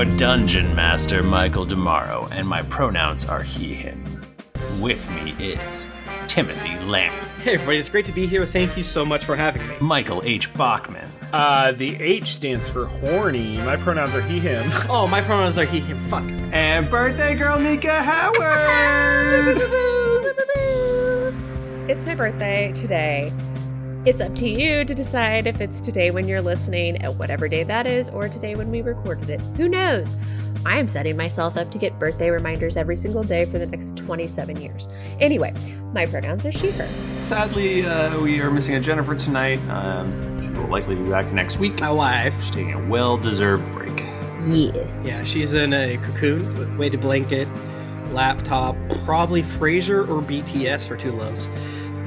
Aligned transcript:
your 0.00 0.16
dungeon 0.16 0.74
master, 0.74 1.22
Michael 1.22 1.66
Demaro, 1.66 2.28
and 2.32 2.48
my 2.48 2.62
pronouns 2.62 3.26
are 3.26 3.42
he, 3.42 3.74
him. 3.74 4.02
With 4.80 5.06
me 5.10 5.32
is 5.38 5.86
Timothy 6.26 6.78
Lamb, 6.86 7.12
Hey 7.42 7.54
everybody, 7.54 7.78
it's 7.78 7.88
great 7.88 8.04
to 8.06 8.12
be 8.12 8.26
here. 8.26 8.46
Thank 8.46 8.76
you 8.76 8.82
so 8.82 9.04
much 9.04 9.24
for 9.24 9.34
having 9.36 9.66
me. 9.66 9.74
Michael 9.80 10.22
H. 10.24 10.52
Bachman, 10.54 11.10
Uh, 11.32 11.72
the 11.72 12.00
H 12.00 12.28
stands 12.34 12.68
for 12.68 12.86
horny. 12.86 13.56
My 13.58 13.76
pronouns 13.76 14.14
are 14.14 14.20
he, 14.22 14.40
him. 14.40 14.64
Oh, 14.88 15.06
my 15.06 15.20
pronouns 15.20 15.58
are 15.58 15.64
he, 15.64 15.80
him. 15.80 15.98
Fuck. 16.08 16.24
and 16.52 16.88
birthday 16.90 17.34
girl 17.34 17.58
Nika 17.58 18.02
Howard. 18.02 19.58
It's 21.90 22.06
my 22.06 22.14
birthday 22.14 22.72
today. 22.72 23.32
It's 24.06 24.22
up 24.22 24.34
to 24.36 24.48
you 24.48 24.82
to 24.86 24.94
decide 24.94 25.46
if 25.46 25.60
it's 25.60 25.78
today 25.78 26.10
when 26.10 26.26
you're 26.26 26.40
listening 26.40 27.02
at 27.02 27.16
whatever 27.16 27.48
day 27.48 27.64
that 27.64 27.86
is 27.86 28.08
or 28.08 28.30
today 28.30 28.54
when 28.54 28.70
we 28.70 28.80
recorded 28.80 29.28
it. 29.28 29.42
Who 29.58 29.68
knows? 29.68 30.16
I 30.64 30.78
am 30.78 30.88
setting 30.88 31.18
myself 31.18 31.58
up 31.58 31.70
to 31.70 31.76
get 31.76 31.98
birthday 31.98 32.30
reminders 32.30 32.78
every 32.78 32.96
single 32.96 33.22
day 33.22 33.44
for 33.44 33.58
the 33.58 33.66
next 33.66 33.98
27 33.98 34.58
years. 34.58 34.88
Anyway, 35.20 35.52
my 35.92 36.06
pronouns 36.06 36.46
are 36.46 36.52
she, 36.52 36.70
her. 36.70 36.88
Sadly, 37.20 37.84
uh, 37.84 38.18
we 38.18 38.40
are 38.40 38.50
missing 38.50 38.74
a 38.74 38.80
Jennifer 38.80 39.14
tonight. 39.14 39.60
Um, 39.68 40.42
she 40.42 40.48
will 40.58 40.68
likely 40.68 40.94
be 40.94 41.10
back 41.10 41.30
next 41.34 41.58
week. 41.58 41.78
My 41.80 41.92
wife. 41.92 42.40
She's 42.40 42.52
taking 42.52 42.72
a 42.72 42.88
well-deserved 42.88 43.70
break. 43.70 43.98
Yes. 44.46 45.04
Yeah, 45.06 45.22
she's 45.24 45.52
in 45.52 45.74
a 45.74 45.98
cocoon 45.98 46.48
with 46.56 46.74
weighted 46.78 47.02
blanket, 47.02 47.46
laptop, 48.12 48.76
probably 49.04 49.42
Frasier 49.42 50.08
or 50.08 50.22
BTS 50.22 50.88
for 50.88 50.96
two 50.96 51.10
loves. 51.10 51.50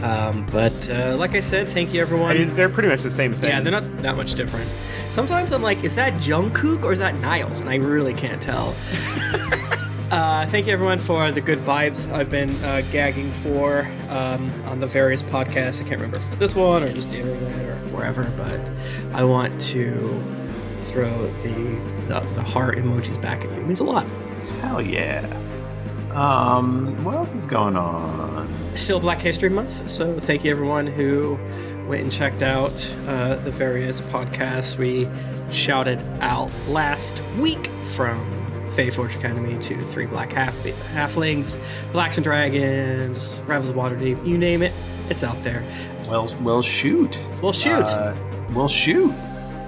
Um, 0.04 0.46
but 0.52 0.90
uh, 0.90 1.16
like 1.18 1.34
I 1.34 1.40
said, 1.40 1.68
thank 1.68 1.94
you 1.94 2.02
everyone. 2.02 2.32
I 2.32 2.34
mean, 2.34 2.56
they're 2.56 2.70
pretty 2.70 2.90
much 2.90 3.04
the 3.04 3.12
same 3.12 3.32
thing. 3.32 3.50
yeah, 3.50 3.62
they're 3.62 3.72
not 3.72 3.98
that 4.00 4.18
much 4.18 4.36
different. 4.36 4.70
Sometimes 5.10 5.54
I'm 5.54 5.62
like, 5.62 5.84
is 5.84 5.96
that 5.96 6.14
Jungkook 6.16 6.84
or 6.84 6.92
is 6.92 7.00
that 7.00 7.16
Niles? 7.20 7.62
And 7.62 7.70
I 7.70 7.76
really 7.76 8.14
can't 8.14 8.42
tell. 8.42 8.70
uh, 10.12 10.46
thank 10.48 10.68
you 10.68 10.74
everyone 10.74 11.00
for 11.00 11.32
the 11.32 11.40
good 11.40 11.60
vibes 11.60 12.12
I've 12.12 12.30
been 12.30 12.50
uh, 12.66 12.82
gagging 12.92 13.32
for 13.32 13.88
um, 14.10 14.52
on 14.66 14.82
the 14.82 14.88
various 14.88 15.24
podcasts. 15.24 15.80
I 15.80 15.88
can't 15.88 16.02
remember 16.02 16.18
if 16.18 16.28
it's 16.28 16.38
this 16.38 16.54
one 16.54 16.84
or 16.84 16.92
just 16.92 17.12
the 17.12 17.20
internet 17.20 17.66
or 17.66 17.76
wherever, 17.96 18.24
but 18.36 18.60
I 19.16 19.24
want 19.24 19.62
to 19.62 20.22
throw 20.82 21.28
the, 21.44 21.50
the 22.08 22.20
the 22.36 22.44
heart 22.44 22.78
emojis 22.78 23.22
back 23.22 23.46
at 23.46 23.52
you. 23.52 23.62
It 23.62 23.66
means 23.68 23.80
a 23.80 23.86
lot. 23.86 24.06
Hell 24.60 24.82
yeah. 24.82 25.26
Um, 26.16 27.04
what 27.04 27.16
else 27.16 27.34
is 27.34 27.46
going 27.46 27.76
on? 27.76 28.48
Still 28.76 29.00
Black 29.00 29.20
History 29.20 29.50
Month, 29.50 29.90
so 29.90 30.20
thank 30.20 30.44
you 30.44 30.52
everyone 30.52 30.86
who 30.86 31.40
went 31.88 32.04
and 32.04 32.12
checked 32.12 32.44
out 32.44 32.94
uh, 33.08 33.36
the 33.38 33.50
various 33.50 34.00
podcasts 34.00 34.78
we 34.78 35.08
shouted 35.52 36.00
out 36.22 36.52
last 36.68 37.24
week 37.40 37.68
from 37.96 38.20
Fae 38.74 38.92
Forge 38.92 39.16
Academy 39.16 39.60
to 39.64 39.82
Three 39.86 40.06
Black 40.06 40.32
Half 40.32 40.56
Halflings, 40.94 41.60
Blacks 41.92 42.18
and 42.18 42.24
Dragons, 42.24 43.42
Rivals 43.48 43.70
of 43.70 43.76
Waterdeep, 43.76 44.26
you 44.26 44.38
name 44.38 44.62
it, 44.62 44.72
it's 45.10 45.24
out 45.24 45.42
there. 45.44 45.64
Well, 46.08 46.28
well, 46.42 46.62
shoot. 46.62 47.20
Well, 47.42 47.54
shoot. 47.54 47.86
Uh, 47.86 48.16
well, 48.52 48.68
shoot. 48.68 49.12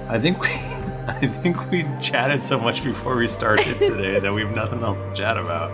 I 0.09 0.19
think 0.19 0.39
we, 0.41 0.49
I 1.07 1.27
think 1.41 1.71
we 1.71 1.87
chatted 1.99 2.45
so 2.45 2.59
much 2.59 2.83
before 2.83 3.15
we 3.15 3.27
started 3.27 3.77
today 3.81 4.19
that 4.19 4.31
we 4.31 4.41
have 4.41 4.55
nothing 4.55 4.83
else 4.83 5.05
to 5.05 5.13
chat 5.13 5.37
about. 5.37 5.71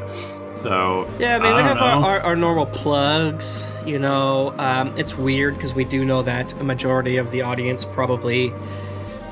So 0.54 1.08
Yeah, 1.20 1.38
I 1.38 1.40
mean, 1.40 1.56
we 1.56 1.62
have 1.62 1.78
our, 1.78 2.04
our, 2.04 2.20
our 2.22 2.36
normal 2.36 2.66
plugs. 2.66 3.68
You 3.86 4.00
know, 4.00 4.54
um, 4.58 4.96
it's 4.98 5.18
weird 5.18 5.56
because 5.56 5.74
we 5.74 5.86
do 5.86 6.06
know 6.06 6.22
that 6.24 6.52
a 6.60 6.64
majority 6.64 7.18
of 7.18 7.32
the 7.32 7.42
audience 7.42 7.86
probably 7.86 8.54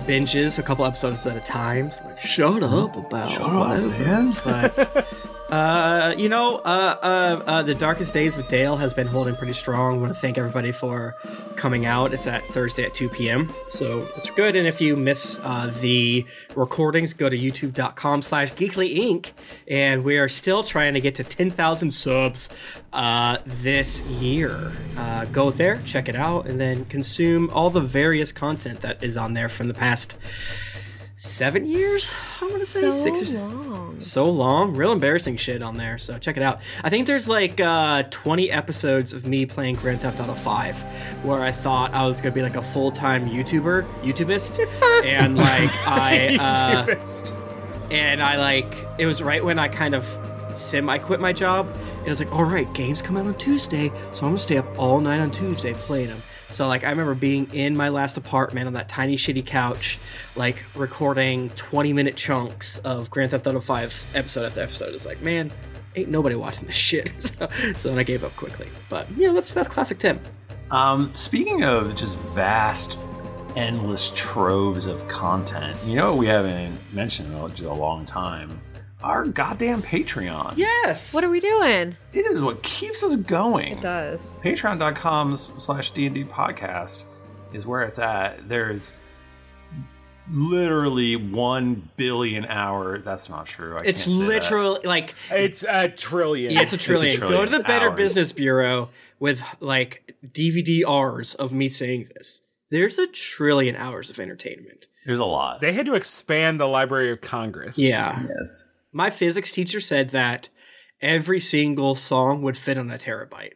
binges 0.06 0.58
a 0.58 0.63
couple 0.63 0.85
episodes 0.85 1.25
at 1.28 1.38
a 1.38 1.41
time. 1.41 1.91
So 1.91 2.03
like, 2.06 2.19
shut 2.19 2.63
up 2.63 2.96
about 2.96 3.29
Shut 3.29 3.41
up, 3.46 3.79
man. 4.00 4.34
But 4.44 5.06
uh, 5.49 6.13
you 6.17 6.29
know, 6.29 6.57
uh, 6.57 6.95
uh, 7.01 7.43
uh, 7.45 7.63
the 7.63 7.73
Darkest 7.73 8.13
Days 8.13 8.37
with 8.37 8.47
Dale 8.49 8.77
has 8.77 8.93
been 8.93 9.07
holding 9.07 9.35
pretty 9.35 9.53
strong. 9.53 9.95
I 9.95 9.97
want 9.99 10.13
to 10.13 10.19
thank 10.19 10.37
everybody 10.37 10.71
for 10.71 11.15
coming 11.55 11.85
out. 11.85 12.13
It's 12.13 12.27
at 12.27 12.43
Thursday 12.45 12.85
at 12.85 12.93
2 12.93 13.09
p.m. 13.09 13.51
So 13.67 14.07
it's 14.15 14.29
good. 14.29 14.55
And 14.55 14.67
if 14.67 14.79
you 14.79 14.95
miss 14.95 15.39
uh, 15.43 15.73
the 15.81 16.25
recordings, 16.55 17.13
go 17.13 17.29
to 17.29 17.37
youtube.com 17.37 18.21
slash 18.21 18.53
geekly 18.53 18.95
inc. 18.95 19.31
And 19.67 20.03
we 20.03 20.17
are 20.17 20.29
still 20.29 20.63
trying 20.63 20.93
to 20.93 21.01
get 21.01 21.15
to 21.15 21.23
10,000 21.23 21.91
subs 21.91 22.49
uh, 22.93 23.39
this 23.45 24.01
year. 24.03 24.71
Uh, 24.97 25.25
go 25.25 25.49
there, 25.49 25.81
check 25.85 26.07
it 26.07 26.16
out, 26.16 26.47
and 26.47 26.59
then 26.59 26.85
consume 26.85 27.49
all 27.51 27.69
the 27.69 27.81
various 27.81 28.31
content 28.31 28.81
that 28.81 29.01
is 29.01 29.17
on 29.17 29.33
there 29.33 29.49
from 29.49 29.67
the 29.67 29.73
past 29.73 30.16
seven 31.22 31.66
years. 31.68 32.13
I 32.41 32.46
want 32.46 32.59
to 32.59 32.66
say 32.66 32.80
So 32.80 32.91
six 32.91 33.34
or 33.34 33.40
long. 33.40 34.00
so 34.00 34.24
long 34.24 34.74
real 34.74 34.94
embarrassing 34.94 35.35
shit 35.35 35.62
on 35.62 35.74
there 35.74 35.97
so 35.97 36.18
check 36.18 36.38
it 36.38 36.44
out 36.44 36.62
i 36.85 36.90
think 36.90 37.06
there's 37.06 37.28
like 37.28 37.59
uh 37.59 38.03
20 38.03 38.50
episodes 38.50 39.12
of 39.12 39.28
me 39.28 39.46
playing 39.46 39.75
grand 39.75 40.00
theft 40.00 40.18
auto 40.22 40.34
5 40.34 40.81
where 41.25 41.41
i 41.44 41.52
thought 41.52 41.94
i 41.94 42.06
was 42.08 42.22
gonna 42.22 42.34
be 42.34 42.41
like 42.41 42.56
a 42.56 42.62
full-time 42.62 43.25
youtuber 43.25 43.84
youtubist 44.02 44.58
and 45.06 45.35
like 45.35 45.69
i 45.85 46.38
uh 46.40 46.85
YouTubist. 46.85 47.91
and 47.91 48.24
I 48.24 48.38
like 48.38 48.74
it 48.97 49.06
was 49.06 49.22
right 49.22 49.44
when 49.44 49.59
I 49.59 49.68
kind 49.68 49.96
of 49.96 50.06
semi 50.53 50.97
quit 51.00 51.19
my 51.19 51.34
job. 51.34 51.68
And 52.00 52.08
it 52.08 52.09
was 52.09 52.19
like, 52.19 52.31
all 52.31 52.44
right, 52.46 52.72
games 52.74 53.02
come 53.02 53.18
out 53.18 53.25
on 53.28 53.35
Tuesday, 53.35 53.90
so 54.13 54.25
I'm 54.25 54.29
gonna 54.31 54.38
stay 54.40 54.58
up 54.58 54.79
all 54.79 55.00
night 55.00 55.19
on 55.19 55.31
Tuesday 55.31 55.74
playing 55.74 56.08
them. 56.09 56.22
So 56.51 56.67
like 56.67 56.83
I 56.83 56.89
remember 56.89 57.13
being 57.13 57.47
in 57.53 57.77
my 57.77 57.89
last 57.89 58.17
apartment 58.17 58.67
on 58.67 58.73
that 58.73 58.89
tiny 58.89 59.15
shitty 59.15 59.45
couch, 59.45 59.99
like 60.35 60.63
recording 60.75 61.49
20 61.51 61.93
minute 61.93 62.15
chunks 62.15 62.79
of 62.79 63.09
Grand 63.09 63.31
Theft 63.31 63.45
Auto 63.47 63.59
5 63.59 64.11
episode 64.15 64.45
after 64.45 64.61
episode. 64.61 64.93
It's 64.93 65.05
like, 65.05 65.21
man, 65.21 65.51
ain't 65.95 66.09
nobody 66.09 66.35
watching 66.35 66.65
this 66.65 66.75
shit. 66.75 67.13
So, 67.19 67.47
so 67.77 67.89
then 67.89 67.97
I 67.97 68.03
gave 68.03 68.23
up 68.23 68.35
quickly. 68.35 68.67
But 68.89 69.07
yeah, 69.15 69.31
that's 69.31 69.53
that's 69.53 69.67
classic 69.67 69.99
Tim. 69.99 70.19
Um, 70.71 71.13
speaking 71.13 71.63
of 71.63 71.95
just 71.95 72.17
vast, 72.17 72.99
endless 73.55 74.11
troves 74.16 74.87
of 74.87 75.07
content, 75.07 75.77
you 75.85 75.95
know 75.95 76.16
we 76.16 76.27
haven't 76.27 76.77
mentioned 76.93 77.29
in 77.29 77.66
a 77.66 77.73
long 77.73 78.05
time? 78.05 78.61
Our 79.01 79.25
goddamn 79.25 79.81
Patreon. 79.81 80.53
Yes. 80.57 81.13
What 81.13 81.23
are 81.23 81.29
we 81.29 81.39
doing? 81.39 81.95
It 82.11 82.25
is 82.25 82.41
what 82.41 82.61
keeps 82.63 83.01
us 83.01 83.15
going. 83.15 83.73
It 83.77 83.81
does. 83.81 84.39
Patreon.com 84.43 85.35
slash 85.37 85.91
D&D 85.91 86.25
podcast 86.25 87.05
is 87.53 87.65
where 87.65 87.81
it's 87.83 87.97
at. 87.97 88.49
There's 88.49 88.93
literally 90.31 91.15
one 91.15 91.89
billion 91.95 92.45
hour. 92.45 92.99
That's 92.99 93.29
not 93.29 93.45
true. 93.45 93.75
I 93.75 93.81
it's 93.85 94.03
can't 94.03 94.15
say 94.15 94.21
that. 94.21 94.27
literally 94.27 94.79
like 94.83 95.16
It's 95.31 95.63
a 95.67 95.87
trillion. 95.87 96.51
Yeah, 96.51 96.61
it's 96.61 96.73
a 96.73 96.77
trillion. 96.77 97.19
Go 97.21 97.45
to 97.45 97.51
the 97.51 97.61
Better 97.61 97.89
hours. 97.89 97.97
Business 97.97 98.33
Bureau 98.33 98.89
with 99.19 99.41
like 99.61 100.13
DVDRs 100.27 101.35
of 101.37 101.53
me 101.53 101.69
saying 101.69 102.09
this. 102.16 102.41
There's 102.69 102.99
a 102.99 103.07
trillion 103.07 103.75
hours 103.77 104.09
of 104.09 104.19
entertainment. 104.19 104.87
There's 105.05 105.19
a 105.19 105.25
lot. 105.25 105.61
They 105.61 105.71
had 105.73 105.85
to 105.87 105.95
expand 105.95 106.59
the 106.59 106.67
Library 106.67 107.11
of 107.11 107.21
Congress. 107.21 107.79
Yeah. 107.79 108.27
yes. 108.27 108.73
My 108.91 109.09
physics 109.09 109.51
teacher 109.51 109.79
said 109.79 110.09
that 110.11 110.50
every 111.01 111.39
single 111.39 111.96
song 111.96 112.41
would 112.41 112.58
fit 112.58 112.78
on 112.78 112.90
a 112.91 112.97
terabyte. 112.97 113.53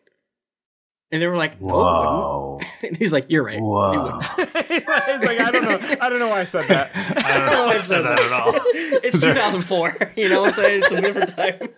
And 1.11 1.21
they 1.21 1.27
were 1.27 1.37
like, 1.37 1.61
no, 1.61 1.67
Whoa. 1.75 2.59
And 2.83 2.97
he's 2.97 3.13
like, 3.13 3.25
you're 3.29 3.43
right. 3.43 3.57
It 3.57 3.61
Whoa. 3.61 4.03
wouldn't. 4.03 4.25
It's 4.65 5.25
like 5.25 5.39
I 5.39 5.51
don't 5.51 5.63
know. 5.63 5.95
I 6.01 6.09
don't 6.09 6.19
know 6.19 6.29
why 6.29 6.39
I 6.41 6.43
said 6.45 6.67
that. 6.69 6.91
I 6.95 7.37
don't 7.37 7.51
know 7.51 7.65
why 7.67 7.73
I 7.75 7.79
said 7.79 8.01
that 8.01 8.19
at 8.19 8.31
all. 8.31 8.53
It's 9.03 9.19
2004. 9.19 10.13
You 10.15 10.29
know 10.29 10.41
what 10.41 10.49
I'm 10.49 10.55
saying? 10.55 10.83
It's 10.83 10.91
a 10.91 11.01
different 11.01 11.35
time. 11.35 11.69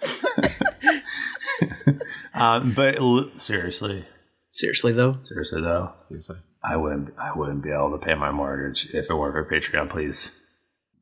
Um, 2.33 2.74
but 2.74 2.97
l- 2.97 3.31
seriously, 3.38 4.06
Seriously, 4.51 4.94
though. 4.94 5.18
seriously 5.24 5.62
though, 5.62 5.94
Seriously. 6.07 6.38
I 6.63 6.77
wouldn't, 6.77 7.09
I 7.19 7.31
wouldn't 7.38 7.62
be 7.63 7.71
able 7.71 7.91
to 7.91 7.97
pay 8.06 8.15
my 8.15 8.31
mortgage 8.31 8.89
if 8.94 9.09
it 9.09 9.13
weren't 9.15 9.33
for 9.33 9.45
Patreon. 9.53 9.89
Please, 9.89 10.41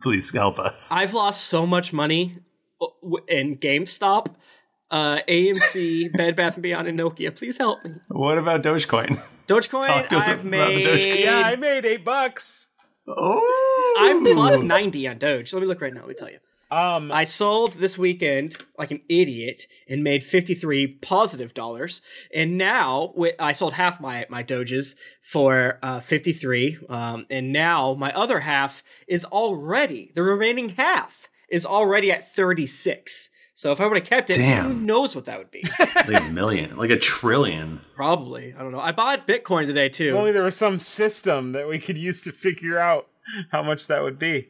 please 0.02 0.32
help 0.34 0.60
us. 0.60 0.92
I've 0.92 1.14
lost 1.14 1.46
so 1.46 1.66
much 1.66 1.94
money 1.94 2.38
uh, 2.82 2.88
in 3.28 3.58
GameStop, 3.58 4.28
uh, 4.92 5.20
AMC, 5.28 6.12
Bed 6.18 6.36
Bath 6.36 6.60
& 6.60 6.62
Beyond, 6.62 6.88
and 6.88 7.00
Nokia. 7.00 7.36
Please 7.36 7.58
help 7.58 7.84
me. 7.84 7.92
what 8.10 8.38
about 8.38 8.64
Dogecoin? 8.64 9.22
Dogecoin, 9.48 9.86
Talk 9.86 10.08
to 10.10 10.18
us 10.18 10.28
I've 10.30 10.46
about 10.46 10.68
the 10.70 10.84
Dogecoin. 10.86 10.96
made. 10.96 11.20
Yeah, 11.24 11.42
I 11.46 11.56
made 11.56 11.86
eight 11.86 12.06
bucks. 12.06 12.70
Oh, 13.08 13.96
I'm 14.00 14.24
plus 14.24 14.62
90 14.62 15.08
on 15.10 15.18
Doge. 15.18 15.54
Let 15.54 15.60
me 15.62 15.68
look 15.68 15.82
right 15.82 15.94
now. 15.94 16.02
Let 16.02 16.10
me 16.10 16.16
tell 16.16 16.30
you. 16.30 16.40
Um, 16.74 17.12
I 17.12 17.24
sold 17.24 17.74
this 17.74 18.00
weekend 18.00 18.56
like 18.80 18.90
an 18.90 19.02
idiot 19.08 19.68
and 19.88 20.04
made 20.04 20.24
53 20.24 20.88
positive 20.88 21.54
dollars. 21.54 22.02
And 22.34 22.58
now 22.58 23.12
wi- 23.16 23.36
I 23.38 23.54
sold 23.54 23.74
half 23.74 24.02
my, 24.02 24.26
my 24.28 24.42
Doges 24.44 24.96
for 25.22 25.78
uh, 25.84 26.00
53. 26.00 26.80
Um, 26.90 27.28
and 27.30 27.54
now 27.54 27.94
my 27.94 28.12
other 28.14 28.40
half 28.40 28.82
is 29.08 29.24
already, 29.26 30.12
the 30.16 30.24
remaining 30.24 30.70
half 30.70 31.30
is 31.48 31.64
already 31.64 32.12
at 32.12 32.34
36. 32.34 33.30
So 33.54 33.72
if 33.72 33.80
I 33.80 33.86
would 33.86 33.98
have 33.98 34.08
kept 34.08 34.32
it, 34.32 34.38
Damn. 34.38 34.66
who 34.66 34.74
knows 34.74 35.16
what 35.16 35.26
that 35.26 35.38
would 35.38 35.52
be? 35.52 35.64
like 35.80 36.22
a 36.22 36.30
million, 36.32 36.76
like 36.76 36.90
a 36.90 36.98
trillion. 36.98 37.82
Probably. 37.96 38.52
I 38.58 38.64
don't 38.64 38.72
know. 38.72 38.80
I 38.80 38.92
bought 38.92 39.28
Bitcoin 39.28 39.68
today 39.68 39.86
if 39.86 39.92
too. 39.92 40.18
only 40.18 40.32
there 40.32 40.42
was 40.44 40.58
some 40.58 40.80
system 40.80 41.52
that 41.52 41.68
we 41.70 41.78
could 41.78 42.00
use 42.00 42.22
to 42.24 42.32
figure 42.32 42.80
out 42.80 43.08
how 43.52 43.62
much 43.62 43.86
that 43.88 44.02
would 44.02 44.18
be. 44.18 44.50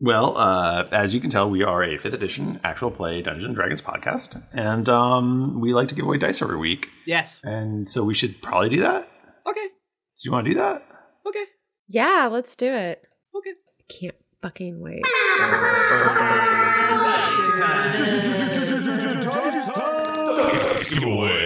Well, 0.00 0.38
uh, 0.38 0.84
as 0.92 1.12
you 1.12 1.20
can 1.20 1.28
tell, 1.28 1.50
we 1.50 1.64
are 1.64 1.82
a 1.82 1.98
fifth 1.98 2.14
edition 2.14 2.60
actual 2.62 2.92
play 2.92 3.20
Dungeons 3.20 3.44
and 3.46 3.54
Dragons 3.56 3.82
podcast, 3.82 4.40
and 4.52 4.88
um, 4.88 5.60
we 5.60 5.74
like 5.74 5.88
to 5.88 5.96
give 5.96 6.04
away 6.04 6.18
dice 6.18 6.40
every 6.40 6.56
week. 6.56 6.88
Yes. 7.04 7.42
And 7.42 7.88
so 7.88 8.04
we 8.04 8.14
should 8.14 8.40
probably 8.40 8.68
do 8.68 8.80
that. 8.80 9.08
Okay. 9.44 9.66
Do 9.66 10.22
you 10.22 10.30
want 10.30 10.46
to 10.46 10.52
do 10.52 10.58
that? 10.58 10.86
Okay. 11.26 11.44
Yeah, 11.88 12.28
let's 12.30 12.54
do 12.54 12.72
it. 12.72 13.02
Okay. 13.34 13.50
I 13.50 13.92
can't 13.92 14.14
fucking 14.40 14.80
wait. 14.80 15.02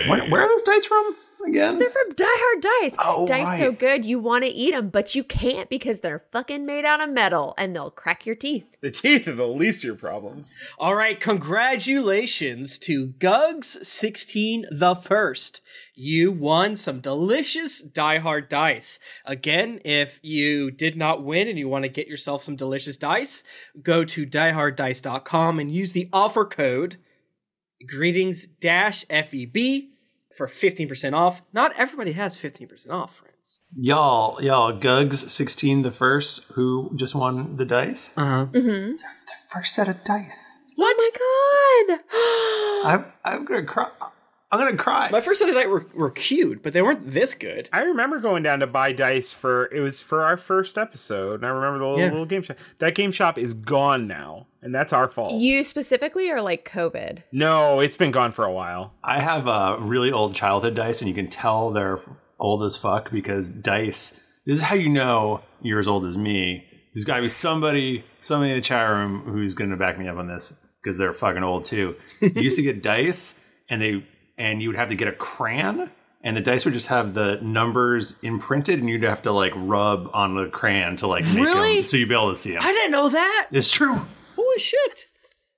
When, 0.09 0.31
where 0.31 0.43
are 0.43 0.49
those 0.49 0.63
dice 0.63 0.85
from 0.85 1.17
again? 1.47 1.79
They're 1.79 1.91
from 1.91 2.15
Die 2.15 2.25
Hard 2.27 2.63
Dice. 2.63 2.97
Oh, 2.99 3.27
dice 3.27 3.59
so 3.59 3.73
good 3.73 4.05
you 4.05 4.19
want 4.19 4.45
to 4.45 4.51
eat 4.51 4.73
them, 4.73 4.89
but 4.89 5.15
you 5.15 5.25
can't 5.25 5.69
because 5.69 6.01
they're 6.01 6.25
fucking 6.31 6.67
made 6.67 6.85
out 6.85 7.03
of 7.03 7.11
metal 7.11 7.55
and 7.59 7.75
they'll 7.75 7.91
crack 7.91 8.27
your 8.27 8.35
teeth. 8.35 8.77
The 8.81 8.91
teeth 8.91 9.29
are 9.29 9.35
the 9.35 9.47
least 9.47 9.85
of 9.85 9.89
your 9.89 9.97
problems. 9.97 10.53
All 10.79 10.95
right, 10.95 11.19
congratulations 11.19 12.79
to 12.81 13.09
Gugs16 13.09 14.65
the 14.71 14.95
First. 14.95 15.61
You 15.95 16.33
won 16.33 16.77
some 16.77 17.01
delicious 17.01 17.81
Die 17.81 18.19
Hard 18.19 18.49
dice. 18.49 18.99
Again, 19.25 19.81
if 19.85 20.19
you 20.23 20.71
did 20.71 20.97
not 20.97 21.23
win 21.23 21.49
and 21.49 21.59
you 21.59 21.69
want 21.69 21.85
to 21.85 21.91
get 21.91 22.09
yourself 22.09 22.43
some 22.43 22.57
delicious 22.57 22.97
dice, 22.97 23.45
go 23.83 24.05
to 24.05 24.25
dieharddice.com 24.25 25.59
and 25.59 25.71
use 25.71 25.93
the 25.93 26.09
offer 26.13 26.45
code 26.45 26.97
greetings 27.87 28.47
dash 28.47 29.05
FEB 29.07 29.57
for 30.35 30.47
15% 30.47 31.13
off. 31.15 31.43
Not 31.53 31.73
everybody 31.77 32.13
has 32.13 32.37
15% 32.37 32.91
off, 32.91 33.17
friends. 33.17 33.61
Y'all, 33.77 34.43
y'all, 34.43 34.73
Gugs 34.73 35.31
sixteen 35.31 35.83
the 35.83 35.91
first, 35.91 36.45
who 36.55 36.91
just 36.95 37.15
won 37.15 37.57
the 37.57 37.65
dice. 37.65 38.13
Uh 38.17 38.25
huh. 38.25 38.47
Mm-hmm. 38.47 38.63
Their, 38.63 38.93
their 38.93 39.43
first 39.51 39.75
set 39.75 39.89
of 39.89 40.03
dice. 40.05 40.59
What? 40.77 40.97
Oh 40.99 41.97
my 42.87 42.93
god! 42.93 43.05
I'm, 43.25 43.39
I'm 43.39 43.45
gonna 43.45 43.65
cry. 43.65 43.89
I'm 44.53 44.59
gonna 44.59 44.77
cry. 44.77 45.09
My 45.11 45.23
first 45.23 45.39
set 45.41 45.49
of 45.49 45.55
dice 45.55 45.67
were, 45.67 45.87
were 45.95 46.11
cute, 46.11 46.63
but 46.63 46.75
they 46.75 46.83
weren't 46.83 47.11
this 47.11 47.33
good. 47.35 47.71
I 47.73 47.81
remember 47.85 48.19
going 48.21 48.43
down 48.43 48.61
to 48.61 48.67
buy 48.67 48.93
dice 48.93 49.33
for 49.33 49.65
it 49.73 49.81
was 49.81 50.03
for 50.03 50.23
our 50.23 50.37
first 50.37 50.77
episode, 50.77 51.37
and 51.37 51.47
I 51.47 51.49
remember 51.49 51.79
the 51.79 51.85
little, 51.87 51.99
Yeah. 51.99 52.11
little 52.11 52.27
game 52.27 52.43
shop. 52.43 52.59
That 52.79 52.95
game 52.95 53.13
shop 53.13 53.39
is 53.39 53.55
gone 53.55 54.07
now, 54.07 54.47
and 54.61 54.75
that's 54.75 54.93
our 54.93 55.09
fault. 55.09 55.41
you 55.41 55.63
specifically 55.65 56.31
or 56.31 56.43
like 56.43 56.69
COVID? 56.71 57.23
no, 57.33 57.81
it's 57.81 57.97
been 57.97 58.11
gone 58.11 58.31
for 58.31 58.45
a 58.45 58.53
while. 58.53 58.93
I 59.03 59.21
have 59.21 59.47
a 59.47 59.79
really 59.81 60.13
old 60.13 60.35
childhood 60.35 60.75
dice, 60.75 61.01
and 61.01 61.09
you 61.09 61.15
can 61.15 61.29
tell 61.29 61.71
they're 61.71 61.99
old 62.39 62.63
as 62.63 62.77
fuck 62.77 63.11
because 63.11 63.49
dice. 63.49 64.21
This 64.45 64.59
is 64.59 64.63
how 64.63 64.75
you 64.75 64.91
know 64.91 65.41
you're 65.63 65.79
as 65.79 65.89
old 65.89 66.05
as 66.05 66.17
me. 66.19 66.67
There's 66.93 67.07
got 67.07 67.17
to 67.17 67.23
be 67.23 67.29
somebody, 67.31 68.05
somebody 68.21 68.51
in 68.51 68.57
the 68.59 68.63
chat 68.63 68.87
room 68.91 69.23
who's 69.25 69.55
going 69.55 69.71
to 69.71 69.77
back 69.79 69.99
me 69.99 70.09
up 70.09 70.19
on 70.19 70.27
this 70.27 70.53
because 70.83 70.99
they're 70.99 71.13
fucking 71.13 71.43
old 71.43 71.65
too. 71.65 71.97
you 72.21 72.33
used 72.35 72.57
to 72.57 72.63
get 72.63 72.83
dice, 72.83 73.35
and 73.71 73.81
they 73.81 74.05
and 74.39 74.63
you 74.63 74.69
would 74.69 74.77
have 74.77 74.89
to 74.89 74.95
get 74.95 75.09
a 75.09 75.13
crayon, 75.13 75.91
and 76.23 76.37
the 76.37 76.41
dice 76.41 76.65
would 76.65 76.75
just 76.75 76.87
have 76.89 77.15
the 77.15 77.39
numbers 77.43 78.19
imprinted, 78.21 78.79
and 78.81 78.89
you'd 78.89 79.03
have 79.03 79.23
to 79.23 79.33
like 79.33 79.53
rub 79.57 80.09
on 80.13 80.35
the 80.37 80.49
crayon 80.49 80.97
to 80.97 81.07
like 81.07 81.25
make 81.27 81.45
Really? 81.45 81.77
them 81.77 81.85
so 81.85 81.97
you'd 81.97 82.09
be 82.09 82.15
able 82.15 82.31
to 82.31 82.37
see 82.37 82.53
them. 82.53 82.61
I 82.63 82.73
didn't 82.73 82.93
know 82.93 83.09
that. 83.09 83.49
It's 83.53 83.71
true. 83.71 84.07
Holy 84.37 84.59
shit. 84.59 85.07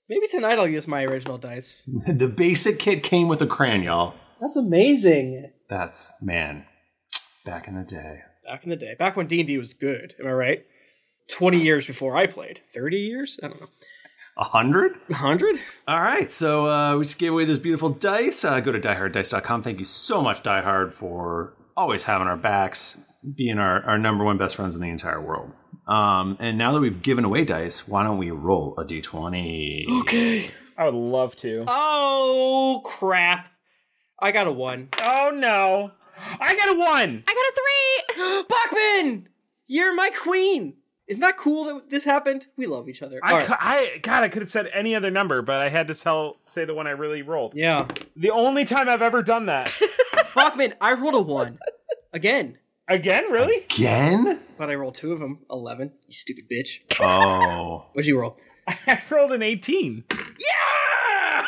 Maybe 0.08 0.26
tonight 0.26 0.58
I'll 0.58 0.68
use 0.68 0.86
my 0.86 1.04
original 1.04 1.38
dice. 1.38 1.88
The 2.06 2.28
basic 2.28 2.78
kit 2.78 3.02
came 3.02 3.28
with 3.28 3.40
a 3.40 3.46
crayon, 3.46 3.82
y'all. 3.82 4.14
That's 4.40 4.56
amazing. 4.56 5.50
That's 5.68 6.12
man, 6.20 6.66
back 7.44 7.66
in 7.68 7.74
the 7.74 7.84
day. 7.84 8.20
Back 8.46 8.64
in 8.64 8.70
the 8.70 8.76
day, 8.76 8.94
back 8.98 9.16
when 9.16 9.26
D 9.26 9.40
and 9.40 9.46
D 9.46 9.56
was 9.56 9.72
good. 9.72 10.14
Am 10.20 10.26
I 10.26 10.32
right? 10.32 10.66
Twenty 11.30 11.58
years 11.62 11.86
before 11.86 12.14
I 12.16 12.26
played. 12.26 12.60
Thirty 12.74 12.98
years? 12.98 13.40
I 13.42 13.48
don't 13.48 13.60
know. 13.60 13.68
A 14.36 14.44
hundred? 14.44 14.96
A 15.10 15.14
hundred? 15.14 15.56
All 15.86 16.00
right, 16.00 16.30
so 16.30 16.66
uh, 16.66 16.96
we 16.96 17.04
just 17.04 17.18
gave 17.18 17.32
away 17.32 17.44
those 17.44 17.60
beautiful 17.60 17.90
dice. 17.90 18.44
Uh, 18.44 18.58
go 18.60 18.72
to 18.72 18.80
dieharddice.com. 18.80 19.62
Thank 19.62 19.78
you 19.78 19.84
so 19.84 20.22
much, 20.22 20.42
Diehard, 20.42 20.92
for 20.92 21.54
always 21.76 22.04
having 22.04 22.26
our 22.26 22.36
backs, 22.36 22.98
being 23.36 23.58
our, 23.58 23.82
our 23.84 23.98
number 23.98 24.24
one 24.24 24.36
best 24.36 24.56
friends 24.56 24.74
in 24.74 24.80
the 24.80 24.88
entire 24.88 25.20
world. 25.20 25.52
Um, 25.86 26.36
and 26.40 26.58
now 26.58 26.72
that 26.72 26.80
we've 26.80 27.00
given 27.00 27.24
away 27.24 27.44
dice, 27.44 27.86
why 27.86 28.02
don't 28.02 28.18
we 28.18 28.30
roll 28.30 28.74
a 28.76 28.84
d20? 28.84 29.88
Okay. 30.00 30.50
I 30.76 30.84
would 30.84 30.94
love 30.94 31.36
to. 31.36 31.64
Oh 31.68 32.82
crap! 32.84 33.48
I 34.18 34.32
got 34.32 34.48
a 34.48 34.52
one. 34.52 34.88
Oh 35.00 35.30
no, 35.32 35.92
I 36.40 36.56
got 36.56 36.68
a 36.74 36.78
one. 36.78 37.22
I 37.28 38.04
got 38.14 38.16
a 38.16 38.16
three. 38.16 38.44
Bachman, 38.48 39.28
you're 39.68 39.94
my 39.94 40.10
queen. 40.10 40.74
Isn't 41.06 41.20
that 41.20 41.36
cool 41.36 41.64
that 41.64 41.90
this 41.90 42.04
happened? 42.04 42.46
We 42.56 42.66
love 42.66 42.88
each 42.88 43.02
other. 43.02 43.20
I, 43.22 43.30
All 43.32 43.38
right. 43.38 43.46
cou- 43.46 43.56
I 43.60 43.98
God, 44.02 44.24
I 44.24 44.28
could 44.28 44.40
have 44.42 44.48
said 44.48 44.70
any 44.72 44.94
other 44.94 45.10
number, 45.10 45.42
but 45.42 45.60
I 45.60 45.68
had 45.68 45.88
to 45.88 45.94
tell 45.94 46.38
say 46.46 46.64
the 46.64 46.74
one 46.74 46.86
I 46.86 46.90
really 46.92 47.20
rolled. 47.22 47.54
Yeah. 47.54 47.86
The 48.16 48.30
only 48.30 48.64
time 48.64 48.88
I've 48.88 49.02
ever 49.02 49.22
done 49.22 49.46
that. 49.46 49.70
Bachman, 50.34 50.74
I 50.80 50.94
rolled 50.94 51.14
a 51.14 51.20
one. 51.20 51.58
Again. 52.12 52.58
Again, 52.88 53.24
really? 53.30 53.64
Again? 53.64 54.40
But 54.56 54.70
I 54.70 54.74
rolled 54.76 54.94
two 54.94 55.12
of 55.12 55.20
them. 55.20 55.40
Eleven. 55.50 55.92
You 56.06 56.14
stupid 56.14 56.44
bitch. 56.50 56.80
Oh. 57.00 57.86
What'd 57.92 58.06
you 58.06 58.18
roll? 58.18 58.38
I 58.68 59.02
rolled 59.10 59.32
an 59.32 59.42
eighteen. 59.42 60.04
Yeah! 60.10 61.46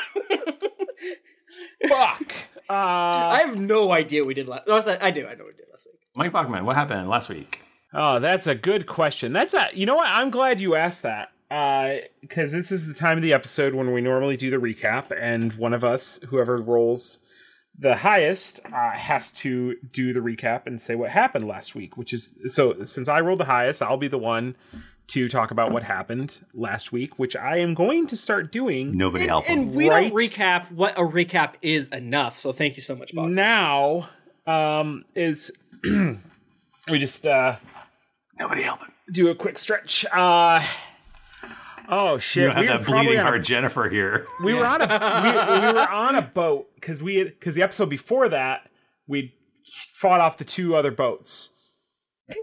Fuck. 1.88 2.32
Uh, 2.68 2.72
I 2.72 3.42
have 3.46 3.56
no 3.58 3.92
idea 3.92 4.22
what 4.22 4.28
we 4.28 4.34
did 4.34 4.48
last. 4.48 4.66
No, 4.66 4.76
I 4.76 4.98
I 5.00 5.10
do. 5.10 5.26
I 5.26 5.34
know 5.34 5.44
what 5.44 5.54
we 5.54 5.58
did 5.58 5.66
last 5.70 5.86
week. 5.86 6.00
Mike 6.16 6.32
Bachman, 6.32 6.64
what 6.64 6.74
happened 6.76 7.08
last 7.08 7.28
week? 7.28 7.60
Oh, 7.92 8.18
that's 8.18 8.46
a 8.46 8.54
good 8.54 8.86
question. 8.86 9.32
That's 9.32 9.54
a 9.54 9.68
you 9.72 9.86
know 9.86 9.96
what? 9.96 10.08
I'm 10.08 10.30
glad 10.30 10.60
you 10.60 10.74
asked 10.74 11.02
that. 11.02 11.32
Uh, 11.50 11.98
because 12.20 12.50
this 12.52 12.72
is 12.72 12.88
the 12.88 12.94
time 12.94 13.16
of 13.16 13.22
the 13.22 13.32
episode 13.32 13.72
when 13.74 13.92
we 13.92 14.00
normally 14.00 14.36
do 14.36 14.50
the 14.50 14.56
recap, 14.56 15.16
and 15.16 15.52
one 15.54 15.72
of 15.72 15.84
us, 15.84 16.18
whoever 16.28 16.56
rolls 16.56 17.20
the 17.78 17.94
highest, 17.94 18.58
uh, 18.72 18.90
has 18.90 19.30
to 19.30 19.76
do 19.92 20.12
the 20.12 20.18
recap 20.20 20.66
and 20.66 20.80
say 20.80 20.94
what 20.96 21.10
happened 21.10 21.46
last 21.46 21.74
week. 21.76 21.96
Which 21.96 22.12
is 22.12 22.34
so. 22.46 22.82
Since 22.84 23.08
I 23.08 23.20
rolled 23.20 23.38
the 23.40 23.44
highest, 23.44 23.80
I'll 23.82 23.96
be 23.96 24.08
the 24.08 24.18
one 24.18 24.56
to 25.08 25.28
talk 25.28 25.52
about 25.52 25.70
what 25.70 25.84
happened 25.84 26.44
last 26.52 26.90
week, 26.90 27.16
which 27.16 27.36
I 27.36 27.58
am 27.58 27.74
going 27.74 28.08
to 28.08 28.16
start 28.16 28.50
doing. 28.50 28.96
Nobody 28.96 29.28
help 29.28 29.48
And 29.48 29.72
we 29.72 29.88
Right. 29.88 30.10
don't 30.10 30.18
recap 30.18 30.72
what 30.72 30.98
a 30.98 31.02
recap 31.02 31.52
is 31.62 31.88
enough. 31.90 32.38
So 32.38 32.50
thank 32.50 32.76
you 32.76 32.82
so 32.82 32.96
much, 32.96 33.14
Bob. 33.14 33.28
now. 33.30 34.08
Um, 34.48 35.04
is 35.14 35.52
we 35.84 36.98
just 36.98 37.24
uh 37.24 37.56
Nobody 38.38 38.62
help 38.62 38.80
him. 38.80 38.92
do 39.12 39.28
a 39.28 39.34
quick 39.34 39.58
stretch. 39.58 40.04
Uh 40.12 40.60
oh 41.88 42.18
shit! 42.18 42.42
You 42.42 42.46
don't 42.48 42.56
have 42.56 42.62
we 42.62 42.66
that 42.68 42.86
bleeding 42.86 43.18
on 43.18 43.26
a- 43.26 43.28
heart 43.28 43.44
Jennifer 43.44 43.88
here. 43.88 44.26
We 44.42 44.54
were 44.54 44.66
on 44.66 44.82
a 44.82 44.86
we, 45.60 45.66
we 45.68 45.72
were 45.72 45.88
on 45.90 46.14
a 46.16 46.22
boat 46.22 46.68
because 46.74 47.02
we 47.02 47.24
because 47.24 47.54
the 47.54 47.62
episode 47.62 47.88
before 47.88 48.28
that 48.28 48.68
we 49.06 49.34
fought 49.94 50.20
off 50.20 50.36
the 50.36 50.44
two 50.44 50.74
other 50.76 50.90
boats. 50.90 51.50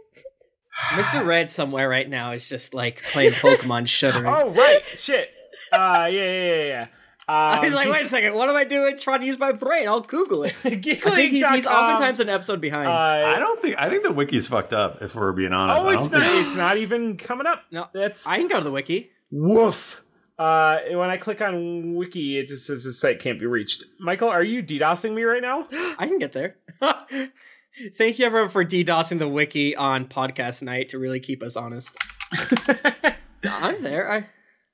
Mr. 0.89 1.25
Red 1.25 1.51
somewhere 1.51 1.87
right 1.87 2.09
now 2.09 2.31
is 2.31 2.49
just 2.49 2.73
like 2.73 3.03
playing 3.11 3.33
Pokemon 3.33 3.87
shuddering. 3.87 4.25
Oh 4.27 4.49
right, 4.49 4.81
shit. 4.95 5.29
Uh, 5.71 6.07
yeah, 6.11 6.23
yeah, 6.23 6.43
yeah, 6.43 6.63
yeah. 6.65 6.85
Um, 7.27 7.63
He's 7.63 7.73
like, 7.73 7.87
wait 7.91 8.05
a 8.05 8.09
second, 8.09 8.35
what 8.35 8.49
am 8.49 8.55
I 8.55 8.63
doing? 8.63 8.97
Trying 8.97 9.21
to 9.21 9.25
use 9.25 9.39
my 9.39 9.51
brain? 9.51 9.87
I'll 9.87 10.01
Google 10.01 10.43
it. 10.43 10.55
I 10.65 10.69
think 10.71 10.85
he's, 10.85 11.47
he's 11.47 11.67
oftentimes 11.67 12.19
an 12.19 12.29
episode 12.29 12.61
behind. 12.61 12.89
I 12.89 13.39
don't 13.39 13.61
think. 13.61 13.75
I 13.77 13.89
think 13.89 14.03
the 14.03 14.11
wiki's 14.11 14.47
fucked 14.47 14.73
up. 14.73 15.01
If 15.01 15.15
we're 15.15 15.31
being 15.31 15.53
honest, 15.53 15.85
oh, 15.85 15.89
I 15.89 15.95
it's 15.95 16.09
don't 16.09 16.19
not. 16.21 16.29
think. 16.29 16.47
It's 16.47 16.55
not 16.55 16.77
even 16.77 17.17
coming 17.17 17.47
up. 17.47 17.63
No, 17.71 17.87
that's. 17.93 18.27
I 18.27 18.37
can 18.37 18.47
go 18.47 18.57
to 18.57 18.63
the 18.63 18.71
wiki. 18.71 19.11
Woof. 19.31 20.03
Uh, 20.37 20.79
when 20.91 21.09
I 21.09 21.17
click 21.17 21.41
on 21.41 21.93
wiki, 21.93 22.39
it 22.39 22.47
just 22.47 22.65
says 22.65 22.83
the 22.83 22.91
site 22.91 23.19
can't 23.19 23.39
be 23.39 23.45
reached. 23.45 23.83
Michael, 23.99 24.29
are 24.29 24.43
you 24.43 24.63
DDoSing 24.63 25.13
me 25.13 25.23
right 25.23 25.41
now? 25.41 25.67
I 25.71 26.07
can 26.07 26.17
get 26.17 26.31
there. 26.31 26.57
Thank 27.97 28.19
you 28.19 28.25
everyone 28.25 28.49
for 28.49 28.65
DDoSing 28.65 29.19
the 29.19 29.27
wiki 29.27 29.75
on 29.75 30.05
podcast 30.05 30.61
night 30.61 30.89
to 30.89 30.99
really 30.99 31.19
keep 31.19 31.41
us 31.43 31.55
honest. 31.55 31.97
I'm 33.43 33.83
there. 33.83 34.11
I 34.11 34.27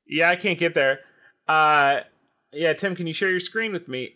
Yeah, 0.08 0.29
I 0.29 0.36
can't 0.36 0.58
get 0.60 0.74
there. 0.74 1.00
Uh, 1.48 2.01
yeah, 2.53 2.74
Tim, 2.74 2.96
can 2.96 3.08
you 3.08 3.13
share 3.13 3.29
your 3.29 3.39
screen 3.39 3.72
with 3.72 3.88
me? 3.88 4.15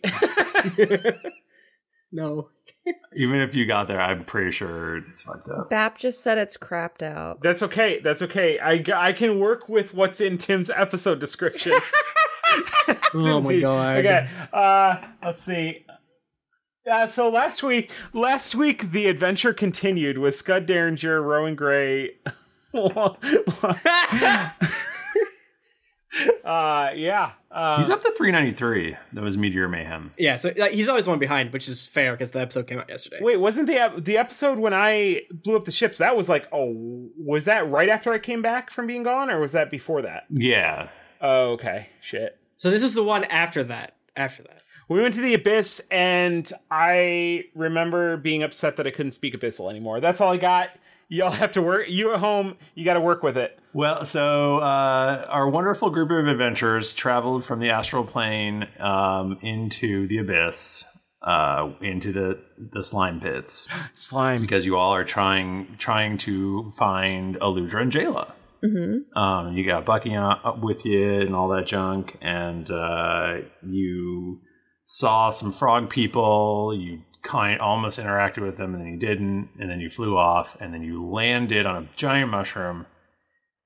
no. 2.12 2.48
Even 3.16 3.40
if 3.40 3.54
you 3.54 3.66
got 3.66 3.88
there, 3.88 4.00
I'm 4.00 4.24
pretty 4.24 4.50
sure 4.50 4.98
it's 4.98 5.22
fucked 5.22 5.48
up. 5.48 5.70
Bap 5.70 5.98
just 5.98 6.22
said 6.22 6.38
it's 6.38 6.56
crapped 6.56 7.02
out. 7.02 7.42
That's 7.42 7.62
okay. 7.62 8.00
That's 8.00 8.22
okay. 8.22 8.58
I, 8.58 8.82
I 8.94 9.12
can 9.12 9.38
work 9.38 9.68
with 9.68 9.94
what's 9.94 10.20
in 10.20 10.38
Tim's 10.38 10.70
episode 10.70 11.20
description. 11.20 11.72
Oh 13.16 13.40
my 13.40 13.60
god. 13.60 13.96
Okay. 13.98 14.28
Uh, 14.52 14.96
let's 15.22 15.42
see. 15.42 15.86
Uh, 16.90 17.06
so 17.06 17.30
last 17.30 17.62
week, 17.62 17.90
last 18.12 18.54
week 18.54 18.90
the 18.90 19.06
adventure 19.06 19.54
continued 19.54 20.18
with 20.18 20.34
Scud 20.34 20.66
Derringer, 20.66 21.22
Rowan 21.22 21.54
Gray. 21.54 22.10
uh, 26.44 26.90
yeah. 26.94 27.32
Uh, 27.50 27.78
He's 27.78 27.90
up 27.90 28.02
to 28.02 28.12
393. 28.16 28.96
That 29.12 29.22
was 29.22 29.38
Meteor 29.38 29.68
Mayhem. 29.68 30.12
Yeah, 30.18 30.36
so 30.36 30.52
like, 30.56 30.72
he's 30.72 30.88
always 30.88 31.06
one 31.06 31.18
behind, 31.18 31.52
which 31.52 31.68
is 31.68 31.86
fair 31.86 32.12
because 32.12 32.32
the 32.32 32.40
episode 32.40 32.66
came 32.66 32.78
out 32.78 32.88
yesterday. 32.88 33.18
Wait, 33.20 33.36
wasn't 33.36 33.66
the 33.66 33.92
the 33.96 34.16
episode 34.16 34.58
when 34.58 34.74
I 34.74 35.22
blew 35.32 35.56
up 35.56 35.64
the 35.64 35.70
ships? 35.70 35.98
That 35.98 36.16
was 36.16 36.28
like, 36.28 36.48
oh, 36.52 37.08
was 37.16 37.44
that 37.44 37.68
right 37.70 37.88
after 37.88 38.12
I 38.12 38.18
came 38.18 38.42
back 38.42 38.70
from 38.70 38.86
being 38.86 39.02
gone, 39.02 39.30
or 39.30 39.40
was 39.40 39.52
that 39.52 39.70
before 39.70 40.02
that? 40.02 40.24
Yeah. 40.30 40.88
Oh, 41.20 41.52
okay. 41.52 41.90
Shit. 42.00 42.38
So 42.56 42.70
this 42.70 42.82
is 42.82 42.94
the 42.94 43.04
one 43.04 43.24
after 43.24 43.64
that. 43.64 43.96
After 44.16 44.42
that. 44.44 44.62
We 44.88 45.00
went 45.00 45.14
to 45.14 45.20
the 45.22 45.34
abyss, 45.34 45.80
and 45.90 46.50
I 46.70 47.44
remember 47.54 48.18
being 48.18 48.42
upset 48.42 48.76
that 48.76 48.86
I 48.86 48.90
couldn't 48.90 49.12
speak 49.12 49.34
abyssal 49.34 49.70
anymore. 49.70 50.00
That's 50.00 50.20
all 50.20 50.32
I 50.32 50.36
got. 50.36 50.70
Y'all 51.08 51.30
have 51.30 51.52
to 51.52 51.62
work. 51.62 51.86
You 51.88 52.12
at 52.12 52.20
home, 52.20 52.56
you 52.74 52.84
got 52.84 52.94
to 52.94 53.00
work 53.00 53.22
with 53.22 53.36
it. 53.36 53.58
Well, 53.72 54.04
so 54.04 54.58
uh, 54.58 55.26
our 55.28 55.48
wonderful 55.48 55.90
group 55.90 56.10
of 56.10 56.26
adventurers 56.26 56.92
traveled 56.92 57.44
from 57.44 57.60
the 57.60 57.70
astral 57.70 58.04
plane 58.04 58.68
um, 58.78 59.38
into 59.42 60.06
the 60.06 60.18
abyss, 60.18 60.84
uh, 61.22 61.70
into 61.80 62.12
the 62.12 62.40
the 62.58 62.82
slime 62.82 63.20
pits. 63.20 63.68
slime, 63.94 64.40
because 64.40 64.64
you 64.64 64.76
all 64.76 64.94
are 64.94 65.04
trying 65.04 65.74
trying 65.78 66.18
to 66.18 66.70
find 66.70 67.36
Aludra 67.36 67.82
and 67.82 67.92
Jayla. 67.92 68.32
Mm-hmm. 68.64 69.18
Um, 69.18 69.56
you 69.56 69.66
got 69.66 69.84
Bucky 69.84 70.14
up 70.16 70.62
with 70.62 70.86
you 70.86 71.20
and 71.20 71.34
all 71.34 71.48
that 71.48 71.66
junk, 71.66 72.16
and 72.22 72.70
uh, 72.70 73.38
you 73.62 74.40
saw 74.82 75.30
some 75.30 75.52
frog 75.52 75.90
people. 75.90 76.74
You 76.78 77.02
kind 77.24 77.60
almost 77.60 77.98
interacted 77.98 78.42
with 78.42 78.56
them, 78.56 78.74
and 78.74 78.84
then 78.84 78.92
you 78.92 78.98
didn't, 78.98 79.48
and 79.58 79.68
then 79.68 79.80
you 79.80 79.90
flew 79.90 80.16
off, 80.16 80.56
and 80.60 80.72
then 80.72 80.82
you 80.82 81.04
landed 81.04 81.66
on 81.66 81.84
a 81.84 81.88
giant 81.96 82.30
mushroom. 82.30 82.86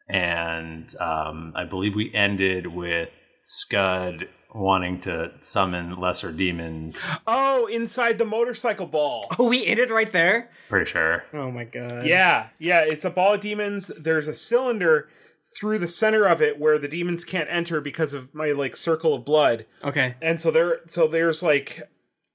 And 0.09 0.89
um, 1.01 1.53
I 1.55 1.65
believe 1.65 1.95
we 1.95 2.15
ended 2.15 2.69
with 2.69 3.11
Scud 3.41 4.29
wanting 4.55 5.01
to 5.01 5.33
summon 5.41 6.01
lesser 6.01 6.33
demons. 6.33 7.07
Oh, 7.27 7.67
inside 7.67 8.17
the 8.17 8.25
motorcycle 8.25 8.87
ball. 8.87 9.27
Oh, 9.39 9.49
we 9.49 9.67
ended 9.67 9.91
right 9.91 10.11
there. 10.11 10.51
Pretty 10.71 10.91
sure. 10.91 11.25
Oh 11.35 11.51
my 11.51 11.65
god. 11.65 12.07
Yeah, 12.07 12.49
yeah. 12.59 12.81
It's 12.81 13.05
a 13.05 13.11
ball 13.11 13.35
of 13.35 13.41
demons. 13.41 13.89
There's 13.99 14.29
a 14.29 14.35
cylinder 14.35 15.09
through 15.55 15.79
the 15.79 15.89
center 15.89 16.27
of 16.27 16.41
it 16.41 16.59
where 16.59 16.79
the 16.79 16.89
demons 16.89 17.25
can't 17.25 17.49
enter 17.51 17.81
because 17.81 18.15
of 18.15 18.35
my 18.35 18.53
like 18.53 18.77
circle 18.77 19.15
of 19.15 19.25
blood. 19.25 19.67
Okay. 19.85 20.15
And 20.23 20.41
so 20.41 20.51
there, 20.51 20.81
so 20.89 21.07
there's 21.07 21.43
like, 21.43 21.83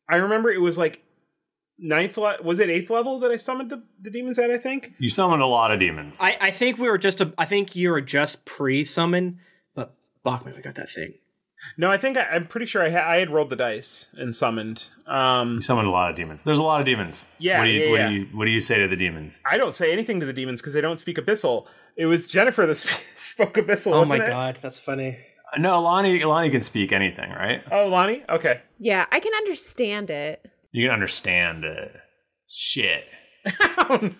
I 0.07 0.17
remember 0.17 0.51
it 0.51 0.61
was 0.61 0.77
like 0.77 1.01
ninth. 1.77 2.17
Le- 2.17 2.37
was 2.43 2.59
it 2.59 2.69
eighth 2.69 2.89
level 2.89 3.19
that 3.19 3.31
I 3.31 3.35
summoned 3.37 3.69
the, 3.69 3.83
the 4.01 4.09
demons 4.09 4.37
at? 4.39 4.51
I 4.51 4.57
think. 4.57 4.93
You 4.99 5.09
summoned 5.09 5.41
a 5.41 5.47
lot 5.47 5.71
of 5.71 5.79
demons. 5.79 6.19
I, 6.21 6.37
I 6.39 6.51
think 6.51 6.77
we 6.77 6.87
were 6.89 6.97
just 6.97 7.21
a, 7.21 7.33
I 7.37 7.45
think 7.45 7.75
you 7.75 7.89
were 7.91 8.01
just 8.01 8.45
pre-summon, 8.45 9.39
but 9.75 9.93
Bachman, 10.23 10.55
we 10.55 10.61
got 10.61 10.75
that 10.75 10.89
thing. 10.89 11.15
No, 11.77 11.89
I 11.89 11.97
think 11.97 12.17
I, 12.17 12.23
I'm 12.23 12.47
pretty 12.47 12.65
sure 12.65 12.83
I, 12.83 12.89
ha- 12.89 13.09
I 13.09 13.17
had 13.17 13.29
rolled 13.29 13.49
the 13.49 13.55
dice 13.55 14.09
and 14.15 14.35
summoned. 14.35 14.83
Um, 15.07 15.51
You 15.51 15.61
summoned 15.61 15.87
a 15.87 15.91
lot 15.91 16.09
of 16.09 16.15
demons. 16.17 16.43
There's 16.43 16.59
a 16.59 16.63
lot 16.63 16.81
of 16.81 16.85
demons. 16.85 17.25
Yeah, 17.39 17.59
What 17.59 17.65
do 17.65 17.71
you 17.71 17.83
yeah, 17.85 17.89
what 17.91 17.99
yeah. 18.01 18.09
do 18.09 18.13
you 18.15 18.25
what 18.33 18.45
do 18.45 18.51
you 18.51 18.59
say 18.59 18.79
to 18.79 18.87
the 18.89 18.97
demons? 18.97 19.41
I 19.49 19.57
don't 19.57 19.73
say 19.73 19.93
anything 19.93 20.19
to 20.19 20.25
the 20.25 20.33
demons 20.33 20.59
because 20.59 20.73
they 20.73 20.81
don't 20.81 20.99
speak 20.99 21.15
abyssal. 21.17 21.67
It 21.95 22.05
was 22.07 22.27
Jennifer 22.27 22.65
that 22.65 22.75
sp- 22.83 22.99
spoke 23.15 23.53
abyssal. 23.53 23.87
Oh 23.93 24.03
my 24.03 24.17
wasn't 24.17 24.23
it? 24.23 24.27
god, 24.31 24.59
that's 24.61 24.77
funny. 24.77 25.19
No, 25.57 25.81
Lonnie 25.81 26.21
Lonnie 26.25 26.49
can 26.49 26.63
speak 26.63 26.91
anything, 26.91 27.29
right? 27.29 27.61
Oh, 27.71 27.87
Lonnie. 27.87 28.23
Okay. 28.27 28.59
Yeah, 28.79 29.05
I 29.11 29.19
can 29.21 29.33
understand 29.35 30.09
it. 30.09 30.45
You 30.73 30.87
can 30.87 30.93
understand 30.93 31.63
it. 31.63 31.95
Shit. 32.49 33.05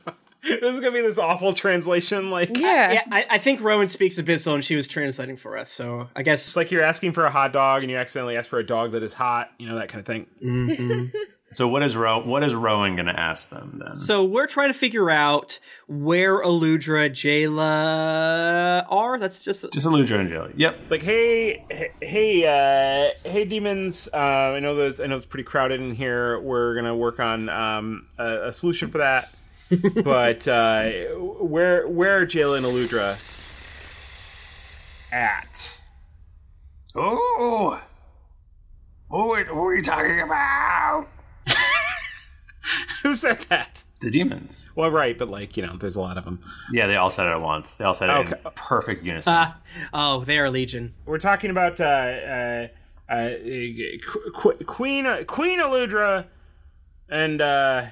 This 0.43 0.73
is 0.73 0.81
gonna 0.81 0.91
be 0.91 0.99
this 0.99 1.17
awful 1.17 1.53
translation. 1.53 2.29
Like, 2.29 2.57
Yeah, 2.57 3.01
I, 3.09 3.25
I 3.29 3.37
think 3.37 3.61
Rowan 3.61 3.87
speaks 3.87 4.19
Abyssal 4.19 4.55
and 4.55 4.63
she 4.63 4.75
was 4.75 4.89
translating 4.89 5.37
for 5.37 5.57
us, 5.57 5.69
so 5.69 6.09
I 6.17 6.23
guess 6.23 6.45
it's 6.45 6.57
like 6.57 6.69
you're 6.69 6.83
asking 6.83 7.13
for 7.13 7.23
a 7.23 7.31
hot 7.31 7.53
dog 7.53 7.81
and 7.81 7.89
you 7.89 7.95
accidentally 7.97 8.35
ask 8.35 8.49
for 8.49 8.59
a 8.59 8.65
dog 8.65 8.91
that 8.91 9.03
is 9.03 9.13
hot. 9.13 9.51
You 9.57 9.69
know 9.69 9.75
that 9.79 9.87
kind 9.87 10.01
of 10.01 10.05
thing. 10.05 10.27
Mm-hmm. 10.43 11.05
So 11.53 11.67
what 11.67 11.83
is 11.83 11.95
Ro- 11.95 12.25
what 12.25 12.43
is 12.43 12.55
Rowan 12.55 12.95
going 12.95 13.05
to 13.07 13.19
ask 13.19 13.49
them 13.49 13.81
then? 13.83 13.95
So 13.95 14.23
we're 14.23 14.47
trying 14.47 14.69
to 14.69 14.77
figure 14.77 15.09
out 15.09 15.59
where 15.87 16.41
Aludra, 16.43 17.09
Jayla 17.09 18.85
are. 18.89 19.17
That's 19.17 19.41
just 19.41 19.61
Just 19.71 19.85
Aludra 19.87 20.19
and 20.19 20.29
Jayla. 20.29 20.53
Yep. 20.55 20.77
It's 20.79 20.91
like, 20.91 21.03
hey, 21.03 21.65
hey, 21.69 21.91
hey, 22.01 22.45
uh, 22.45 23.29
hey, 23.29 23.45
demons. 23.45 24.09
Uh, 24.13 24.17
I 24.17 24.59
know 24.59 24.75
those. 24.75 24.99
I 24.99 25.07
know 25.07 25.15
it's 25.15 25.25
pretty 25.25 25.43
crowded 25.43 25.79
in 25.79 25.95
here. 25.95 26.39
We're 26.39 26.75
gonna 26.75 26.95
work 26.95 27.19
on 27.19 27.49
um, 27.49 28.07
a, 28.17 28.47
a 28.47 28.53
solution 28.53 28.89
for 28.89 28.99
that. 28.99 29.33
but 30.03 30.47
uh, 30.47 30.89
where 31.15 31.87
where 31.87 32.19
are 32.19 32.25
Jayla 32.25 32.57
and 32.57 32.65
Aludra 32.65 33.17
at? 35.11 35.77
Oh, 36.95 37.81
what, 39.07 39.55
what 39.55 39.61
are 39.63 39.75
you 39.75 39.81
talking 39.83 40.19
about? 40.19 41.07
Who 43.03 43.15
said 43.15 43.39
that? 43.49 43.83
The 43.99 44.09
demons. 44.09 44.67
Well, 44.75 44.91
right, 44.91 45.17
but 45.17 45.29
like 45.29 45.55
you 45.55 45.65
know, 45.65 45.77
there's 45.77 45.95
a 45.95 46.01
lot 46.01 46.17
of 46.17 46.25
them. 46.25 46.41
Yeah, 46.71 46.87
they 46.87 46.95
all 46.95 47.09
said 47.09 47.27
it 47.27 47.31
at 47.31 47.41
once. 47.41 47.75
They 47.75 47.85
all 47.85 47.93
said 47.93 48.09
it 48.09 48.31
in 48.31 48.51
perfect 48.55 49.03
unison. 49.05 49.33
Ah, 49.33 49.57
oh, 49.93 50.23
they 50.25 50.39
are 50.39 50.45
a 50.45 50.49
Legion. 50.51 50.93
We're 51.05 51.19
talking 51.19 51.49
about 51.51 51.79
uh, 51.79 51.83
uh, 51.83 52.67
uh, 53.09 53.29
Qu- 54.35 54.57
Queen 54.65 55.25
Queen 55.25 55.59
Aludra 55.59 56.25
and 57.09 57.41
uh, 57.41 57.85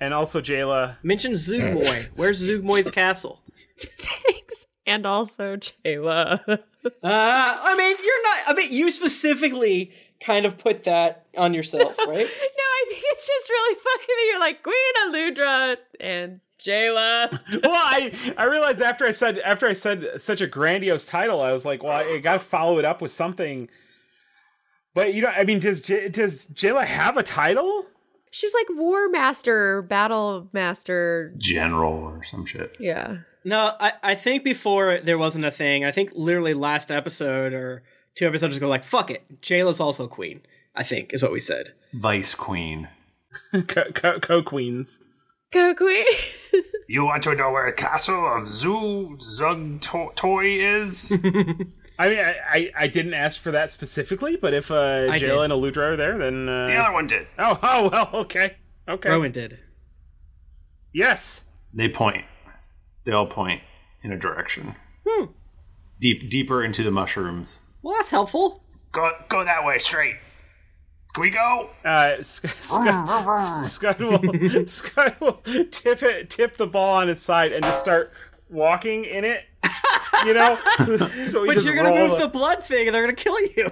and 0.00 0.14
also 0.14 0.40
Jayla. 0.40 0.96
Mention 1.02 1.32
Zuggtmoy. 1.32 2.08
Where's 2.14 2.42
Zuggtmoy's 2.42 2.90
castle? 2.90 3.40
Thanks. 3.78 4.66
And 4.86 5.06
also 5.06 5.56
Jayla. 5.56 6.60
Uh, 6.84 6.90
I 7.02 7.76
mean, 7.76 7.96
you're 8.02 8.22
not. 8.22 8.38
I 8.46 8.52
mean, 8.54 8.72
you 8.72 8.90
specifically 8.92 9.92
kind 10.20 10.46
of 10.46 10.58
put 10.58 10.84
that 10.84 11.26
on 11.36 11.54
yourself, 11.54 11.96
right? 12.06 12.08
no, 12.08 12.14
I 12.24 12.78
I 12.78 12.90
think 12.90 13.04
it's 13.06 13.26
just 13.26 13.50
really 13.50 13.74
funny 13.74 14.06
that 14.06 14.26
you're 14.30 14.40
like 14.40 14.62
Queen 14.62 14.74
Aludra 15.06 15.76
and 16.00 16.40
Jayla. 16.62 17.30
well, 17.62 17.72
I 17.74 18.12
I 18.36 18.44
realized 18.44 18.80
after 18.80 19.04
I 19.04 19.10
said 19.10 19.38
after 19.40 19.66
I 19.66 19.72
said 19.72 20.20
such 20.20 20.40
a 20.40 20.46
grandiose 20.46 21.06
title, 21.06 21.40
I 21.40 21.52
was 21.52 21.64
like, 21.64 21.82
well, 21.82 21.92
I 21.92 22.18
got 22.18 22.34
to 22.34 22.40
follow 22.40 22.78
it 22.78 22.84
up 22.84 23.02
with 23.02 23.10
something. 23.10 23.68
But 24.94 25.14
you 25.14 25.22
know, 25.22 25.28
I 25.28 25.44
mean, 25.44 25.58
does 25.58 25.82
J- 25.82 26.08
does 26.08 26.46
Jayla 26.46 26.84
have 26.84 27.16
a 27.16 27.22
title? 27.22 27.86
She's 28.30 28.54
like 28.54 28.66
War 28.70 29.08
Master, 29.08 29.82
Battle 29.82 30.48
Master. 30.52 31.34
General 31.38 31.94
or 31.94 32.22
some 32.24 32.44
shit. 32.44 32.76
Yeah. 32.78 33.18
No, 33.44 33.72
I, 33.80 33.92
I 34.02 34.14
think 34.14 34.44
before 34.44 34.98
there 34.98 35.16
wasn't 35.16 35.46
a 35.46 35.50
thing. 35.50 35.84
I 35.84 35.90
think 35.90 36.10
literally 36.14 36.54
last 36.54 36.90
episode 36.90 37.54
or 37.54 37.82
two 38.18 38.26
episodes 38.26 38.56
ago, 38.56 38.68
like, 38.68 38.84
fuck 38.84 39.10
it. 39.10 39.40
Jayla's 39.40 39.78
also 39.80 40.08
queen, 40.08 40.40
I 40.74 40.82
think, 40.82 41.12
is 41.14 41.22
what 41.22 41.32
we 41.32 41.40
said. 41.40 41.70
Vice 41.92 42.34
Queen. 42.34 42.88
Co- 43.68 44.18
co 44.20 44.42
queens. 44.42 45.02
Co 45.52 45.74
queen. 45.74 46.04
You 46.90 47.04
want 47.04 47.22
to 47.24 47.34
know 47.34 47.50
where 47.50 47.66
the 47.66 47.74
castle 47.76 48.34
of 48.34 48.46
Zoo 48.48 49.18
Zug 49.20 49.78
to- 49.82 50.08
Toy 50.16 50.46
is? 50.58 51.12
I 51.98 52.08
mean, 52.08 52.18
I, 52.18 52.34
I, 52.50 52.70
I 52.74 52.86
didn't 52.86 53.12
ask 53.12 53.38
for 53.42 53.50
that 53.52 53.70
specifically, 53.70 54.36
but 54.36 54.54
if 54.54 54.70
uh, 54.70 55.02
Jayla 55.04 55.18
did. 55.18 55.30
and 55.30 55.52
Aludra 55.52 55.92
are 55.92 55.96
there, 55.96 56.16
then 56.16 56.48
uh, 56.48 56.66
the 56.66 56.76
other 56.76 56.94
one 56.94 57.06
did. 57.06 57.26
Oh, 57.38 57.58
oh 57.62 57.90
well, 57.90 58.10
okay, 58.22 58.54
okay. 58.88 59.10
Rowan 59.10 59.32
did. 59.32 59.58
Yes. 60.94 61.42
They 61.74 61.90
point. 61.90 62.24
They 63.04 63.12
all 63.12 63.26
point 63.26 63.60
in 64.02 64.10
a 64.10 64.18
direction. 64.18 64.74
Hmm. 65.06 65.26
Deep, 66.00 66.30
deeper 66.30 66.64
into 66.64 66.82
the 66.82 66.90
mushrooms. 66.90 67.60
Well, 67.82 67.96
that's 67.96 68.10
helpful. 68.10 68.62
Go, 68.92 69.10
go 69.28 69.44
that 69.44 69.64
way, 69.64 69.78
straight. 69.78 70.16
Can 71.14 71.22
we 71.22 71.30
go? 71.30 71.70
Uh, 71.84 72.16
Sc- 72.22 72.48
Scud, 72.62 73.66
Scud 73.66 73.98
will 74.00 74.66
Scud 74.66 75.16
will 75.20 75.40
tip 75.70 76.02
it, 76.02 76.30
tip 76.30 76.54
the 76.54 76.66
ball 76.66 76.96
on 76.96 77.08
his 77.08 77.20
side, 77.20 77.52
and 77.52 77.64
just 77.64 77.80
start 77.80 78.12
walking 78.50 79.04
in 79.04 79.24
it. 79.24 79.44
You 80.24 80.34
know, 80.34 80.56
so 81.26 81.46
But 81.46 81.62
you're 81.64 81.76
gonna 81.76 81.90
roll 81.90 82.08
move 82.08 82.18
it. 82.18 82.22
the 82.22 82.28
blood 82.28 82.62
thing 82.64 82.86
and 82.88 82.94
they're 82.94 83.02
gonna 83.02 83.12
kill 83.12 83.38
you. 83.40 83.70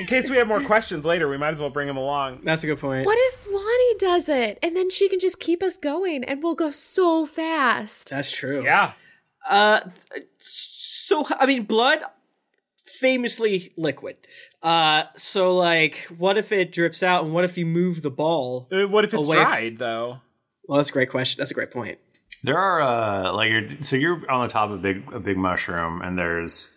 In 0.00 0.06
case 0.06 0.28
we 0.28 0.36
have 0.36 0.48
more 0.48 0.62
questions 0.62 1.06
later, 1.06 1.28
we 1.28 1.36
might 1.36 1.50
as 1.52 1.60
well 1.60 1.70
bring 1.70 1.88
him 1.88 1.96
along. 1.96 2.40
That's 2.42 2.64
a 2.64 2.66
good 2.66 2.78
point. 2.80 3.06
What 3.06 3.16
if 3.18 3.46
Lonnie 3.52 3.94
does 3.98 4.28
it 4.28 4.58
and 4.62 4.74
then 4.76 4.90
she 4.90 5.08
can 5.08 5.20
just 5.20 5.38
keep 5.38 5.62
us 5.62 5.76
going 5.78 6.24
and 6.24 6.42
we'll 6.42 6.54
go 6.56 6.70
so 6.70 7.24
fast? 7.24 8.10
That's 8.10 8.32
true. 8.32 8.64
Yeah. 8.64 8.92
Uh, 9.48 9.80
so 10.38 11.24
I 11.38 11.46
mean, 11.46 11.64
blood 11.64 12.02
famously 13.00 13.72
liquid. 13.76 14.16
Uh, 14.62 15.04
so 15.16 15.56
like, 15.56 15.96
what 16.18 16.36
if 16.38 16.52
it 16.52 16.72
drips 16.72 17.02
out, 17.02 17.24
and 17.24 17.32
what 17.34 17.44
if 17.44 17.56
you 17.58 17.66
move 17.66 18.02
the 18.02 18.10
ball? 18.10 18.68
Uh, 18.72 18.86
What 18.86 19.04
if 19.04 19.14
it's 19.14 19.26
away 19.26 19.38
f- 19.38 19.48
dried 19.48 19.78
though? 19.78 20.18
well, 20.68 20.76
that's 20.78 20.90
a 20.90 20.92
great 20.92 21.10
question. 21.10 21.38
That's 21.38 21.50
a 21.50 21.54
great 21.54 21.70
point. 21.70 21.98
There 22.42 22.56
are 22.58 22.80
uh 22.80 23.32
like 23.34 23.50
you're 23.50 23.82
so 23.82 23.96
you're 23.96 24.30
on 24.30 24.46
the 24.46 24.52
top 24.52 24.70
of 24.70 24.78
a 24.78 24.82
big 24.82 25.12
a 25.12 25.20
big 25.20 25.36
mushroom 25.36 26.00
and 26.02 26.18
there's 26.18 26.74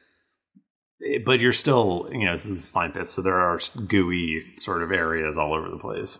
but 1.26 1.40
you're 1.40 1.54
still 1.54 2.10
you 2.12 2.26
know 2.26 2.32
this 2.34 2.46
is 2.46 2.60
a 2.60 2.62
slime 2.62 2.92
pit 2.92 3.08
so 3.08 3.22
there 3.22 3.40
are 3.40 3.60
gooey 3.88 4.44
sort 4.58 4.84
of 4.84 4.92
areas 4.92 5.38
all 5.38 5.54
over 5.54 5.70
the 5.70 5.78
place. 5.78 6.18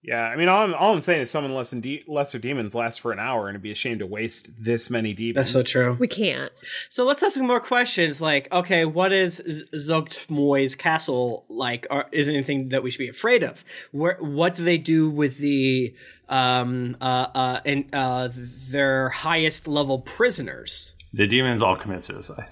Yeah, 0.00 0.22
I 0.22 0.36
mean, 0.36 0.48
all 0.48 0.62
I'm, 0.62 0.74
all 0.74 0.94
I'm 0.94 1.00
saying 1.00 1.22
is 1.22 1.30
summon 1.30 1.52
less 1.52 1.72
de- 1.72 2.04
lesser 2.06 2.38
demons 2.38 2.72
lasts 2.74 3.00
for 3.00 3.10
an 3.10 3.18
hour, 3.18 3.48
and 3.48 3.56
it'd 3.56 3.62
be 3.62 3.72
a 3.72 3.74
shame 3.74 3.98
to 3.98 4.06
waste 4.06 4.50
this 4.56 4.90
many 4.90 5.12
demons. 5.12 5.52
That's 5.52 5.66
so 5.66 5.70
true. 5.70 5.94
We 5.98 6.06
can't. 6.06 6.52
So 6.88 7.04
let's 7.04 7.20
ask 7.22 7.34
some 7.34 7.48
more 7.48 7.58
questions. 7.58 8.20
Like, 8.20 8.50
okay, 8.52 8.84
what 8.84 9.12
is 9.12 9.42
Z- 9.44 9.64
Zuggtmoy's 9.74 10.76
castle 10.76 11.46
like? 11.48 11.88
Or 11.90 12.04
is 12.12 12.28
it 12.28 12.34
anything 12.34 12.68
that 12.68 12.84
we 12.84 12.92
should 12.92 13.00
be 13.00 13.08
afraid 13.08 13.42
of? 13.42 13.64
Where, 13.90 14.16
what 14.20 14.54
do 14.54 14.62
they 14.62 14.78
do 14.78 15.10
with 15.10 15.38
the 15.38 15.94
um 16.28 16.96
uh 17.00 17.26
uh 17.34 17.60
and 17.66 17.86
uh 17.92 18.28
their 18.32 19.08
highest 19.08 19.66
level 19.66 19.98
prisoners? 19.98 20.94
The 21.12 21.26
demons 21.26 21.60
all 21.60 21.74
commit 21.74 22.04
suicide. 22.04 22.46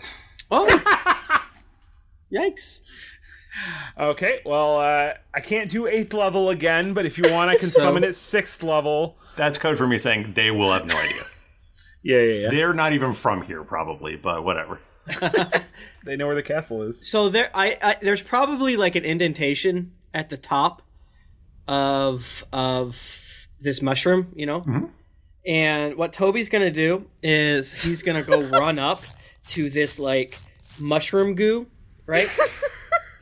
Oh, 0.50 0.66
yikes! 2.32 2.80
Okay, 3.98 4.40
well, 4.44 4.78
uh, 4.78 5.14
I 5.34 5.40
can't 5.40 5.70
do 5.70 5.86
eighth 5.86 6.12
level 6.14 6.50
again, 6.50 6.92
but 6.94 7.06
if 7.06 7.16
you 7.18 7.30
want, 7.30 7.50
I 7.50 7.56
can 7.56 7.68
So- 7.70 7.80
summon 7.80 8.04
it 8.04 8.14
sixth 8.14 8.62
level. 8.62 9.16
That's 9.36 9.58
code 9.58 9.78
for 9.78 9.86
me 9.86 9.98
saying 9.98 10.32
they 10.34 10.50
will 10.50 10.72
have 10.72 10.86
no 10.86 10.96
idea. 10.96 11.22
Yeah, 12.02 12.18
yeah, 12.22 12.32
yeah. 12.42 12.50
They're 12.50 12.72
not 12.74 12.92
even 12.92 13.12
from 13.14 13.42
here 13.42 13.64
probably, 13.64 14.14
but 14.14 14.44
whatever. 14.44 14.78
They 16.04 16.14
know 16.16 16.26
where 16.26 16.36
the 16.36 16.42
castle 16.42 16.82
is. 16.82 17.10
So 17.10 17.28
there, 17.30 17.50
I, 17.52 17.76
I 17.82 17.96
there's 18.00 18.22
probably 18.22 18.76
like 18.76 18.94
an 18.94 19.04
indentation 19.04 19.90
at 20.14 20.28
the 20.28 20.36
top 20.36 20.82
of 21.66 22.44
of 22.52 23.48
this 23.60 23.82
mushroom, 23.82 24.28
you 24.36 24.46
know. 24.46 24.90
And 25.44 25.96
what 25.96 26.12
Toby's 26.12 26.48
gonna 26.48 26.70
do 26.70 27.06
is 27.24 27.82
he's 27.82 28.02
gonna 28.04 28.22
go 28.22 28.40
run 28.40 28.78
up 28.78 29.02
to 29.48 29.68
this 29.68 29.98
like 29.98 30.38
mushroom 30.78 31.34
goo, 31.34 31.66
right? 32.06 32.28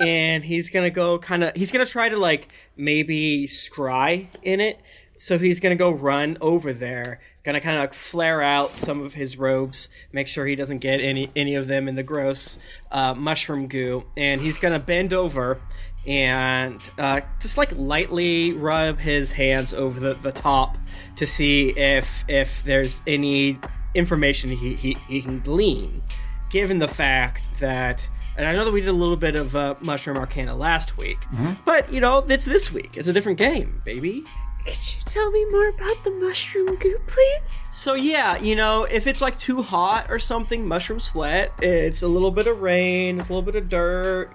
And 0.01 0.45
he's 0.45 0.71
gonna 0.71 0.91
go 0.91 1.19
kind 1.19 1.45
of 1.45 1.57
he's 1.57 1.71
gonna 1.71 1.87
try 1.87 2.09
to 2.09 2.17
like 2.17 2.49
maybe 2.77 3.47
scry 3.47 4.29
in 4.43 4.61
it. 4.61 4.81
So 5.17 5.39
he's 5.39 5.61
gonna 5.61 5.77
go 5.77 5.91
run 5.91 6.37
over 6.41 6.73
there, 6.73 7.21
gonna 7.45 7.61
kind 7.61 7.77
of 7.77 7.83
like 7.83 7.95
flare 7.95 8.43
out 8.43 8.73
some 8.73 9.01
of 9.01 9.15
his 9.15 9.39
robes, 9.39 9.89
make 10.13 10.29
sure 10.29 10.47
he 10.47 10.57
doesn't 10.57 10.79
get 10.79 11.01
any 11.01 11.31
any 11.37 11.55
of 11.55 11.69
them 11.69 11.89
in 11.89 11.95
the 11.95 12.03
gross 12.03 12.59
uh, 12.91 13.15
mushroom 13.15 13.69
goo, 13.69 14.05
and 14.17 14.41
he's 14.41 14.59
gonna 14.59 14.81
bend 14.81 15.13
over 15.13 15.61
and 16.07 16.91
uh, 16.99 17.21
just 17.41 17.57
like 17.57 17.73
lightly 17.77 18.53
rub 18.53 18.99
his 18.99 19.33
hands 19.33 19.73
over 19.73 19.99
the, 19.99 20.15
the 20.15 20.33
top 20.33 20.77
to 21.17 21.27
see 21.27 21.71
if 21.71 22.25
if 22.29 22.63
there's 22.65 23.01
any 23.07 23.59
information 23.95 24.51
he, 24.51 24.75
he, 24.75 24.97
he 25.09 25.23
can 25.23 25.41
glean 25.41 26.03
given 26.51 26.79
the 26.79 26.89
fact 26.89 27.49
that 27.61 28.09
and 28.37 28.47
I 28.47 28.53
know 28.55 28.65
that 28.65 28.73
we 28.73 28.81
did 28.81 28.89
a 28.91 28.93
little 28.93 29.17
bit 29.17 29.37
of 29.37 29.55
uh, 29.57 29.75
Mushroom 29.81 30.17
Arcana 30.17 30.55
last 30.55 30.97
week, 30.97 31.19
but 31.65 31.93
you 31.93 32.01
know, 32.01 32.19
it's 32.19 32.45
this 32.45 32.73
week. 32.73 32.97
It's 32.97 33.09
a 33.09 33.13
different 33.13 33.39
game, 33.39 33.81
baby. 33.85 34.25
Could 34.67 34.95
you 34.95 35.01
tell 35.05 35.31
me 35.31 35.45
more 35.51 35.69
about 35.69 36.05
the 36.05 36.11
mushroom 36.11 36.77
goo, 36.77 36.99
please? 37.07 37.65
So 37.71 37.93
yeah, 37.93 38.39
you 38.39 38.57
know, 38.57 38.85
if 38.85 39.07
it's 39.07 39.21
like 39.21 39.39
too 39.39 39.61
hot 39.63 40.07
or 40.09 40.19
something, 40.19 40.67
mushroom 40.67 41.01
sweat. 41.01 41.53
It's 41.61 42.01
a 42.03 42.09
little 42.09 42.31
bit 42.31 42.47
of 42.47 42.63
rain. 42.63 43.19
It's 43.19 43.29
a 43.29 43.33
little 43.33 43.43
bit 43.45 43.57
of 43.57 43.69
dirt. 43.69 44.33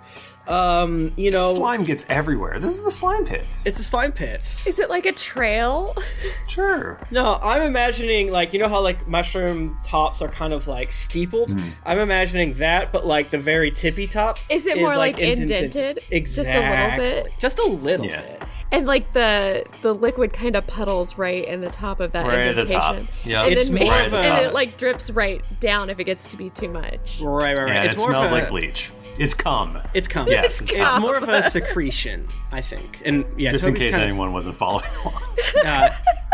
Um, 0.50 1.14
you 1.16 1.30
know, 1.32 1.50
slime 1.50 1.84
gets 1.84 2.06
everywhere. 2.10 2.60
This 2.60 2.74
is 2.74 2.84
the 2.84 2.92
slime 2.92 3.24
pits. 3.24 3.66
It's 3.68 3.78
the 3.78 3.84
slime 3.84 4.12
pits. 4.12 4.66
Is 4.68 4.80
it 4.80 4.90
like 4.90 5.06
a 5.06 5.14
trail? 5.14 5.96
Sure. 6.50 7.00
No, 7.12 7.38
I'm 7.44 7.62
imagining 7.62 8.32
like 8.32 8.54
you 8.54 8.60
know 8.60 8.68
how 8.68 8.82
like 8.82 9.08
mushroom 9.08 9.78
tops 9.86 10.20
are 10.22 10.28
kind 10.30 10.52
of 10.52 10.68
like 10.68 10.92
steepled. 10.92 11.52
Mm-hmm. 11.52 11.70
I'm 11.86 12.00
imagining 12.00 12.56
that, 12.56 12.92
but 12.92 13.06
like 13.06 13.30
the 13.30 13.38
very 13.38 13.70
tippy 13.70 14.08
top. 14.08 14.38
Is 14.50 14.66
it 14.66 14.78
more 14.80 14.98
like 14.98 15.20
indented. 15.20 15.66
indented? 15.66 16.00
Exactly. 16.10 17.32
Just 17.40 17.60
a 17.60 17.64
little 17.64 18.06
bit? 18.08 18.08
Just 18.08 18.08
a 18.08 18.08
little 18.08 18.08
bit. 18.08 18.42
And 18.72 18.88
like 18.88 19.14
the 19.14 19.64
the 19.84 19.94
liquid 19.94 20.34
kind 20.34 20.56
of 20.56 20.66
puddles 20.66 21.18
right 21.20 21.46
in 21.48 21.62
the 21.62 21.70
top 21.70 22.00
of 22.00 22.12
that 22.14 22.26
Right 22.26 22.40
at 22.48 22.56
the 22.56 22.62
indentation. 22.64 23.06
top. 23.08 23.16
Yeah. 23.26 23.44
And 23.44 23.54
It's 23.54 23.70
then 23.70 23.80
more 23.80 23.92
ma- 23.92 24.06
of 24.08 24.14
a- 24.14 24.18
and 24.18 24.46
it 24.48 24.54
like 24.54 24.78
drips 24.80 25.12
right 25.12 25.42
down 25.60 25.92
if 25.92 26.00
it 26.00 26.06
gets 26.06 26.26
to 26.28 26.38
be 26.38 26.50
too 26.50 26.70
much. 26.70 27.20
Right, 27.22 27.56
right, 27.56 27.66
right. 27.66 27.74
Yeah, 27.76 27.84
it's 27.84 27.94
it 27.94 27.98
more 28.00 28.08
smells 28.10 28.26
of 28.26 28.32
a, 28.32 28.36
like 28.36 28.50
bleach. 28.50 28.92
It's 29.20 29.34
cum. 29.34 29.78
It's 29.94 30.08
cum. 30.08 30.28
Yes, 30.28 30.62
it's, 30.62 30.72
it's 30.72 30.94
cum. 30.94 31.02
more 31.02 31.16
of 31.18 31.28
a 31.28 31.44
secretion, 31.44 32.28
I 32.52 32.62
think. 32.62 33.02
And 33.06 33.26
yeah, 33.38 33.52
Just 33.52 33.68
in 33.68 33.74
case 33.76 33.92
kind 33.92 34.04
of- 34.04 34.10
anyone 34.10 34.32
wasn't 34.34 34.56
following 34.56 34.86
along. 35.06 35.24
uh, 35.68 35.90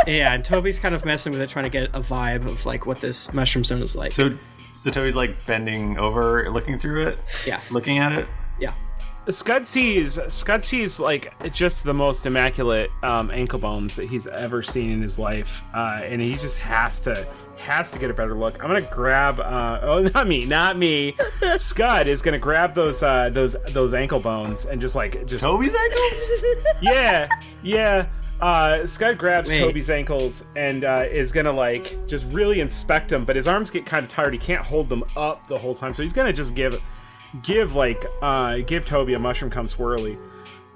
yeah, 0.08 0.34
and 0.34 0.46
Toby's 0.46 0.80
kind 0.80 0.94
of 0.94 1.04
messing 1.04 1.34
with 1.34 1.42
it, 1.42 1.50
trying 1.50 1.64
to 1.66 1.70
get 1.70 1.90
a 1.96 2.00
vibe 2.02 2.48
of 2.48 2.66
like 2.66 2.86
what 2.86 3.00
this 3.02 3.34
mushroom 3.34 3.64
zone 3.64 3.82
is 3.82 3.96
like. 3.96 4.12
So, 4.12 4.38
so 4.74 4.92
Toby's 4.92 5.16
like 5.16 5.36
bending 5.48 5.98
over, 5.98 6.50
looking 6.52 6.78
through 6.78 7.08
it. 7.08 7.20
Yeah. 7.46 7.60
Looking 7.72 7.98
at 7.98 8.12
it. 8.12 8.28
Yeah. 8.60 8.74
Scud 9.28 9.66
sees 9.66 10.20
Scud 10.28 10.64
sees 10.64 11.00
like 11.00 11.34
just 11.52 11.84
the 11.84 11.94
most 11.96 12.28
immaculate 12.28 12.92
um, 13.02 13.32
ankle 13.32 13.58
bones 13.58 13.96
that 13.96 14.06
he's 14.08 14.28
ever 14.28 14.62
seen 14.62 14.92
in 14.92 15.02
his 15.02 15.18
life, 15.18 15.64
uh, 15.74 16.02
and 16.04 16.22
he 16.22 16.36
just 16.36 16.60
has 16.60 17.02
to 17.02 17.28
has 17.58 17.92
to 17.92 18.00
get 18.00 18.10
a 18.10 18.14
better 18.14 18.36
look. 18.36 18.62
I'm 18.64 18.70
gonna 18.70 18.82
grab. 18.82 19.40
Uh, 19.40 19.80
oh, 19.82 20.02
not 20.14 20.28
me, 20.28 20.46
not 20.46 20.78
me. 20.78 21.16
Scud 21.56 22.08
is 22.08 22.22
gonna 22.22 22.40
grab 22.40 22.74
those 22.74 23.02
uh, 23.04 23.30
those 23.30 23.56
those 23.70 23.94
ankle 23.94 24.20
bones 24.20 24.66
and 24.66 24.80
just 24.82 24.96
like 24.96 25.26
just 25.26 25.44
Toby's 25.44 25.74
ankles. 25.74 26.30
yeah, 26.82 27.28
yeah. 27.64 28.08
Uh, 28.42 28.86
Scud 28.86 29.18
grabs 29.18 29.50
Wait. 29.50 29.60
Toby's 29.62 29.90
ankles 29.90 30.44
and 30.58 30.84
uh, 30.84 31.06
is 31.10 31.32
gonna 31.32 31.52
like 31.52 32.06
just 32.08 32.26
really 32.32 32.60
inspect 32.60 33.10
them, 33.10 33.24
but 33.26 33.36
his 33.36 33.48
arms 33.48 33.70
get 33.70 33.86
kind 33.86 34.04
of 34.04 34.10
tired. 34.12 34.34
He 34.34 34.40
can't 34.40 34.64
hold 34.64 34.90
them 34.90 35.04
up 35.16 35.48
the 35.48 35.58
whole 35.58 35.74
time, 35.74 35.94
so 35.94 36.04
he's 36.04 36.14
gonna 36.14 36.34
just 36.34 36.54
give 36.56 36.82
give 37.44 37.76
like 37.76 38.06
uh, 38.22 38.58
give 38.68 38.86
Toby 38.86 39.14
a 39.14 39.20
mushroom 39.20 39.50
come 39.52 39.68
swirly. 39.68 40.18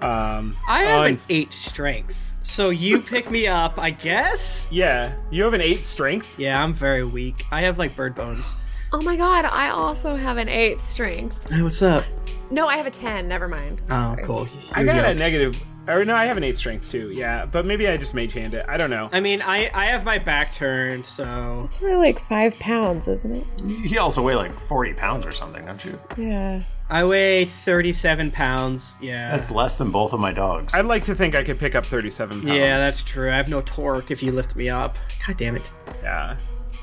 Um, 0.00 0.56
I 0.66 0.82
have 0.84 1.00
on- 1.00 1.06
an 1.08 1.20
eight 1.28 1.52
strength, 1.52 2.29
so 2.42 2.70
you 2.70 3.00
pick 3.00 3.30
me 3.30 3.46
up, 3.46 3.78
I 3.78 3.90
guess. 3.90 4.68
yeah. 4.70 5.14
You 5.30 5.44
have 5.44 5.54
an 5.54 5.60
eight 5.60 5.84
strength. 5.84 6.26
Yeah, 6.38 6.62
I'm 6.62 6.74
very 6.74 7.04
weak. 7.04 7.44
I 7.50 7.62
have 7.62 7.78
like 7.78 7.94
bird 7.96 8.14
bones. 8.14 8.56
Oh 8.92 9.00
my 9.02 9.16
god, 9.16 9.44
I 9.44 9.68
also 9.68 10.16
have 10.16 10.36
an 10.36 10.48
eight 10.48 10.80
strength. 10.80 11.50
Hey, 11.50 11.62
what's 11.62 11.80
up? 11.82 12.04
No, 12.50 12.66
I 12.66 12.76
have 12.76 12.86
a 12.86 12.90
ten. 12.90 13.28
Never 13.28 13.46
mind. 13.46 13.80
Oh, 13.90 14.16
cool. 14.24 14.48
I 14.72 14.82
You're 14.82 14.94
got 14.94 15.10
a 15.10 15.14
negative. 15.14 15.54
Or 15.88 16.04
no, 16.04 16.14
I 16.14 16.26
have 16.26 16.36
an 16.36 16.44
eight 16.44 16.56
strength 16.56 16.90
too. 16.90 17.10
Yeah, 17.10 17.46
but 17.46 17.64
maybe 17.64 17.86
I 17.88 17.96
just 17.96 18.14
mage 18.14 18.32
hand 18.32 18.54
it. 18.54 18.64
I 18.68 18.76
don't 18.76 18.90
know. 18.90 19.08
I 19.12 19.20
mean, 19.20 19.42
I 19.42 19.70
I 19.72 19.86
have 19.86 20.04
my 20.04 20.18
back 20.18 20.52
turned, 20.52 21.06
so 21.06 21.62
It's 21.64 21.80
only 21.82 21.94
like 21.96 22.20
five 22.28 22.58
pounds, 22.58 23.06
isn't 23.08 23.32
it? 23.32 23.46
You 23.64 24.00
also 24.00 24.22
weigh 24.22 24.34
like 24.36 24.58
40 24.60 24.94
pounds 24.94 25.24
or 25.26 25.32
something, 25.32 25.64
don't 25.64 25.84
you? 25.84 25.98
Yeah. 26.16 26.62
I 26.90 27.04
weigh 27.04 27.44
37 27.44 28.30
pounds. 28.32 28.98
Yeah. 29.00 29.30
That's 29.30 29.50
less 29.50 29.76
than 29.76 29.90
both 29.90 30.12
of 30.12 30.20
my 30.20 30.32
dogs. 30.32 30.74
I'd 30.74 30.86
like 30.86 31.04
to 31.04 31.14
think 31.14 31.34
I 31.34 31.44
could 31.44 31.58
pick 31.58 31.74
up 31.74 31.86
37 31.86 32.40
pounds. 32.40 32.52
Yeah, 32.52 32.78
that's 32.78 33.02
true. 33.04 33.30
I 33.30 33.36
have 33.36 33.48
no 33.48 33.60
torque 33.62 34.10
if 34.10 34.22
you 34.22 34.32
lift 34.32 34.56
me 34.56 34.68
up. 34.68 34.96
God 35.26 35.36
damn 35.36 35.56
it. 35.56 35.70
Yeah. 36.02 36.36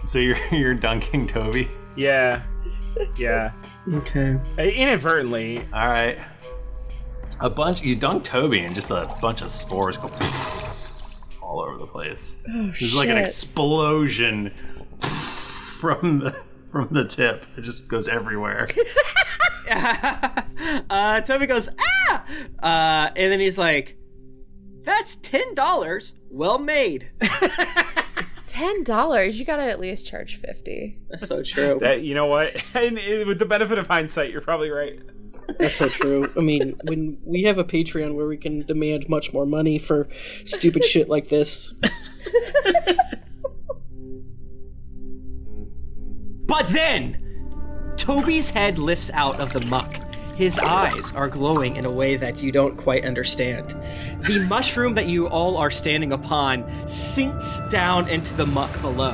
So 0.06 0.20
you're 0.20 0.38
you're 0.52 0.74
dunking 0.74 1.28
Toby? 1.28 1.68
Yeah. 1.96 2.44
Yeah. 3.18 3.52
Okay. 3.94 4.40
Uh, 4.58 4.62
Inadvertently. 4.62 5.60
All 5.74 5.88
right. 5.88 6.18
A 7.40 7.50
bunch. 7.50 7.82
You 7.84 7.96
dunk 7.96 8.24
Toby, 8.24 8.62
and 8.62 8.74
just 8.74 8.90
a 8.90 9.14
bunch 9.22 9.42
of 9.42 9.52
spores 9.52 9.98
go 9.98 10.10
all 11.42 11.60
over 11.60 11.78
the 11.78 11.86
place. 11.86 12.38
Oh, 12.50 12.66
There's 12.66 12.96
like 12.96 13.10
an 13.10 13.18
explosion 13.18 14.50
from 15.02 16.20
the 16.20 16.42
from 16.72 16.88
the 16.92 17.06
tip. 17.06 17.46
It 17.58 17.62
just 17.62 17.88
goes 17.88 18.08
everywhere. 18.08 18.68
uh, 20.90 21.22
Toby 21.22 21.46
goes, 21.46 21.70
ah! 21.80 22.24
Uh, 22.60 23.12
and 23.16 23.32
then 23.32 23.40
he's 23.40 23.58
like, 23.58 23.98
that's 24.84 25.16
$10. 25.18 26.14
Well 26.32 26.60
made. 26.60 27.10
Ten 28.48 28.84
dollars. 28.84 29.38
You 29.38 29.46
gotta 29.46 29.66
at 29.66 29.80
least 29.80 30.08
charge 30.08 30.38
fifty. 30.38 30.98
That's 31.10 31.28
so 31.28 31.44
true. 31.44 31.78
That 31.80 32.02
you 32.02 32.16
know 32.16 32.26
what? 32.26 32.56
And 32.74 32.98
uh, 32.98 33.26
with 33.28 33.38
the 33.38 33.46
benefit 33.46 33.78
of 33.78 33.86
hindsight, 33.86 34.32
you're 34.32 34.42
probably 34.42 34.72
right. 34.72 35.00
That's 35.60 35.76
so 35.76 35.90
true. 35.90 36.28
I 36.36 36.40
mean, 36.40 36.76
when 36.84 37.20
we 37.24 37.44
have 37.44 37.60
a 37.60 37.64
Patreon 37.64 38.16
where 38.16 38.26
we 38.26 38.36
can 38.36 38.66
demand 38.66 39.10
much 39.10 39.32
more 39.32 39.46
money 39.46 39.78
for 39.78 40.08
stupid 40.44 40.84
shit 40.86 41.08
like 41.08 41.30
this. 41.30 41.76
But 46.48 46.68
then, 46.70 47.27
Toby's 48.08 48.52
head 48.52 48.78
lifts 48.78 49.12
out 49.14 49.38
of 49.42 49.52
the 49.52 49.60
muck. 49.60 50.00
His 50.34 50.58
eyes 50.60 51.12
are 51.14 51.28
glowing 51.28 51.76
in 51.76 51.84
a 51.84 51.92
way 51.92 52.16
that 52.16 52.42
you 52.42 52.54
don't 52.54 52.78
quite 52.78 53.04
understand. 53.04 53.72
The 54.22 54.46
mushroom 54.50 54.94
that 54.94 55.08
you 55.08 55.28
all 55.28 55.58
are 55.58 55.70
standing 55.70 56.14
upon 56.14 56.88
sinks 56.88 57.60
down 57.70 58.08
into 58.08 58.34
the 58.36 58.46
muck 58.46 58.72
below. 58.80 59.12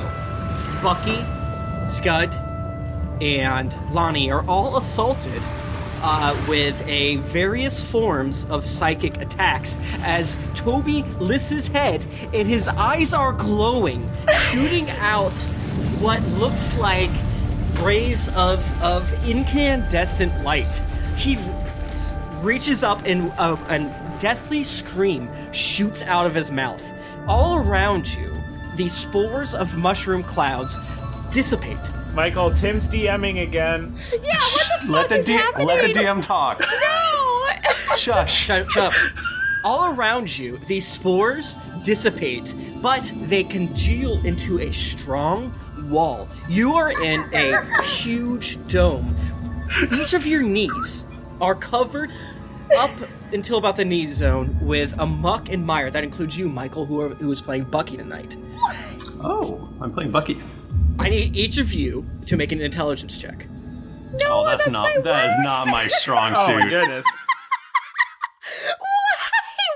Bucky, 0.80 1.18
Scud, 1.88 2.32
and 3.20 3.74
Lonnie 3.92 4.30
are 4.30 4.46
all 4.46 4.76
assaulted 4.76 5.42
uh, 6.00 6.40
with 6.48 6.80
a 6.86 7.16
various 7.16 7.82
forms 7.82 8.44
of 8.44 8.64
psychic 8.64 9.20
attacks 9.20 9.80
as 10.04 10.36
Toby 10.54 11.02
lifts 11.18 11.48
his 11.48 11.66
head 11.66 12.06
and 12.32 12.46
his 12.46 12.68
eyes 12.68 13.12
are 13.12 13.32
glowing, 13.32 14.08
shooting 14.38 14.88
out 15.00 15.36
what 15.98 16.22
looks 16.38 16.78
like 16.78 17.10
rays 17.82 18.28
of, 18.36 18.82
of 18.82 19.28
incandescent 19.28 20.44
light. 20.44 20.66
He 21.16 21.38
reaches 22.42 22.82
up 22.82 23.02
and 23.06 23.30
uh, 23.38 23.56
a 23.68 23.78
deathly 24.20 24.64
scream 24.64 25.28
shoots 25.52 26.02
out 26.02 26.26
of 26.26 26.34
his 26.34 26.50
mouth. 26.50 26.92
All 27.26 27.56
around 27.56 28.12
you, 28.14 28.32
the 28.76 28.88
spores 28.88 29.54
of 29.54 29.76
mushroom 29.76 30.22
clouds 30.22 30.78
dissipate. 31.30 31.78
Michael, 32.14 32.52
Tim's 32.52 32.88
DMing 32.88 33.42
again. 33.42 33.94
Yeah, 34.22 34.38
what 34.38 34.82
the 34.82 34.92
let 34.92 35.00
fuck 35.02 35.08
the 35.10 35.18
is 35.20 35.26
D- 35.26 35.32
happening? 35.32 35.66
let 35.66 35.82
the 35.82 35.92
DM 36.00 36.22
talk. 36.22 36.62
No. 36.80 37.96
Shush. 37.96 38.32
Shut, 38.44 38.70
shut 38.70 38.84
up. 38.86 38.92
All 39.62 39.94
around 39.94 40.36
you, 40.36 40.58
these 40.66 40.86
spores 40.86 41.56
dissipate, 41.84 42.54
but 42.82 43.10
they 43.22 43.44
congeal 43.44 44.24
into 44.26 44.58
a 44.60 44.72
strong 44.72 45.52
wall. 45.90 46.28
You 46.48 46.74
are 46.74 46.90
in 47.02 47.24
a 47.32 47.82
huge 47.82 48.64
dome. 48.68 49.14
Each 49.92 50.12
of 50.14 50.26
your 50.26 50.42
knees 50.42 51.06
are 51.40 51.54
covered 51.54 52.10
up 52.78 52.90
until 53.32 53.58
about 53.58 53.76
the 53.76 53.84
knee 53.84 54.06
zone 54.12 54.56
with 54.60 54.94
a 54.98 55.06
muck 55.06 55.48
and 55.50 55.64
mire. 55.66 55.90
That 55.90 56.04
includes 56.04 56.38
you, 56.38 56.48
Michael, 56.48 56.86
who, 56.86 57.00
are, 57.00 57.08
who 57.10 57.30
is 57.32 57.40
playing 57.42 57.64
Bucky 57.64 57.96
tonight. 57.96 58.36
Oh, 59.20 59.68
I'm 59.80 59.92
playing 59.92 60.10
Bucky. 60.10 60.40
I 60.98 61.08
need 61.08 61.36
each 61.36 61.58
of 61.58 61.72
you 61.72 62.06
to 62.26 62.36
make 62.36 62.52
an 62.52 62.60
intelligence 62.60 63.18
check. 63.18 63.46
oh, 64.26 64.46
that's, 64.46 64.68
not 64.68 65.02
that 65.02 65.26
is 65.28 65.34
not 65.40 65.66
my 65.66 65.86
strong 65.88 66.34
Oh 66.36 66.46
suit. 66.46 66.60
my 66.60 66.68
goodness. 66.68 67.04
Why? 68.44 68.76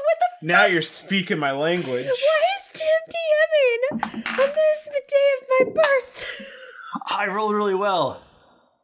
What 0.05 0.18
the 0.40 0.47
Now 0.47 0.66
you're 0.66 0.83
speaking 0.83 1.38
my 1.38 1.51
language. 1.53 2.07
Why 2.07 2.11
is 2.11 2.12
Tim 2.12 2.58
DMing 3.09 4.05
on 4.27 4.37
this 4.55 4.85
the 4.85 5.03
day 5.09 5.29
of 5.40 5.49
my 5.51 5.83
birth? 5.83 6.47
I 7.11 7.27
rolled 7.27 7.55
really 7.55 7.75
well. 7.75 8.23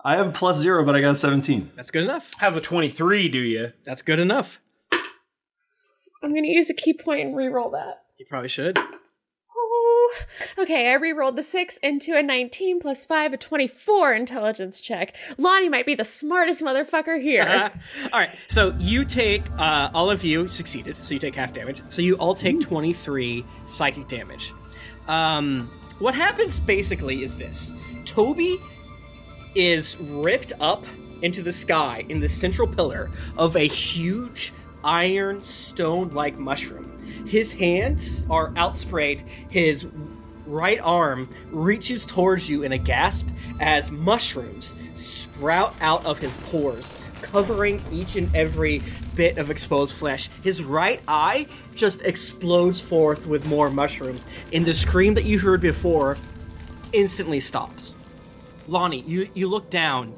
I 0.04 0.16
have 0.16 0.34
plus 0.34 0.58
zero, 0.58 0.84
but 0.84 0.94
I 0.94 1.00
got 1.00 1.16
17. 1.16 1.72
That's 1.76 1.90
good 1.90 2.04
enough. 2.04 2.32
How's 2.38 2.56
a 2.56 2.60
23 2.60 3.28
do 3.28 3.38
you? 3.38 3.72
That's 3.84 4.02
good 4.02 4.20
enough. 4.20 4.60
I'm 4.92 6.34
gonna 6.34 6.46
use 6.46 6.70
a 6.70 6.74
key 6.74 6.94
point 6.94 7.20
and 7.20 7.36
re-roll 7.36 7.70
that. 7.70 8.02
You 8.18 8.26
probably 8.28 8.48
should. 8.48 8.78
Okay. 10.58 10.90
I 10.90 10.94
re-rolled 10.94 11.36
the 11.36 11.42
six 11.42 11.76
into 11.78 12.16
a 12.16 12.22
19 12.22 12.80
plus 12.80 13.04
five, 13.04 13.32
a 13.32 13.36
24 13.36 14.14
intelligence 14.14 14.80
check. 14.80 15.14
Lonnie 15.38 15.68
might 15.68 15.86
be 15.86 15.94
the 15.94 16.04
smartest 16.04 16.62
motherfucker 16.62 17.20
here. 17.20 17.42
all 18.12 18.20
right, 18.20 18.30
so 18.48 18.74
you 18.78 19.04
take 19.04 19.42
uh, 19.58 19.90
all 19.94 20.10
of 20.10 20.24
you 20.24 20.48
succeeded, 20.48 20.96
so 20.96 21.14
you 21.14 21.20
take 21.20 21.34
half 21.34 21.52
damage. 21.52 21.82
So 21.88 22.02
you 22.02 22.14
all 22.16 22.34
take 22.34 22.60
twenty 22.60 22.92
three 22.92 23.44
psychic 23.64 24.08
damage. 24.08 24.52
Um, 25.08 25.70
what 25.98 26.14
happens 26.14 26.58
basically 26.58 27.22
is 27.22 27.36
this: 27.36 27.72
Toby 28.04 28.56
is 29.54 29.96
ripped 29.98 30.52
up 30.60 30.84
into 31.22 31.42
the 31.42 31.52
sky 31.52 32.04
in 32.08 32.20
the 32.20 32.28
central 32.28 32.68
pillar 32.68 33.10
of 33.36 33.56
a 33.56 33.66
huge 33.66 34.52
iron 34.84 35.42
stone-like 35.42 36.36
mushroom. 36.38 36.90
His 37.26 37.52
hands 37.52 38.24
are 38.30 38.52
outspread. 38.56 39.22
His 39.50 39.86
right 40.46 40.80
arm 40.80 41.28
reaches 41.50 42.04
towards 42.04 42.48
you 42.48 42.62
in 42.62 42.72
a 42.72 42.78
gasp 42.78 43.26
as 43.60 43.90
mushrooms 43.90 44.76
sprout 44.92 45.74
out 45.80 46.04
of 46.04 46.18
his 46.18 46.36
pores, 46.36 46.96
covering 47.22 47.82
each 47.90 48.16
and 48.16 48.34
every 48.36 48.82
bit 49.14 49.38
of 49.38 49.50
exposed 49.50 49.96
flesh. 49.96 50.28
His 50.42 50.62
right 50.62 51.00
eye 51.08 51.46
just 51.74 52.02
explodes 52.02 52.80
forth 52.80 53.26
with 53.26 53.46
more 53.46 53.70
mushrooms, 53.70 54.26
and 54.52 54.66
the 54.66 54.74
scream 54.74 55.14
that 55.14 55.24
you 55.24 55.38
heard 55.38 55.60
before 55.60 56.18
instantly 56.92 57.40
stops. 57.40 57.94
Lonnie, 58.66 59.00
you, 59.00 59.28
you 59.34 59.48
look 59.48 59.70
down. 59.70 60.16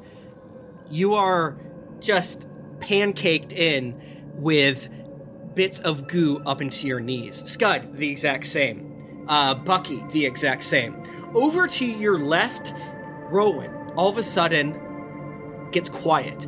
You 0.89 1.15
are 1.15 1.57
just 1.99 2.47
pancaked 2.79 3.51
in 3.53 3.99
with 4.37 4.89
bits 5.55 5.79
of 5.79 6.07
goo 6.07 6.41
up 6.45 6.61
into 6.61 6.87
your 6.87 6.99
knees. 6.99 7.43
Scud, 7.49 7.97
the 7.97 8.09
exact 8.09 8.45
same. 8.45 9.25
Uh, 9.27 9.55
Bucky, 9.55 10.01
the 10.11 10.25
exact 10.25 10.63
same. 10.63 10.95
Over 11.33 11.67
to 11.67 11.85
your 11.85 12.19
left, 12.19 12.73
Rowan, 13.29 13.71
all 13.97 14.09
of 14.09 14.17
a 14.17 14.23
sudden, 14.23 14.79
gets 15.71 15.89
quiet. 15.89 16.47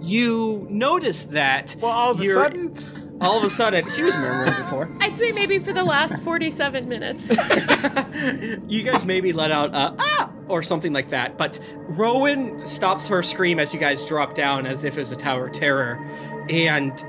You 0.00 0.66
notice 0.70 1.24
that. 1.24 1.76
Well, 1.80 1.90
all 1.90 2.10
of 2.12 2.20
a 2.20 2.26
sudden? 2.28 3.18
All 3.20 3.36
of 3.36 3.44
a 3.44 3.50
sudden, 3.50 3.86
she 3.90 4.02
was 4.02 4.14
murmuring 4.14 4.62
before. 4.62 4.90
I'd 5.00 5.16
say 5.16 5.32
maybe 5.32 5.58
for 5.58 5.74
the 5.74 5.84
last 5.84 6.22
47 6.22 6.88
minutes. 6.88 7.28
you 8.66 8.82
guys 8.82 9.04
maybe 9.04 9.32
let 9.34 9.50
out 9.50 9.74
a 9.74 9.94
ah 9.98 10.32
or 10.48 10.62
something 10.62 10.92
like 10.92 11.10
that, 11.10 11.36
but 11.36 11.60
Rowan 11.80 12.58
stops 12.60 13.08
her 13.08 13.22
scream 13.22 13.58
as 13.60 13.72
you 13.74 13.78
guys 13.78 14.06
drop 14.06 14.34
down 14.34 14.66
as 14.66 14.84
if 14.84 14.96
it 14.96 15.00
was 15.00 15.12
a 15.12 15.16
tower 15.16 15.46
of 15.46 15.52
terror, 15.52 16.04
and 16.48 17.04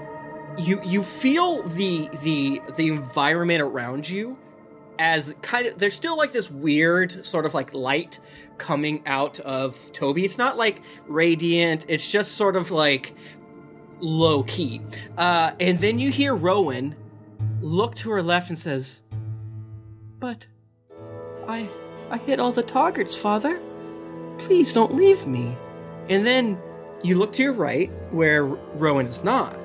you 0.58 0.82
you 0.84 1.02
feel 1.02 1.64
the 1.64 2.10
the 2.22 2.62
the 2.76 2.88
environment 2.90 3.62
around 3.62 4.10
you 4.10 4.38
as 5.00 5.34
kind 5.42 5.68
of 5.68 5.80
there's 5.80 5.96
still 5.96 6.18
like 6.18 6.32
this 6.32 6.52
weird 6.52 7.26
sort 7.26 7.46
of 7.46 7.54
like 7.54 7.74
light 7.74 8.20
coming 8.58 9.02
out 9.06 9.40
of 9.40 9.92
Toby. 9.92 10.24
It's 10.26 10.38
not 10.38 10.58
like 10.58 10.82
radiant. 11.08 11.86
It's 11.88 12.10
just 12.10 12.34
sort 12.34 12.56
of 12.56 12.70
like 12.72 13.16
low 14.00 14.44
key. 14.44 14.82
Uh, 15.18 15.54
and 15.60 15.80
then 15.80 16.00
you 16.00 16.12
hear 16.12 16.36
Rowan 16.36 16.96
look 17.62 17.96
to 17.96 18.12
her 18.12 18.22
left 18.22 18.50
and 18.50 18.60
says, 18.60 19.02
"But 20.20 20.48
I 21.48 21.70
I 22.10 22.18
hit 22.18 22.40
all 22.40 22.52
the 22.52 22.64
targets, 22.64 23.16
father. 23.16 23.60
Please 24.38 24.74
don't 24.74 24.96
leave 24.96 25.26
me." 25.26 25.56
And 26.10 26.26
then 26.26 26.60
you 27.04 27.18
look 27.18 27.32
to 27.34 27.44
your 27.44 27.54
right 27.54 27.92
where 28.12 28.46
Rowan 28.46 29.08
is 29.08 29.24
not, 29.24 29.58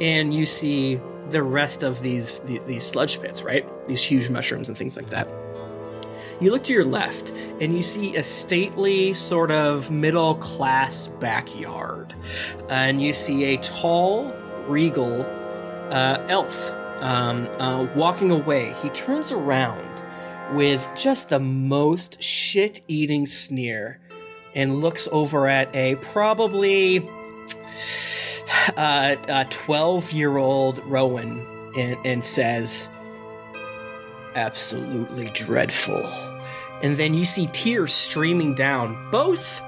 and 0.00 0.34
you 0.34 0.46
see 0.46 1.00
the 1.30 1.42
rest 1.42 1.82
of 1.82 2.02
these 2.02 2.38
these 2.40 2.84
sludge 2.84 3.20
pits, 3.20 3.42
right? 3.42 3.66
These 3.88 4.02
huge 4.02 4.30
mushrooms 4.30 4.68
and 4.68 4.76
things 4.76 4.96
like 4.96 5.10
that. 5.10 5.28
You 6.38 6.50
look 6.50 6.64
to 6.64 6.72
your 6.72 6.84
left 6.84 7.30
and 7.60 7.74
you 7.74 7.82
see 7.82 8.14
a 8.16 8.22
stately 8.22 9.14
sort 9.14 9.50
of 9.50 9.90
middle 9.90 10.34
class 10.34 11.08
backyard. 11.08 12.14
And 12.68 13.00
you 13.00 13.14
see 13.14 13.54
a 13.54 13.56
tall, 13.58 14.34
regal 14.66 15.22
uh, 15.90 16.24
elf 16.28 16.72
um, 17.00 17.46
uh, 17.58 17.84
walking 17.94 18.30
away. 18.30 18.74
He 18.82 18.90
turns 18.90 19.32
around 19.32 19.88
with 20.54 20.86
just 20.94 21.30
the 21.30 21.40
most 21.40 22.22
shit 22.22 22.82
eating 22.86 23.24
sneer 23.24 23.98
and 24.54 24.76
looks 24.76 25.08
over 25.12 25.48
at 25.48 25.74
a 25.74 25.96
probably 25.96 27.08
uh, 28.76 29.16
a 29.28 29.44
12 29.50 30.12
year 30.12 30.36
old 30.36 30.84
Rowan 30.86 31.46
and, 31.76 31.96
and 32.04 32.24
says, 32.24 32.88
Absolutely 34.34 35.30
dreadful. 35.30 36.04
And 36.82 36.96
then 36.96 37.14
you 37.14 37.24
see 37.24 37.48
tears 37.52 37.92
streaming 37.92 38.54
down. 38.54 39.10
Both. 39.10 39.62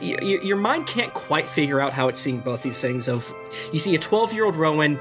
Your 0.00 0.56
mind 0.56 0.86
can't 0.86 1.12
quite 1.14 1.46
figure 1.46 1.80
out 1.80 1.92
how 1.92 2.08
it's 2.08 2.20
seeing 2.20 2.40
both 2.40 2.62
these 2.62 2.78
things. 2.78 3.08
Of 3.08 3.32
you 3.72 3.78
see 3.78 3.94
a 3.94 3.98
12 3.98 4.32
year 4.32 4.44
old 4.44 4.56
Rowan 4.56 4.98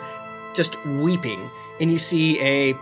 just 0.54 0.84
weeping, 0.86 1.50
and 1.80 1.92
you 1.92 1.98
see 1.98 2.42
a 2.42 2.76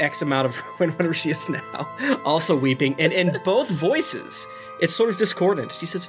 X 0.00 0.22
amount 0.22 0.46
of 0.46 0.62
Rowan, 0.80 0.94
whatever 0.94 1.14
she 1.14 1.30
is 1.30 1.48
now, 1.48 2.20
also 2.24 2.56
weeping, 2.56 2.94
and 2.98 3.12
in 3.12 3.38
both 3.44 3.68
voices, 3.70 4.46
it's 4.80 4.94
sort 4.94 5.10
of 5.10 5.16
discordant. 5.16 5.72
She 5.72 5.86
says, 5.86 6.08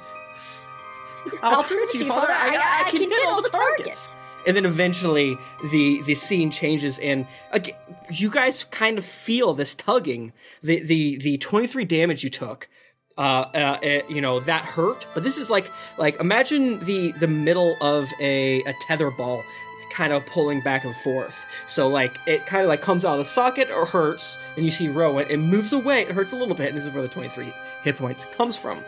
"I'll, 1.42 1.62
prove 1.62 1.82
it 1.82 1.90
to 1.90 1.98
you, 1.98 2.06
Father, 2.06 2.28
I, 2.30 2.84
I 2.86 2.90
can 2.90 3.00
hit 3.00 3.26
all 3.26 3.42
the 3.42 3.48
targets." 3.48 4.16
And 4.46 4.56
then 4.56 4.66
eventually, 4.66 5.36
the 5.70 6.02
the 6.02 6.14
scene 6.14 6.50
changes, 6.50 6.98
and 6.98 7.26
again, 7.52 7.76
you 8.10 8.30
guys 8.30 8.64
kind 8.64 8.98
of 8.98 9.04
feel 9.04 9.54
this 9.54 9.74
tugging. 9.74 10.32
The 10.62 10.80
the 10.80 11.18
the 11.18 11.38
twenty 11.38 11.66
three 11.66 11.84
damage 11.84 12.24
you 12.24 12.30
took 12.30 12.68
uh, 13.18 13.46
uh, 13.54 13.78
uh, 13.82 14.00
you 14.08 14.20
know 14.20 14.40
that 14.40 14.64
hurt. 14.64 15.06
But 15.14 15.22
this 15.24 15.38
is 15.38 15.50
like 15.50 15.70
like 15.98 16.18
imagine 16.20 16.80
the 16.80 17.12
the 17.12 17.28
middle 17.28 17.76
of 17.80 18.08
a 18.20 18.60
a 18.62 18.74
tether 18.80 19.10
ball 19.10 19.42
kind 19.90 20.12
of 20.12 20.24
pulling 20.26 20.62
back 20.62 20.84
and 20.84 20.96
forth. 20.96 21.46
So 21.66 21.88
like 21.88 22.18
it 22.26 22.46
kind 22.46 22.62
of 22.62 22.68
like 22.68 22.80
comes 22.80 23.04
out 23.04 23.12
of 23.12 23.18
the 23.18 23.24
socket 23.24 23.70
or 23.70 23.84
hurts 23.84 24.38
and 24.56 24.64
you 24.64 24.70
see 24.70 24.88
rowan 24.88 25.26
it 25.30 25.36
moves 25.36 25.72
away 25.72 26.02
it 26.02 26.10
hurts 26.12 26.32
a 26.32 26.36
little 26.36 26.54
bit 26.54 26.68
and 26.68 26.76
this 26.76 26.84
is 26.84 26.92
where 26.92 27.02
the 27.02 27.08
23 27.08 27.52
hit 27.84 27.96
points 27.96 28.24
comes 28.26 28.56
from 28.56 28.82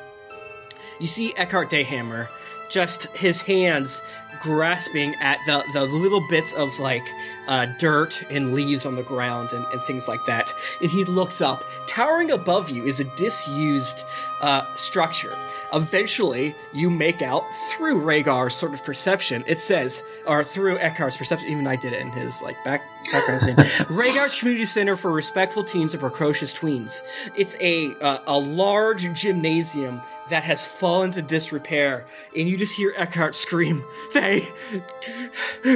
you 0.98 1.06
see 1.06 1.34
eckhart 1.36 1.70
dayhammer 1.70 2.28
just 2.70 3.06
his 3.16 3.42
hands 3.42 4.02
grasping 4.40 5.14
at 5.20 5.38
the, 5.46 5.64
the 5.72 5.84
little 5.84 6.26
bits 6.28 6.52
of 6.54 6.78
like 6.78 7.06
uh, 7.48 7.66
dirt 7.78 8.22
and 8.30 8.54
leaves 8.54 8.86
on 8.86 8.94
the 8.94 9.02
ground 9.02 9.52
and, 9.52 9.64
and 9.66 9.80
things 9.82 10.08
like 10.08 10.24
that. 10.26 10.52
And 10.80 10.90
he 10.90 11.04
looks 11.04 11.40
up. 11.40 11.64
Towering 11.86 12.30
above 12.30 12.70
you 12.70 12.84
is 12.84 13.00
a 13.00 13.04
disused 13.04 14.04
uh, 14.40 14.74
structure. 14.76 15.36
Eventually, 15.72 16.54
you 16.72 16.88
make 16.88 17.20
out 17.20 17.44
through 17.70 18.00
Rhaegar's 18.00 18.54
sort 18.54 18.74
of 18.74 18.84
perception. 18.84 19.42
It 19.46 19.60
says, 19.60 20.04
or 20.24 20.44
through 20.44 20.78
Eckhart's 20.78 21.16
perception. 21.16 21.48
Even 21.48 21.66
I 21.66 21.74
did 21.74 21.92
it 21.92 22.00
in 22.00 22.10
his 22.12 22.40
like 22.42 22.62
back 22.64 22.82
background 23.10 23.42
scene. 23.42 23.56
Rhaegar's 23.88 24.38
Community 24.38 24.66
Center 24.66 24.94
for 24.94 25.10
Respectful 25.10 25.64
Teens 25.64 25.92
and 25.92 26.00
Precocious 26.00 26.54
Tweens. 26.54 27.02
It's 27.36 27.56
a 27.60 27.92
uh, 28.00 28.18
a 28.26 28.38
large 28.38 29.12
gymnasium 29.14 30.00
that 30.30 30.44
has 30.44 30.64
fallen 30.64 31.10
to 31.12 31.22
disrepair, 31.22 32.06
and 32.36 32.48
you 32.48 32.56
just 32.56 32.76
hear 32.76 32.94
Eckhart 32.96 33.34
scream, 33.34 33.84
"They, 34.14 34.48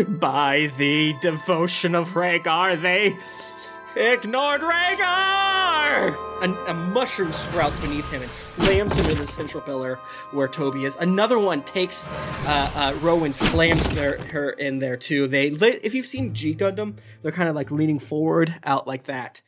by 0.07 0.71
the 0.79 1.15
devotion 1.59 1.97
of 1.97 2.15
Rhaegar, 2.15 2.81
they." 2.81 3.17
Ignored 3.97 4.61
Rhaegar! 4.61 6.15
A, 6.41 6.65
a 6.69 6.75
mushroom 6.75 7.33
sprouts 7.33 7.81
beneath 7.81 8.09
him 8.13 8.23
and 8.23 8.33
slams 8.33 8.95
him 8.95 9.07
into 9.07 9.17
the 9.17 9.27
central 9.27 9.61
pillar 9.61 9.97
where 10.31 10.47
Toby 10.47 10.85
is. 10.85 10.95
Another 10.97 11.37
one 11.37 11.65
takes 11.65 12.07
uh, 12.47 12.71
uh, 12.77 12.95
Rowan, 13.01 13.33
slams 13.33 13.89
their, 13.97 14.19
her 14.27 14.51
in 14.51 14.79
there 14.79 14.97
too. 14.97 15.27
They, 15.27 15.49
if 15.49 15.95
you've 15.95 16.07
seen 16.07 16.33
G 16.33 16.55
Gundam, 16.55 16.99
they're 17.23 17.33
kind 17.33 17.49
of 17.49 17.57
like 17.57 17.73
leaning 17.73 17.99
forward 17.99 18.55
out 18.63 18.87
like 18.87 19.05
that. 19.05 19.43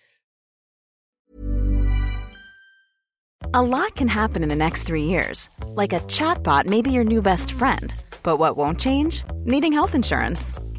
A 3.54 3.62
lot 3.62 3.94
can 3.94 4.08
happen 4.08 4.42
in 4.42 4.48
the 4.48 4.56
next 4.56 4.82
three 4.82 5.04
years. 5.04 5.48
Like 5.64 5.92
a 5.92 6.00
chatbot 6.00 6.66
may 6.66 6.82
be 6.82 6.90
your 6.90 7.04
new 7.04 7.22
best 7.22 7.52
friend. 7.52 7.94
But 8.24 8.38
what 8.38 8.56
won't 8.56 8.80
change? 8.80 9.22
Needing 9.44 9.72
health 9.72 9.94
insurance. 9.94 10.54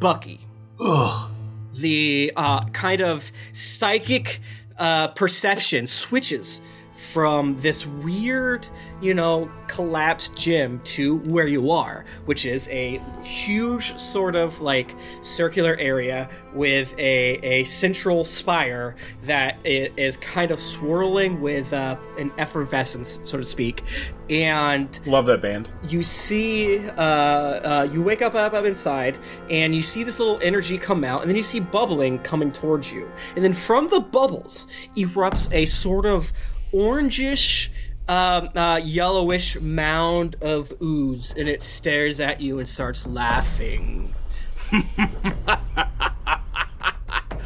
Bucky. 0.00 0.40
Ugh. 0.80 1.30
The 1.74 2.32
uh, 2.34 2.64
kind 2.70 3.02
of 3.02 3.30
psychic 3.52 4.40
uh, 4.76 5.06
perception 5.08 5.86
switches 5.86 6.60
from 7.00 7.58
this 7.60 7.86
weird, 7.86 8.68
you 9.00 9.14
know, 9.14 9.50
collapsed 9.66 10.36
gym 10.36 10.80
to 10.84 11.18
where 11.20 11.46
you 11.46 11.70
are, 11.70 12.04
which 12.26 12.44
is 12.44 12.68
a 12.68 13.00
huge 13.22 13.98
sort 13.98 14.36
of 14.36 14.60
like 14.60 14.94
circular 15.22 15.76
area 15.76 16.28
with 16.54 16.96
a, 16.98 17.38
a 17.42 17.64
central 17.64 18.24
spire 18.24 18.96
that 19.22 19.58
is 19.64 20.16
kind 20.18 20.50
of 20.50 20.60
swirling 20.60 21.40
with 21.40 21.72
uh, 21.72 21.96
an 22.18 22.30
effervescence, 22.38 23.20
so 23.24 23.38
to 23.38 23.44
speak. 23.44 23.82
And 24.28 25.00
love 25.06 25.26
that 25.26 25.42
band. 25.42 25.70
You 25.88 26.04
see, 26.04 26.86
uh, 26.90 27.00
uh, 27.00 27.88
you 27.90 28.00
wake 28.00 28.22
up, 28.22 28.36
up 28.36 28.52
up 28.52 28.64
inside, 28.64 29.18
and 29.48 29.74
you 29.74 29.82
see 29.82 30.04
this 30.04 30.20
little 30.20 30.38
energy 30.40 30.78
come 30.78 31.02
out, 31.02 31.22
and 31.22 31.28
then 31.28 31.36
you 31.36 31.42
see 31.42 31.58
bubbling 31.58 32.20
coming 32.20 32.52
towards 32.52 32.92
you, 32.92 33.10
and 33.34 33.44
then 33.44 33.52
from 33.52 33.88
the 33.88 33.98
bubbles 33.98 34.68
erupts 34.96 35.52
a 35.52 35.66
sort 35.66 36.06
of 36.06 36.32
orangish, 36.72 37.68
uh, 38.08 38.48
uh, 38.54 38.80
yellowish 38.82 39.60
mound 39.60 40.36
of 40.40 40.72
ooze, 40.82 41.32
and 41.36 41.48
it 41.48 41.62
stares 41.62 42.20
at 42.20 42.40
you 42.40 42.58
and 42.58 42.68
starts 42.68 43.06
laughing. 43.06 44.14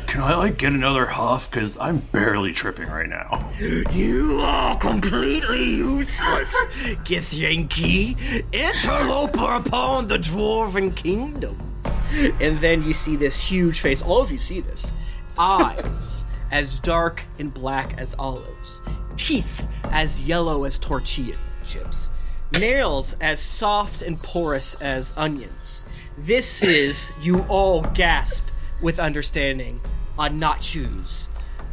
Can 0.07 0.23
I 0.23 0.37
like 0.37 0.59
get 0.59 0.73
another 0.73 1.07
huff? 1.07 1.51
Cause 1.51 1.77
I'm 1.81 1.99
barely 1.99 2.53
tripping 2.53 2.89
right 2.89 3.09
now. 3.09 3.51
You 3.91 4.41
are 4.41 4.77
completely 4.79 5.65
useless, 5.65 6.55
Githyanki, 7.05 8.45
interloper 8.53 9.55
upon 9.55 10.07
the 10.07 10.19
dwarven 10.19 10.95
kingdoms. 10.95 12.01
And 12.41 12.61
then 12.61 12.83
you 12.85 12.93
see 12.93 13.17
this 13.17 13.45
huge 13.45 13.81
face. 13.81 14.03
All 14.03 14.23
of 14.23 14.31
you 14.31 14.39
see 14.39 14.61
this. 14.61 14.95
Eyes 15.37 16.27
as 16.55 16.79
dark 16.79 17.25
and 17.41 17.53
black 17.53 17.99
as 17.99 18.15
olives. 18.17 18.81
Teeth 19.17 19.67
as 19.91 20.29
yellow 20.29 20.63
as 20.63 20.79
tortilla 20.79 21.37
chips. 21.65 22.11
Nails 22.53 23.17
as 23.21 23.41
soft 23.41 24.03
and 24.03 24.17
porous 24.17 24.81
as 24.81 25.19
onions. 25.19 25.83
This 26.17 26.63
is, 26.63 27.11
you 27.21 27.41
all 27.49 27.83
gasp 27.83 28.47
with 28.81 29.01
understanding, 29.01 29.81
a 30.17 30.29
nachos. 30.29 31.27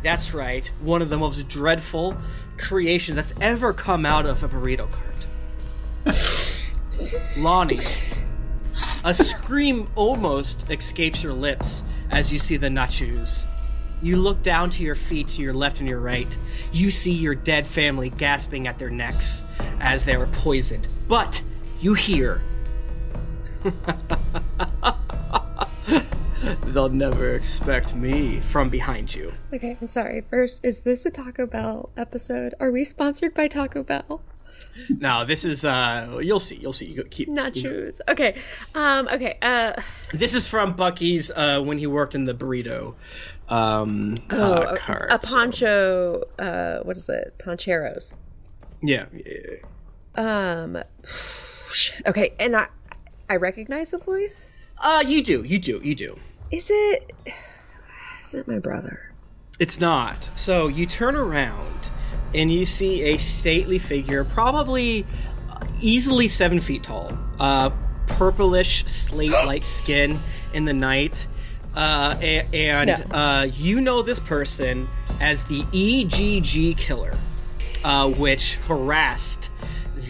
That's 0.03 0.33
right, 0.33 0.65
one 0.81 1.03
of 1.03 1.09
the 1.09 1.17
most 1.17 1.47
dreadful 1.47 2.17
creations 2.57 3.17
that's 3.17 3.35
ever 3.39 3.73
come 3.73 4.03
out 4.03 4.25
of 4.25 4.43
a 4.43 4.49
burrito 4.49 4.89
cart. 4.91 6.17
Lonnie, 7.37 7.77
a 9.05 9.13
scream 9.13 9.91
almost 9.93 10.71
escapes 10.71 11.21
your 11.21 11.33
lips 11.33 11.83
as 12.09 12.33
you 12.33 12.39
see 12.39 12.57
the 12.57 12.69
nachos. 12.69 13.45
You 14.01 14.15
look 14.17 14.41
down 14.41 14.69
to 14.71 14.83
your 14.83 14.95
feet 14.95 15.27
to 15.29 15.41
your 15.41 15.53
left 15.53 15.79
and 15.79 15.87
your 15.87 15.99
right. 15.99 16.35
You 16.71 16.89
see 16.89 17.11
your 17.11 17.35
dead 17.35 17.67
family 17.67 18.09
gasping 18.09 18.67
at 18.67 18.79
their 18.79 18.89
necks 18.89 19.43
as 19.79 20.05
they 20.05 20.17
were 20.17 20.27
poisoned. 20.27 20.87
But 21.07 21.43
you 21.79 21.93
hear. 21.93 22.41
They'll 26.65 26.89
never 26.89 27.35
expect 27.35 27.95
me 27.95 28.39
from 28.39 28.69
behind 28.69 29.13
you. 29.13 29.33
Okay, 29.53 29.77
I'm 29.79 29.87
sorry. 29.87 30.21
First, 30.21 30.65
is 30.65 30.79
this 30.79 31.05
a 31.05 31.11
Taco 31.11 31.45
Bell 31.45 31.89
episode? 31.95 32.55
Are 32.59 32.71
we 32.71 32.83
sponsored 32.83 33.33
by 33.33 33.47
Taco 33.47 33.83
Bell? 33.83 34.21
No, 34.89 35.25
this 35.25 35.45
is 35.45 35.65
uh 35.65 36.19
you'll 36.21 36.39
see, 36.39 36.55
you'll 36.55 36.73
see. 36.73 36.85
You 36.85 37.03
keep 37.03 37.29
Nachos. 37.29 38.01
Okay. 38.07 38.35
Um 38.75 39.07
okay. 39.11 39.37
Uh 39.41 39.73
This 40.13 40.33
is 40.33 40.47
from 40.47 40.73
Bucky's 40.73 41.31
uh 41.31 41.61
when 41.61 41.77
he 41.77 41.87
worked 41.87 42.15
in 42.15 42.25
the 42.25 42.33
burrito 42.33 42.95
um 43.49 44.15
oh, 44.29 44.53
uh, 44.53 44.71
a, 44.71 44.77
cart. 44.77 45.11
a 45.11 45.19
poncho 45.19 46.23
uh 46.39 46.79
what 46.79 46.97
is 46.97 47.09
it? 47.09 47.35
Poncheros. 47.39 48.15
Yeah. 48.81 49.05
yeah. 49.13 49.57
Um 50.15 50.83
Okay, 52.05 52.33
and 52.39 52.55
I 52.55 52.67
I 53.29 53.35
recognize 53.37 53.91
the 53.91 53.97
voice? 53.97 54.49
Uh 54.77 55.03
you 55.05 55.23
do, 55.23 55.43
you 55.43 55.59
do, 55.59 55.79
you 55.83 55.95
do. 55.95 56.19
Is 56.51 56.69
it 56.69 57.11
is 58.21 58.33
it 58.33 58.47
my 58.47 58.59
brother? 58.59 59.13
It's 59.59 59.79
not. 59.79 60.29
So 60.35 60.67
you 60.67 60.85
turn 60.85 61.15
around 61.15 61.89
and 62.33 62.51
you 62.51 62.65
see 62.65 63.01
a 63.03 63.17
stately 63.17 63.79
figure, 63.79 64.23
probably 64.23 65.05
easily 65.79 66.27
seven 66.27 66.59
feet 66.59 66.83
tall, 66.83 67.17
uh, 67.39 67.69
purplish 68.07 68.83
slate-like 68.85 69.63
skin 69.79 70.19
in 70.53 70.65
the 70.65 70.73
night, 70.73 71.27
uh, 71.75 72.15
and 72.21 72.87
No. 72.87 73.15
uh, 73.17 73.43
you 73.51 73.81
know 73.81 74.01
this 74.01 74.19
person 74.19 74.87
as 75.19 75.43
the 75.45 75.63
EGG 75.73 76.77
killer, 76.77 77.13
uh, 77.83 78.09
which 78.09 78.55
harassed 78.67 79.51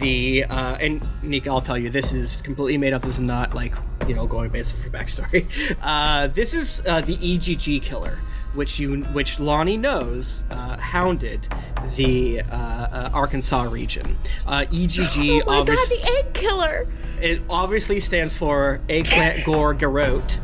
the 0.00 0.44
uh, 0.44 0.76
and 0.80 1.06
Nick, 1.22 1.46
I'll 1.46 1.60
tell 1.60 1.76
you, 1.76 1.90
this 1.90 2.12
is 2.14 2.40
completely 2.42 2.78
made 2.78 2.92
up. 2.94 3.02
This 3.02 3.14
is 3.16 3.20
not 3.20 3.54
like 3.54 3.74
you 4.08 4.14
know 4.14 4.26
going 4.26 4.50
based 4.50 4.74
off 4.74 4.82
your 4.82 4.92
backstory. 4.92 5.46
Uh, 5.82 6.26
this 6.28 6.54
is 6.54 6.82
uh, 6.86 7.00
the 7.02 7.14
EGG 7.14 7.82
killer, 7.82 8.18
which 8.54 8.78
you 8.78 9.02
which 9.12 9.40
Lonnie 9.40 9.76
knows 9.76 10.44
uh, 10.50 10.76
hounded 10.78 11.48
the 11.96 12.40
uh, 12.40 12.54
uh, 12.54 13.10
Arkansas 13.12 13.62
region. 13.62 14.16
Uh, 14.46 14.66
EGG 14.72 15.42
Oh 15.46 15.64
my 15.64 15.64
god, 15.64 15.66
the 15.66 16.00
egg 16.02 16.34
killer! 16.34 16.86
it 17.22 17.40
obviously 17.48 18.00
stands 18.00 18.34
for 18.34 18.80
eggplant 18.88 19.44
gore 19.44 19.74
garrote. 19.74 20.38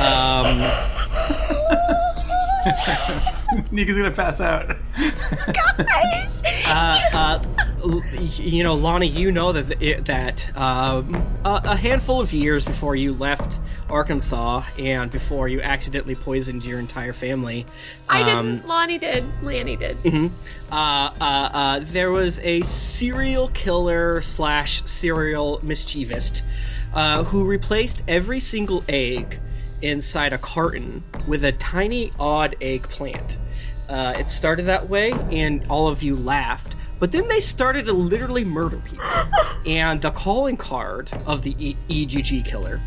Um, 0.00 0.60
Nika's 3.70 3.96
gonna 3.96 4.10
pass 4.10 4.40
out. 4.40 4.76
uh, 6.66 7.00
uh, 7.12 7.38
l- 7.82 8.02
you 8.20 8.62
know, 8.62 8.74
Lonnie, 8.74 9.08
you 9.08 9.30
know 9.32 9.52
that 9.52 9.82
it, 9.82 10.04
that 10.06 10.56
um, 10.56 11.14
a, 11.44 11.60
a 11.64 11.76
handful 11.76 12.20
of 12.20 12.32
years 12.32 12.64
before 12.64 12.96
you 12.96 13.12
left 13.14 13.58
Arkansas 13.88 14.64
and 14.78 15.10
before 15.10 15.48
you 15.48 15.60
accidentally 15.60 16.14
poisoned 16.14 16.64
your 16.64 16.78
entire 16.78 17.12
family, 17.12 17.66
I 18.08 18.22
um, 18.22 18.56
didn't. 18.56 18.68
Lonnie 18.68 18.98
did. 18.98 19.24
Lanny 19.42 19.76
did. 19.76 19.96
mhm, 20.02 20.30
uh, 20.70 20.74
uh, 20.74 21.10
uh, 21.52 21.80
there 21.82 22.10
was 22.12 22.38
a 22.40 22.62
serial 22.62 23.48
killer 23.48 24.22
slash 24.22 24.82
serial 24.84 25.60
mischievist 25.62 26.42
uh, 26.94 27.24
who 27.24 27.44
replaced 27.44 28.02
every 28.08 28.40
single 28.40 28.84
egg 28.88 29.38
inside 29.82 30.32
a 30.32 30.38
carton 30.38 31.02
with 31.26 31.44
a 31.44 31.52
tiny 31.52 32.10
odd 32.18 32.56
eggplant. 32.60 33.38
Uh, 33.88 34.14
it 34.18 34.28
started 34.28 34.64
that 34.66 34.88
way, 34.88 35.12
and 35.30 35.66
all 35.68 35.88
of 35.88 36.02
you 36.02 36.16
laughed. 36.16 36.76
But 36.98 37.12
then 37.12 37.28
they 37.28 37.40
started 37.40 37.84
to 37.86 37.92
literally 37.92 38.44
murder 38.44 38.78
people. 38.78 39.04
and 39.66 40.00
the 40.00 40.10
calling 40.10 40.56
card 40.56 41.12
of 41.26 41.42
the 41.42 41.54
e- 41.58 41.76
EGG 41.90 42.44
killer 42.46 42.80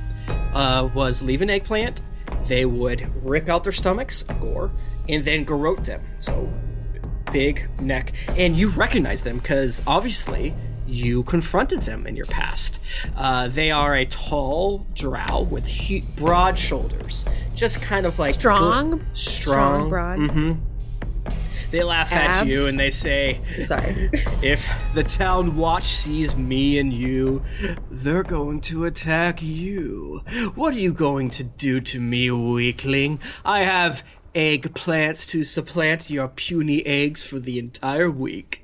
uh, 0.53 0.89
was 0.93 1.21
leave 1.21 1.41
an 1.41 1.49
eggplant. 1.49 2.01
They 2.45 2.65
would 2.65 3.11
rip 3.23 3.47
out 3.49 3.63
their 3.63 3.73
stomachs, 3.73 4.23
gore, 4.39 4.71
and 5.07 5.23
then 5.23 5.43
garrote 5.43 5.83
them. 5.85 6.01
So 6.19 6.51
big 7.31 7.67
neck, 7.79 8.13
and 8.37 8.55
you 8.57 8.69
recognize 8.69 9.21
them 9.21 9.37
because 9.37 9.81
obviously 9.85 10.55
you 10.87 11.23
confronted 11.23 11.81
them 11.81 12.07
in 12.07 12.15
your 12.15 12.25
past. 12.25 12.79
Uh, 13.17 13.49
they 13.49 13.69
are 13.71 13.93
a 13.95 14.05
tall 14.05 14.87
drow 14.93 15.41
with 15.43 15.67
hu- 15.67 16.01
broad 16.15 16.57
shoulders, 16.57 17.25
just 17.53 17.81
kind 17.81 18.05
of 18.05 18.17
like 18.17 18.33
Strong? 18.33 19.05
Strong, 19.13 19.13
strong, 19.13 19.89
broad. 19.89 20.31
hmm 20.31 20.53
They 21.70 21.84
laugh 21.84 22.13
at 22.13 22.47
you 22.47 22.68
and 22.68 22.80
they 22.80 22.91
say, 22.91 23.39
"Sorry, 23.63 24.09
if 24.41 24.72
the 24.93 25.03
town 25.03 25.57
watch 25.57 25.86
sees 25.86 26.36
me 26.36 26.80
and 26.80 26.93
you, 26.93 27.43
they're 27.89 28.24
going 28.24 28.61
to 28.61 28.86
attack 28.86 29.41
you. 29.41 30.22
What 30.55 30.74
are 30.74 30.80
you 30.80 30.93
going 30.93 31.30
to 31.32 31.43
do 31.43 31.82
to 31.82 31.99
me, 31.99 32.32
weakling? 32.32 33.20
I 33.43 33.59
have 33.61 34.03
eggplants 34.34 35.28
to 35.30 35.43
supplant 35.43 36.09
your 36.09 36.28
puny 36.30 36.86
eggs 36.86 37.24
for 37.24 37.39
the 37.39 37.59
entire 37.59 38.09
week." 38.09 38.63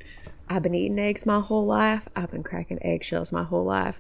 I've 0.50 0.62
been 0.62 0.76
eating 0.76 1.00
eggs 1.00 1.26
my 1.26 1.40
whole 1.40 1.66
life. 1.66 2.08
I've 2.16 2.32
been 2.32 2.44
cracking 2.44 2.78
eggshells 2.84 3.32
my 3.32 3.44
whole 3.44 3.64
life. 3.64 4.00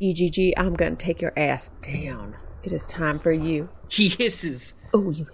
EGG, 0.00 0.52
I'm 0.56 0.74
gonna 0.74 0.96
take 0.96 1.22
your 1.22 1.32
ass 1.36 1.70
down. 1.80 2.36
It 2.62 2.72
is 2.72 2.86
time 2.86 3.18
for 3.18 3.32
you. 3.32 3.68
He 3.88 4.08
hisses. 4.08 4.74
Oh, 4.92 5.10
you. 5.10 5.26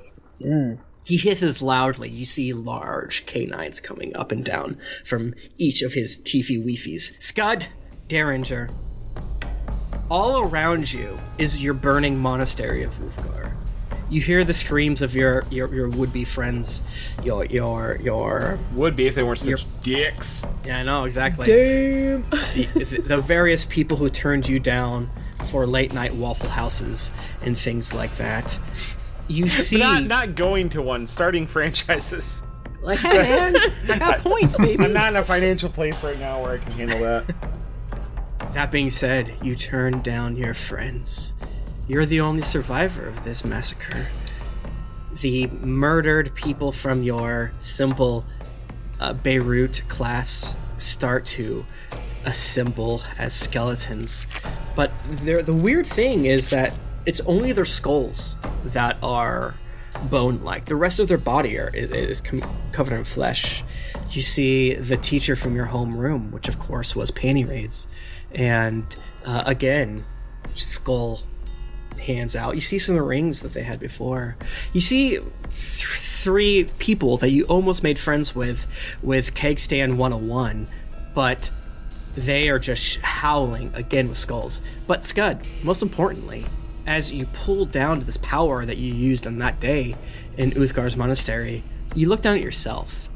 He 1.05 1.17
hisses 1.17 1.61
loudly. 1.61 2.09
You 2.09 2.25
see 2.25 2.53
large 2.53 3.27
canines 3.27 3.81
coming 3.81 4.15
up 4.17 4.31
and 4.31 4.45
down 4.45 4.79
from 5.05 5.35
each 5.59 5.83
of 5.83 5.95
his 5.95 6.19
teefy 6.19 6.63
weefies. 6.63 7.21
Scud, 7.23 7.67
Derringer. 8.09 8.71
All 10.11 10.41
around 10.41 10.93
you 10.93 11.19
is 11.39 11.61
your 11.61 11.75
burning 11.75 12.19
monastery 12.19 12.83
of 12.83 12.99
Uthgar. 12.99 13.55
You 14.09 14.21
hear 14.21 14.43
the 14.43 14.53
screams 14.53 15.03
of 15.03 15.15
your 15.15 15.45
your, 15.51 15.73
your 15.73 15.89
would 15.89 16.13
be 16.13 16.25
friends, 16.25 16.83
your 17.23 17.45
your 17.45 17.97
your 18.03 18.59
would 18.73 18.97
be 18.97 19.07
if 19.07 19.15
they 19.15 19.23
weren't 19.23 19.39
such 19.39 19.65
dicks. 19.85 20.45
Yeah, 20.65 20.81
I 20.81 20.83
know 20.83 21.05
exactly. 21.05 21.47
Damn. 21.47 22.29
The, 22.55 22.67
the, 22.75 23.03
the 23.03 23.19
various 23.21 23.65
people 23.65 23.97
who 23.99 24.09
turned 24.09 24.49
you 24.49 24.59
down 24.59 25.11
for 25.45 25.65
late 25.65 25.95
night 25.95 26.13
waffle 26.13 26.49
houses 26.49 27.13
and 27.43 27.57
things 27.57 27.95
like 27.95 28.17
that. 28.17 28.59
You 29.31 29.49
see, 29.49 29.79
not 29.79 30.03
not 30.03 30.35
going 30.35 30.71
to 30.71 30.83
one, 30.83 31.07
starting 31.07 31.47
franchises. 31.47 32.43
Like, 32.83 33.01
man, 33.05 33.57
I 33.89 33.99
got 33.99 34.19
points, 34.23 34.57
baby. 34.57 34.85
I'm 34.85 34.93
not 34.93 35.13
in 35.13 35.17
a 35.17 35.25
financial 35.25 35.69
place 35.69 36.03
right 36.03 36.19
now 36.19 36.43
where 36.43 36.55
I 36.55 36.59
can 36.59 36.73
handle 36.73 37.01
that. 37.01 37.35
That 38.55 38.73
being 38.73 38.91
said, 38.91 39.33
you 39.43 39.55
turn 39.55 40.01
down 40.01 40.37
your 40.37 40.55
friends. 40.55 41.35
You're 41.87 42.05
the 42.05 42.21
only 42.21 42.43
survivor 42.43 43.07
of 43.07 43.23
this 43.23 43.45
massacre. 43.45 44.09
The 45.21 45.47
murdered 45.47 46.35
people 46.35 46.73
from 46.73 47.05
your 47.05 47.53
simple 47.61 48.25
uh, 48.99 49.13
Beirut 49.13 49.83
class 49.87 50.57
start 50.79 51.27
to 51.27 51.65
assemble 52.25 53.03
as 53.19 53.35
skeletons. 53.35 54.27
But 54.75 54.91
the 55.05 55.55
weird 55.55 55.87
thing 55.87 56.25
is 56.25 56.51
that 56.51 56.77
it's 57.07 57.21
only 57.21 57.53
their 57.53 57.65
skulls 57.65 58.37
that 58.65 58.97
are 59.03 59.55
bone 60.05 60.43
like. 60.45 60.67
The 60.67 60.77
rest 60.77 61.01
of 61.01 61.09
their 61.09 61.19
body 61.19 61.59
are, 61.59 61.71
is, 61.75 62.23
covered 62.73 62.95
in 62.95 63.05
flesh. 63.05 63.65
You 64.11 64.23
see 64.23 64.75
the 64.75 64.97
teacher 64.97 65.37
from 65.37 65.55
your 65.55 65.67
home 65.67 65.97
room, 65.97 66.31
which 66.31 66.49
of 66.49 66.59
course 66.59 66.95
was 66.95 67.11
Panty 67.11 67.49
Raids. 67.49 67.89
And 68.33 68.85
uh, 69.25 69.43
again, 69.47 70.05
skull 70.55 71.21
hands 71.99 72.35
out. 72.37 72.55
You 72.55 72.61
see 72.61 72.79
some 72.79 72.95
of 72.95 73.01
the 73.01 73.07
rings 73.07 73.43
that 73.43 73.53
they 73.53 73.63
had 73.63 73.81
before. 73.81 74.37
You 74.73 74.81
see 74.81 75.19
th- 75.19 75.25
three 75.51 76.65
people 76.79 77.17
that 77.19 77.31
you 77.31 77.45
almost 77.45 77.83
made 77.83 77.99
friends 77.99 78.35
with 78.35 78.67
with 79.03 79.35
Keg 79.35 79.59
Stand 79.59 79.99
101, 79.99 80.69
but 81.15 81.51
they 82.15 82.49
are 82.49 82.59
just 82.59 82.99
howling 83.01 83.73
again 83.75 84.09
with 84.09 84.19
skulls. 84.19 84.63
But 84.87 85.05
Scud, 85.05 85.47
most 85.63 85.83
importantly, 85.83 86.45
as 86.91 87.13
you 87.13 87.25
pull 87.27 87.65
down 87.65 88.01
to 88.01 88.05
this 88.05 88.17
power 88.17 88.67
that 88.67 88.77
you 88.77 88.93
used 88.93 89.25
on 89.25 89.39
that 89.39 89.61
day 89.61 89.95
in 90.37 90.51
Uthgar's 90.51 90.97
monastery, 90.97 91.63
you 91.95 92.09
look 92.09 92.21
down 92.21 92.35
at 92.35 92.43
yourself. 92.43 93.09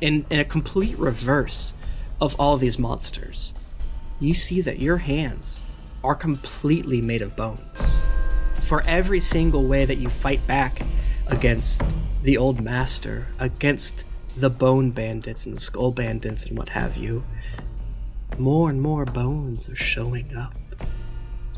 In, 0.00 0.24
in 0.30 0.38
a 0.40 0.46
complete 0.46 0.98
reverse 0.98 1.74
of 2.22 2.34
all 2.40 2.56
these 2.56 2.78
monsters, 2.78 3.52
you 4.18 4.32
see 4.32 4.62
that 4.62 4.78
your 4.78 4.96
hands 4.96 5.60
are 6.02 6.14
completely 6.14 7.02
made 7.02 7.20
of 7.20 7.36
bones. 7.36 8.00
For 8.62 8.80
every 8.86 9.20
single 9.20 9.66
way 9.66 9.84
that 9.84 9.98
you 9.98 10.08
fight 10.08 10.46
back 10.46 10.80
against 11.26 11.82
the 12.22 12.38
old 12.38 12.62
master, 12.62 13.26
against 13.38 14.04
the 14.38 14.48
bone 14.48 14.90
bandits 14.90 15.44
and 15.44 15.60
skull 15.60 15.92
bandits 15.92 16.46
and 16.46 16.56
what 16.56 16.70
have 16.70 16.96
you, 16.96 17.24
more 18.38 18.70
and 18.70 18.80
more 18.80 19.04
bones 19.04 19.68
are 19.68 19.76
showing 19.76 20.34
up. 20.34 20.54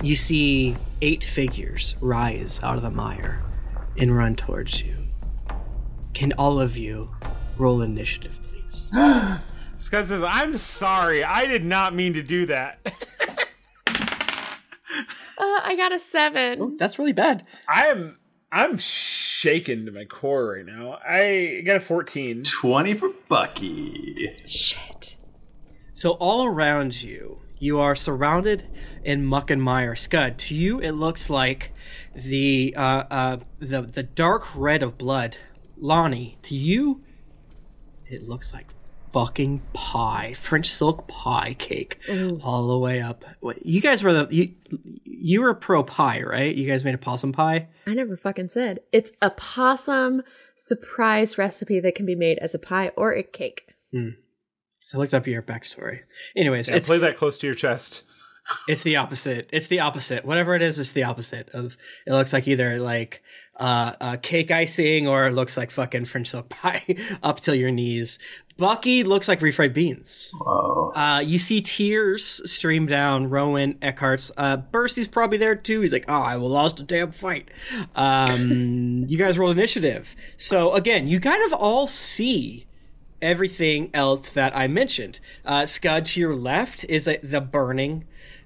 You 0.03 0.17
see 0.17 0.77
eight 1.03 1.23
figures 1.23 1.95
rise 2.01 2.63
out 2.63 2.77
of 2.77 2.83
the 2.83 2.91
mire 2.91 3.43
and 3.99 4.17
run 4.17 4.35
towards 4.35 4.83
you. 4.83 5.09
Can 6.15 6.33
all 6.39 6.59
of 6.61 6.77
you 6.77 7.11
roll 7.59 7.83
initiative, 7.83 8.41
please? 8.43 8.91
Scott 9.79 10.07
says, 10.09 10.23
I'm 10.23 10.57
sorry. 10.57 11.23
I 11.23 11.47
did 11.47 11.65
not 11.65 11.95
mean 11.95 12.15
to 12.15 12.23
do 12.23 12.47
that. 12.47 12.79
Uh, 15.39 15.61
I 15.65 15.75
got 15.75 15.91
a 15.91 15.99
seven. 15.99 16.77
That's 16.77 16.99
really 16.99 17.15
bad. 17.15 17.47
I 17.67 17.87
am 17.87 18.19
I'm 18.53 18.77
shaken 18.77 19.87
to 19.87 19.93
my 19.93 20.05
core 20.05 20.53
right 20.55 20.67
now. 20.67 20.99
I 21.07 21.63
got 21.65 21.77
a 21.77 21.81
14. 21.81 22.43
20 22.43 22.95
for 22.95 23.11
Bucky. 23.29 24.31
Shit. 24.47 25.17
So 25.95 26.11
all 26.13 26.45
around 26.47 27.03
you, 27.03 27.39
you 27.61 27.79
are 27.79 27.95
surrounded 27.95 28.67
in 29.05 29.25
muck 29.25 29.51
and 29.51 29.63
mire. 29.63 29.95
Scud, 29.95 30.39
to 30.39 30.55
you 30.55 30.81
it 30.81 30.93
looks 30.93 31.31
like 31.31 31.73
the 32.15 32.75
uh, 32.77 33.05
uh, 33.11 33.37
the 33.61 33.83
the 33.83 34.03
dark 34.03 34.45
red 34.57 34.83
of 34.83 34.99
blood. 34.99 35.37
Lonnie, 35.77 36.37
to 36.43 36.55
you, 36.55 37.03
it 38.07 38.29
looks 38.29 38.53
like 38.53 38.67
fucking 39.13 39.63
pie, 39.73 40.35
French 40.35 40.69
silk 40.69 41.09
pie 41.09 41.55
cake, 41.59 41.99
Ooh. 42.09 42.41
all 42.43 42.69
the 42.69 42.79
way 42.79 43.01
up. 43.01 43.25
You 43.63 43.81
guys 43.81 44.03
were 44.03 44.13
the 44.13 44.35
you 44.35 44.55
you 45.05 45.43
were 45.43 45.55
pro 45.55 45.85
pie, 45.85 46.23
right? 46.23 46.55
You 46.55 46.67
guys 46.67 46.85
made 46.85 46.95
a 46.95 46.99
possum 46.99 47.33
pie. 47.33 47.69
I 47.87 47.95
never 47.95 48.17
fucking 48.17 48.49
said. 48.49 48.81
It's 48.93 49.13
a 49.21 49.31
possum 49.31 50.23
surprise 50.57 51.37
recipe 51.37 51.81
that 51.81 51.95
can 51.95 52.07
be 52.07 52.15
made 52.15 52.39
as 52.39 52.55
a 52.55 52.59
pie 52.59 52.91
or 52.97 53.13
a 53.13 53.23
cake. 53.23 53.75
Hmm. 53.93 54.11
So 54.91 54.99
I 54.99 55.03
looked 55.03 55.15
up 55.15 55.29
your 55.29 55.41
backstory. 55.41 56.01
Anyways, 56.35 56.69
Yeah, 56.69 56.75
it's 56.75 56.89
play 56.89 56.99
that 56.99 57.17
close 57.17 57.39
to 57.39 57.47
your 57.47 57.55
chest. 57.55 58.03
It's 58.67 58.83
the 58.83 58.97
opposite. 58.97 59.49
It's 59.53 59.69
the 59.69 59.79
opposite. 59.79 60.25
Whatever 60.25 60.57
it 60.57 60.63
is, 60.63 60.81
it's 60.81 60.91
the 60.91 61.05
opposite 61.05 61.49
of. 61.51 61.77
It 62.09 62.13
looks 62.13 62.33
like 62.33 62.49
either 62.49 62.81
like 62.81 63.23
uh, 63.57 63.93
uh, 64.01 64.17
cake 64.21 64.51
icing 64.51 65.07
or 65.07 65.29
it 65.29 65.33
looks 65.35 65.57
like 65.57 65.71
fucking 65.71 66.07
French 66.07 66.31
silk 66.31 66.49
pie 66.49 66.97
up 67.23 67.39
till 67.39 67.55
your 67.55 67.71
knees. 67.71 68.19
Bucky 68.57 69.05
looks 69.05 69.29
like 69.29 69.39
refried 69.39 69.75
beans. 69.75 70.33
Uh, 70.97 71.23
you 71.25 71.39
see 71.39 71.63
tears 71.63 72.43
stream 72.51 72.87
down 72.87 73.31
Rowan 73.31 73.75
Eckhart's. 73.75 74.33
Uh, 74.37 74.57
Bercy's 74.57 75.07
probably 75.07 75.39
there 75.39 75.55
too. 75.55 75.83
He's 75.83 75.93
like, 75.93 76.07
oh, 76.09 76.21
I 76.21 76.35
lost 76.35 76.81
a 76.81 76.83
damn 76.83 77.13
fight. 77.13 77.49
Um, 77.95 79.05
you 79.09 79.17
guys 79.17 79.39
roll 79.39 79.53
initiative. 79.53 80.17
So 80.37 80.73
again, 80.73 81.07
you 81.07 81.21
kind 81.21 81.45
of 81.45 81.53
all 81.53 81.87
see 81.87 82.67
everything 83.23 83.91
else 83.95 84.31
that 84.31 84.57
I 84.57 84.69
mentioned. 84.69 85.21
Uh, 85.45 85.67
Scud 85.67 86.07
to 86.07 86.21
your 86.21 86.35
left 86.35 86.85
is 86.85 87.07
a, 87.07 87.19
the 87.19 87.41
burning 87.41 88.05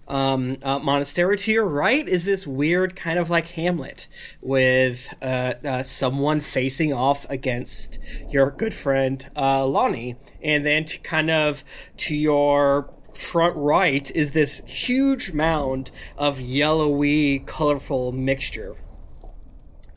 um, 0.09 0.59
uh, 0.63 0.79
monastery. 0.79 1.37
To 1.39 1.53
your 1.53 1.67
right 1.67 2.07
is 2.07 2.25
this 2.25 2.47
weird 2.47 2.97
kind 2.97 3.19
of 3.19 3.31
like 3.31 3.49
Hamlet 3.49 4.09
with 4.41 5.13
uh, 5.23 5.55
uh, 5.65 5.83
someone 5.83 6.41
facing 6.41 6.93
off 6.93 7.29
against 7.31 7.99
your 8.29 8.51
good 8.51 8.75
friend 8.75 9.29
uh, 9.37 9.67
Lonnie, 9.67 10.17
and 10.43 10.65
then 10.65 10.85
to 10.87 10.99
kind 10.99 11.31
of 11.31 11.65
to 11.99 12.15
your 12.17 12.93
front 13.15 13.57
right 13.57 14.11
is 14.15 14.33
this 14.33 14.61
huge 14.67 15.33
mound 15.33 15.91
of 16.19 16.41
yellowy, 16.41 17.39
colorful 17.39 18.11
mixture 18.11 18.77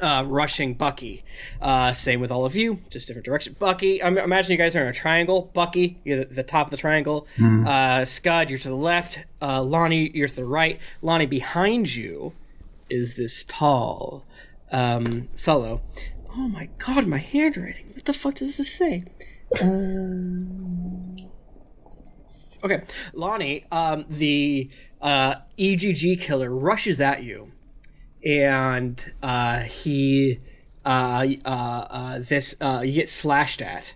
uh, 0.01 0.23
rushing 0.27 0.73
Bucky. 0.73 1.23
Uh, 1.61 1.93
same 1.93 2.19
with 2.19 2.31
all 2.31 2.45
of 2.45 2.55
you, 2.55 2.81
just 2.89 3.07
different 3.07 3.25
direction. 3.25 3.55
Bucky, 3.57 4.01
I'm 4.01 4.17
imagine 4.17 4.51
you 4.51 4.57
guys 4.57 4.75
are 4.75 4.81
in 4.83 4.87
a 4.87 4.93
triangle. 4.93 5.49
Bucky, 5.53 5.99
you're 6.03 6.19
the, 6.19 6.25
the 6.25 6.43
top 6.43 6.67
of 6.67 6.71
the 6.71 6.77
triangle. 6.77 7.27
Mhm. 7.37 7.67
Uh, 7.67 8.05
Scud, 8.05 8.49
you're 8.49 8.59
to 8.59 8.69
the 8.69 8.75
left. 8.75 9.25
Uh, 9.41 9.61
Lonnie, 9.61 10.11
you're 10.13 10.27
to 10.27 10.35
the 10.35 10.45
right. 10.45 10.79
Lonnie, 11.01 11.25
behind 11.25 11.95
you 11.95 12.33
is 12.89 13.15
this 13.15 13.43
tall 13.45 14.25
um, 14.71 15.27
fellow. 15.35 15.81
Oh 16.31 16.47
my 16.47 16.69
god, 16.77 17.07
my 17.07 17.17
handwriting. 17.17 17.91
What 17.93 18.05
the 18.05 18.13
fuck 18.13 18.35
does 18.35 18.57
this 18.57 18.71
say? 18.71 19.03
Um... 19.61 21.01
Okay, 22.63 22.83
Lonnie, 23.13 23.65
um, 23.71 24.05
the 24.09 24.69
uh, 25.01 25.35
EGG 25.59 26.19
killer 26.19 26.49
rushes 26.49 26.99
at 26.99 27.23
you, 27.23 27.51
and 28.27 29.13
uh, 29.23 29.61
he, 29.61 30.39
uh, 30.85 31.25
uh, 31.45 31.49
uh, 31.49 32.19
this, 32.19 32.55
uh, 32.59 32.81
you 32.85 32.91
get 32.91 33.07
slashed 33.07 33.61
at. 33.61 33.93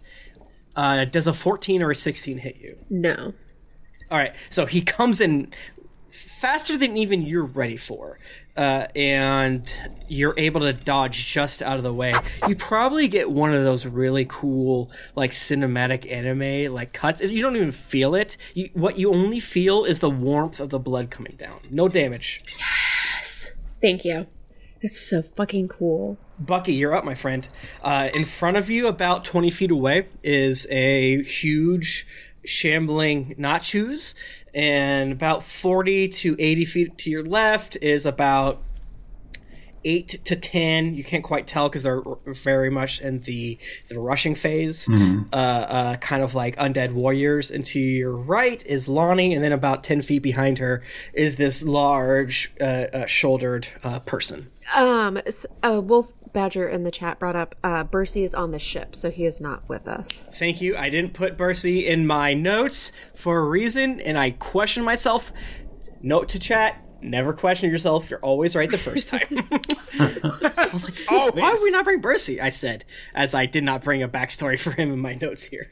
Uh, 0.73 1.03
does 1.03 1.27
a 1.27 1.34
14 1.34 1.82
or 1.82 1.91
a 1.91 1.95
16 1.95 2.38
hit 2.38 2.55
you? 2.55 2.77
No. 2.89 3.34
All 4.09 4.17
right, 4.17 4.36
so 4.49 4.65
he 4.65 4.82
comes 4.82 5.19
in 5.19 5.51
faster 6.09 6.77
than 6.77 6.95
even 6.95 7.21
you're 7.21 7.45
ready 7.45 7.75
for, 7.75 8.19
uh, 8.55 8.88
and 8.95 9.73
you're 10.07 10.34
able 10.38 10.61
to 10.61 10.73
dodge 10.73 11.27
just 11.27 11.61
out 11.61 11.77
of 11.77 11.84
the 11.84 11.93
way. 11.93 12.15
You 12.47 12.55
probably 12.55 13.09
get 13.09 13.29
one 13.29 13.53
of 13.53 13.63
those 13.63 13.86
really 13.86 14.25
cool, 14.27 14.91
like 15.13 15.32
cinematic 15.32 16.09
anime 16.09 16.73
like 16.73 16.93
cuts. 16.93 17.21
You 17.21 17.41
don't 17.41 17.57
even 17.57 17.71
feel 17.73 18.15
it. 18.15 18.38
You, 18.53 18.69
what 18.73 18.97
you 18.97 19.13
only 19.13 19.41
feel 19.41 19.84
is 19.84 19.99
the 19.99 20.09
warmth 20.09 20.61
of 20.61 20.69
the 20.69 20.79
blood 20.79 21.11
coming 21.11 21.36
down. 21.38 21.59
No 21.69 21.89
damage. 21.89 22.41
Yes. 22.57 22.90
Thank 23.82 24.05
you. 24.05 24.27
That's 24.82 24.99
so 24.99 25.21
fucking 25.21 25.67
cool. 25.67 26.17
Bucky, 26.39 26.73
you're 26.73 26.95
up, 26.95 27.05
my 27.05 27.13
friend. 27.13 27.47
Uh, 27.84 28.09
in 28.15 28.25
front 28.25 28.57
of 28.57 28.69
you, 28.69 28.88
about 28.88 29.23
20 29.23 29.49
feet 29.51 29.71
away, 29.71 30.07
is 30.23 30.65
a 30.71 31.21
huge, 31.21 32.07
shambling 32.43 33.36
Nachos. 33.36 34.15
And 34.53 35.11
about 35.11 35.43
40 35.43 36.09
to 36.09 36.36
80 36.39 36.65
feet 36.65 36.97
to 36.99 37.11
your 37.11 37.23
left 37.23 37.77
is 37.82 38.05
about 38.05 38.63
8 39.84 40.23
to 40.25 40.36
10. 40.36 40.93
You 40.95 41.03
can't 41.03 41.23
quite 41.23 41.47
tell 41.47 41.69
because 41.69 41.84
they're 41.84 42.03
very 42.25 42.69
much 42.69 43.01
in 43.01 43.21
the, 43.21 43.57
the 43.89 43.99
rushing 43.99 44.36
phase. 44.36 44.88
Mhm. 44.88 45.27
Uh, 45.32 45.36
uh, 45.36 45.95
kind 45.97 46.23
of 46.23 46.36
like 46.36 46.55
undead 46.57 46.91
warriors. 46.91 47.49
And 47.51 47.65
to 47.67 47.79
your 47.79 48.15
right 48.15 48.63
is 48.65 48.88
Lonnie. 48.88 49.34
And 49.34 49.43
then 49.43 49.51
about 49.51 49.84
10 49.84 50.01
feet 50.01 50.19
behind 50.23 50.57
her 50.59 50.82
is 51.13 51.36
this 51.38 51.63
large, 51.63 52.51
uh, 52.61 52.63
uh, 52.93 53.05
shouldered 53.05 53.67
uh, 53.84 53.99
person. 54.01 54.49
Um, 54.75 55.17
s- 55.25 55.45
uh, 55.63 55.82
Wolf 55.84 56.13
Badger 56.34 56.67
in 56.69 56.84
the 56.84 56.91
chat 56.91 57.19
brought 57.19 57.36
up 57.36 57.55
uh, 57.61 57.84
Bercy 57.84 58.23
is 58.23 58.34
on 58.34 58.51
the 58.51 58.59
ship, 58.59 58.95
so 58.95 59.11
he 59.11 59.25
is 59.25 59.41
not 59.41 59.67
with 59.67 59.86
us. 59.88 60.23
Thank 60.34 60.61
you. 60.61 60.77
I 60.77 60.89
didn't 60.89 61.13
put 61.13 61.36
Bercy 61.38 61.86
in 61.86 62.07
my 62.07 62.34
notes 62.34 62.93
for 63.13 63.39
a 63.39 63.43
reason, 63.43 63.99
and 63.99 64.17
I 64.17 64.32
question 64.32 64.84
myself. 64.84 65.34
Note 66.01 66.29
to 66.29 66.39
chat: 66.39 66.82
never 67.03 67.33
question 67.33 67.69
yourself. 67.69 68.09
You're 68.09 68.19
always 68.19 68.55
right 68.55 68.69
the 68.69 68.77
first 68.77 69.09
time. 69.09 69.21
I 69.99 70.69
was 70.71 70.83
like, 70.83 70.95
oh, 71.09 71.31
why 71.33 71.51
would 71.51 71.63
we 71.63 71.71
not 71.71 71.85
bring 71.85 72.01
Bercy? 72.01 72.39
I 72.39 72.49
said, 72.49 72.85
as 73.13 73.33
I 73.33 73.45
did 73.45 73.63
not 73.63 73.83
bring 73.83 74.03
a 74.03 74.07
backstory 74.07 74.59
for 74.59 74.71
him 74.71 74.91
in 74.91 74.99
my 74.99 75.15
notes 75.15 75.47
here. 75.47 75.71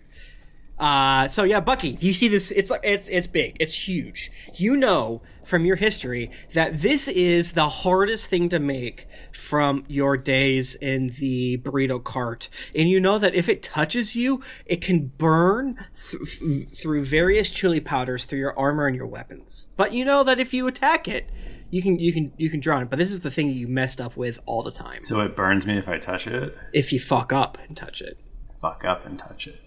Uh, 0.80 1.28
so 1.28 1.44
yeah, 1.44 1.60
Bucky, 1.60 1.90
you 2.00 2.14
see 2.14 2.30
this? 2.30 2.52
It's 2.52 2.72
it's 2.84 3.10
it's 3.10 3.28
big. 3.28 3.58
It's 3.60 3.88
huge. 3.88 4.32
You 4.56 4.78
know 4.78 5.22
from 5.50 5.66
your 5.66 5.76
history 5.76 6.32
that 6.54 6.82
this 6.82 7.08
is 7.08 7.54
the 7.54 7.68
hardest 7.68 8.30
thing 8.30 8.48
to 8.50 8.60
make 8.60 9.08
from 9.34 9.84
your 9.88 10.16
days 10.16 10.76
in 10.76 11.08
the 11.20 11.58
burrito 11.58 12.02
cart, 12.02 12.50
and 12.76 12.90
you 12.90 13.00
know 13.00 13.18
that 13.18 13.36
if 13.36 13.50
it 13.50 13.64
touches 13.64 14.16
you, 14.16 14.42
it 14.66 14.82
can 14.82 15.08
burn 15.18 15.76
th- 16.10 16.40
th- 16.40 16.70
through 16.70 17.04
various 17.04 17.52
chili 17.52 17.80
powders 17.80 18.26
through 18.26 18.40
your 18.40 18.58
armor 18.58 18.88
and 18.88 18.96
your 18.96 19.08
weapons. 19.08 19.68
But 19.76 19.94
you 19.94 20.06
know 20.06 20.24
that 20.24 20.40
if 20.40 20.54
you 20.54 20.68
attack 20.68 21.08
it, 21.08 21.30
you 21.72 21.82
can 21.82 22.00
you 22.00 22.14
can 22.14 22.32
you 22.38 22.50
can 22.50 22.60
draw 22.60 22.80
it. 22.80 22.90
But 22.90 23.00
this 23.00 23.12
is 23.12 23.22
the 23.22 23.32
thing 23.32 23.48
that 23.48 23.54
you 23.54 23.68
messed 23.68 24.00
up 24.00 24.16
with 24.16 24.40
all 24.46 24.64
the 24.64 24.72
time. 24.72 25.02
So 25.02 25.22
it 25.22 25.36
burns 25.36 25.66
me 25.66 25.78
if 25.78 25.90
I 25.90 25.98
touch 25.98 26.28
it. 26.28 26.58
If 26.74 26.94
you 26.94 27.00
fuck 27.00 27.34
up 27.34 27.58
and 27.68 27.76
touch 27.76 28.02
it. 28.02 28.20
Fuck 28.60 28.84
up 28.86 29.06
and 29.06 29.18
touch 29.18 29.48
it. 29.48 29.62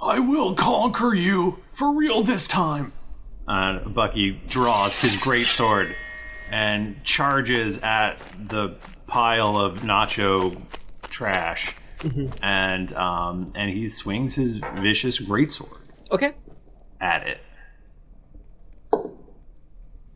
I 0.00 0.18
will 0.18 0.54
conquer 0.54 1.14
you 1.14 1.60
for 1.72 1.96
real 1.96 2.22
this 2.22 2.46
time. 2.46 2.92
And 3.46 3.94
Bucky 3.94 4.32
draws 4.48 5.00
his 5.00 5.16
great 5.16 5.46
sword 5.46 5.94
and 6.50 7.02
charges 7.04 7.78
at 7.78 8.18
the 8.48 8.76
pile 9.06 9.56
of 9.58 9.80
nacho 9.80 10.60
trash, 11.10 11.74
Mhm. 12.00 12.32
and 12.42 12.92
um, 12.94 13.52
and 13.54 13.70
he 13.70 13.88
swings 13.88 14.34
his 14.34 14.56
vicious 14.76 15.20
greatsword 15.20 15.78
Okay. 16.10 16.32
at 17.00 17.26
it. 17.26 17.38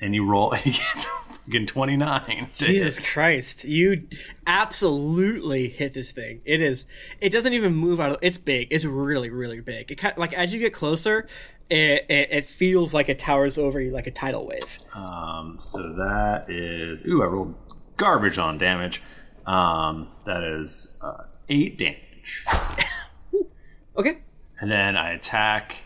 And 0.01 0.15
he 0.15 0.21
roll. 0.21 0.51
He 0.55 0.71
gets 0.71 1.07
fucking 1.07 1.67
twenty 1.67 1.97
nine. 1.97 2.49
Jesus 2.55 2.99
Christ, 3.01 3.65
you 3.65 4.07
absolutely 4.47 5.69
hit 5.71 5.95
this 5.95 6.13
thing. 6.13 6.41
It 6.45 6.61
is. 6.61 6.87
It 7.21 7.31
doesn't 7.31 7.53
even 7.55 7.75
move 7.75 8.01
out 8.01 8.11
of. 8.13 8.19
It's 8.23 8.39
big. 8.39 8.69
It's 8.71 8.85
really, 8.85 9.31
really 9.31 9.61
big. 9.61 9.91
It 9.91 9.97
kind 9.97 10.17
like 10.19 10.33
as 10.35 10.53
you 10.53 10.61
get 10.61 10.73
closer, 10.75 11.27
it, 11.71 12.07
it, 12.09 12.29
it 12.31 12.45
feels 12.45 12.95
like 12.95 13.09
it 13.09 13.19
towers 13.19 13.59
over 13.59 13.81
you 13.81 13.91
like 13.91 14.07
a 14.07 14.11
tidal 14.11 14.47
wave. 14.47 14.79
Um, 14.95 15.59
so 15.59 15.93
that 15.95 16.47
is 16.49 17.05
ooh, 17.07 17.23
I 17.23 17.27
rolled 17.27 17.55
garbage 17.97 18.39
on 18.39 18.59
damage. 18.59 19.03
Um, 19.47 20.09
that 20.25 20.43
is 20.43 20.97
uh, 21.01 21.25
eight 21.49 21.79
damage. 21.79 22.45
okay. 23.97 24.19
And 24.61 24.71
then 24.71 24.97
I 24.97 25.13
attack 25.13 25.77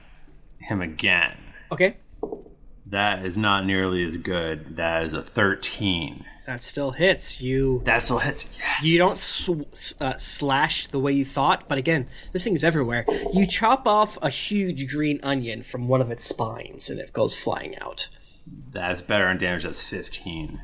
him 0.59 0.81
again. 0.81 1.37
Okay. 1.71 1.97
That 2.93 3.25
is 3.25 3.39
not 3.39 3.65
nearly 3.65 4.05
as 4.05 4.19
good. 4.19 4.77
That 4.77 5.03
is 5.05 5.15
a 5.15 5.23
thirteen. 5.23 6.27
That 6.47 6.63
still 6.63 6.91
hits 6.91 7.41
you. 7.41 7.81
That 7.85 8.03
still 8.03 8.19
hits. 8.19 8.51
Yes. 8.59 8.85
You 8.85 8.99
don't 8.99 9.17
sw- 9.17 9.95
uh, 9.99 10.19
slash 10.19 10.89
the 10.89 10.99
way 10.99 11.13
you 11.13 11.25
thought, 11.25 11.69
but 11.69 11.79
again, 11.79 12.09
this 12.33 12.45
thing's 12.45 12.63
everywhere. 12.63 13.07
You 13.33 13.47
chop 13.47 13.87
off 13.87 14.19
a 14.21 14.29
huge 14.29 14.93
green 14.93 15.21
onion 15.23 15.63
from 15.63 15.89
one 15.89 16.03
of 16.03 16.11
its 16.11 16.25
spines, 16.25 16.91
and 16.91 17.01
it 17.01 17.15
goes 17.15 17.35
flying 17.35 17.79
out. 17.79 18.11
That's 18.71 19.01
better 19.01 19.27
on 19.27 19.39
damage. 19.39 19.63
That's 19.63 19.83
fifteen. 19.89 20.61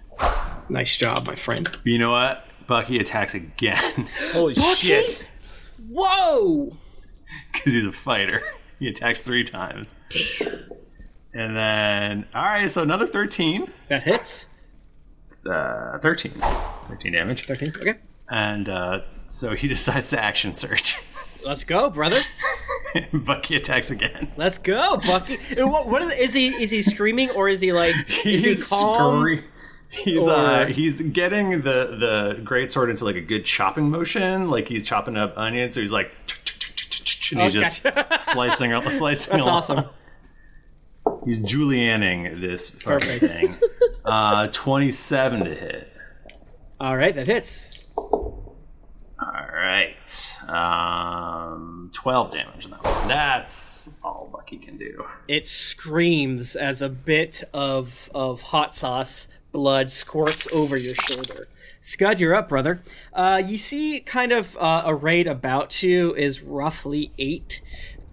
Nice 0.69 0.99
job, 0.99 1.27
my 1.27 1.35
friend. 1.35 1.65
But 1.73 1.87
you 1.87 1.99
know 1.99 2.11
what? 2.11 2.45
Bucky 2.67 2.99
attacks 2.99 3.33
again. 3.33 4.07
Holy 4.33 4.55
shit! 4.55 5.27
Whoa! 5.89 6.77
Because 7.53 7.75
he's 7.75 7.87
a 7.87 7.93
fighter. 7.93 8.43
He 8.79 8.89
attacks 8.89 9.21
three 9.21 9.45
times. 9.45 9.97
Damn. 10.11 10.78
And 11.39 11.57
then, 11.57 12.27
all 12.35 12.43
right, 12.43 12.71
so 12.71 12.83
another 12.83 13.07
13. 13.07 13.71
That 13.89 14.03
hits. 14.03 14.49
Uh, 15.49 15.99
13. 15.99 16.33
13 16.89 17.13
damage. 17.13 17.47
13, 17.47 17.73
okay. 17.77 17.95
And 18.29 18.69
uh, 18.69 19.01
so 19.29 19.55
he 19.55 19.69
decides 19.77 20.11
to 20.11 20.21
action 20.23 20.53
surge. 20.53 20.97
Let's 21.45 21.63
go, 21.63 21.91
brother. 21.91 22.19
Bucky 23.13 23.55
attacks 23.55 23.91
again. 23.93 24.33
Let's 24.37 24.59
go, 24.59 24.97
Bucky. 25.07 25.37
What, 25.63 25.87
what 25.89 26.03
is, 26.03 26.13
is 26.15 26.35
he? 26.35 26.49
Is 26.49 26.71
he 26.73 26.83
screaming 26.83 27.31
or 27.31 27.49
is 27.49 27.61
he 27.61 27.73
like? 27.73 27.95
is 28.09 28.23
he 28.25 28.37
He's 28.39 28.69
calm? 28.69 29.41
He's 29.91 30.27
Or- 30.27 30.31
uh 30.35 30.67
he's 30.67 31.01
getting 31.01 31.63
the 31.63 32.35
the 32.37 32.41
great 32.45 32.71
sword 32.71 32.91
into 32.91 33.05
like 33.05 33.17
a 33.17 33.21
good 33.23 33.45
chopping 33.45 33.89
motion, 33.89 34.51
like 34.51 34.67
he's 34.69 34.83
chopping 34.83 35.17
up 35.17 35.39
onions. 35.39 35.75
So 35.75 35.81
he's 35.81 35.93
like, 35.93 36.13
and 37.33 37.41
he's 37.41 37.57
Oh, 37.57 37.61
just 37.61 37.83
slicing 38.21 38.73
slicing 38.91 39.37
That's 39.39 39.49
awesome. 39.49 39.85
He's 41.29 41.41
Julienning 41.41 42.41
this 42.41 42.71
fucking 42.71 43.19
Perfect. 43.21 43.25
thing. 43.33 43.59
Uh, 44.05 44.49
twenty 44.51 44.91
seven 44.91 45.45
to 45.45 45.55
hit. 45.55 45.93
All 46.81 46.97
right, 46.97 47.15
that 47.15 47.27
hits. 47.27 47.91
All 47.95 49.47
right. 49.53 50.35
Um, 50.49 51.91
12 51.93 52.31
damage 52.31 52.65
on 52.65 52.71
that 52.71 52.85
one. 52.85 53.09
That's 53.09 53.91
all 54.03 54.31
Bucky 54.33 54.57
can 54.57 54.79
do. 54.79 55.05
It 55.27 55.47
screams 55.47 56.57
as 56.57 56.81
a 56.81 56.89
bit 56.89 57.45
of 57.53 58.09
of 58.15 58.41
hot 58.41 58.75
sauce 58.75 59.29
blood 59.53 59.91
squirts 59.91 60.49
over 60.55 60.79
your 60.79 60.95
shoulder. 60.95 61.49
Scud, 61.83 62.19
you're 62.19 62.35
up, 62.35 62.49
brother. 62.49 62.83
Uh, 63.13 63.43
you 63.45 63.59
see, 63.59 64.01
kind 64.01 64.33
of 64.33 64.57
uh, 64.59 64.85
arrayed 64.87 65.27
about 65.27 65.83
you 65.83 66.15
is 66.15 66.43
roughly 66.43 67.13
eight 67.19 67.61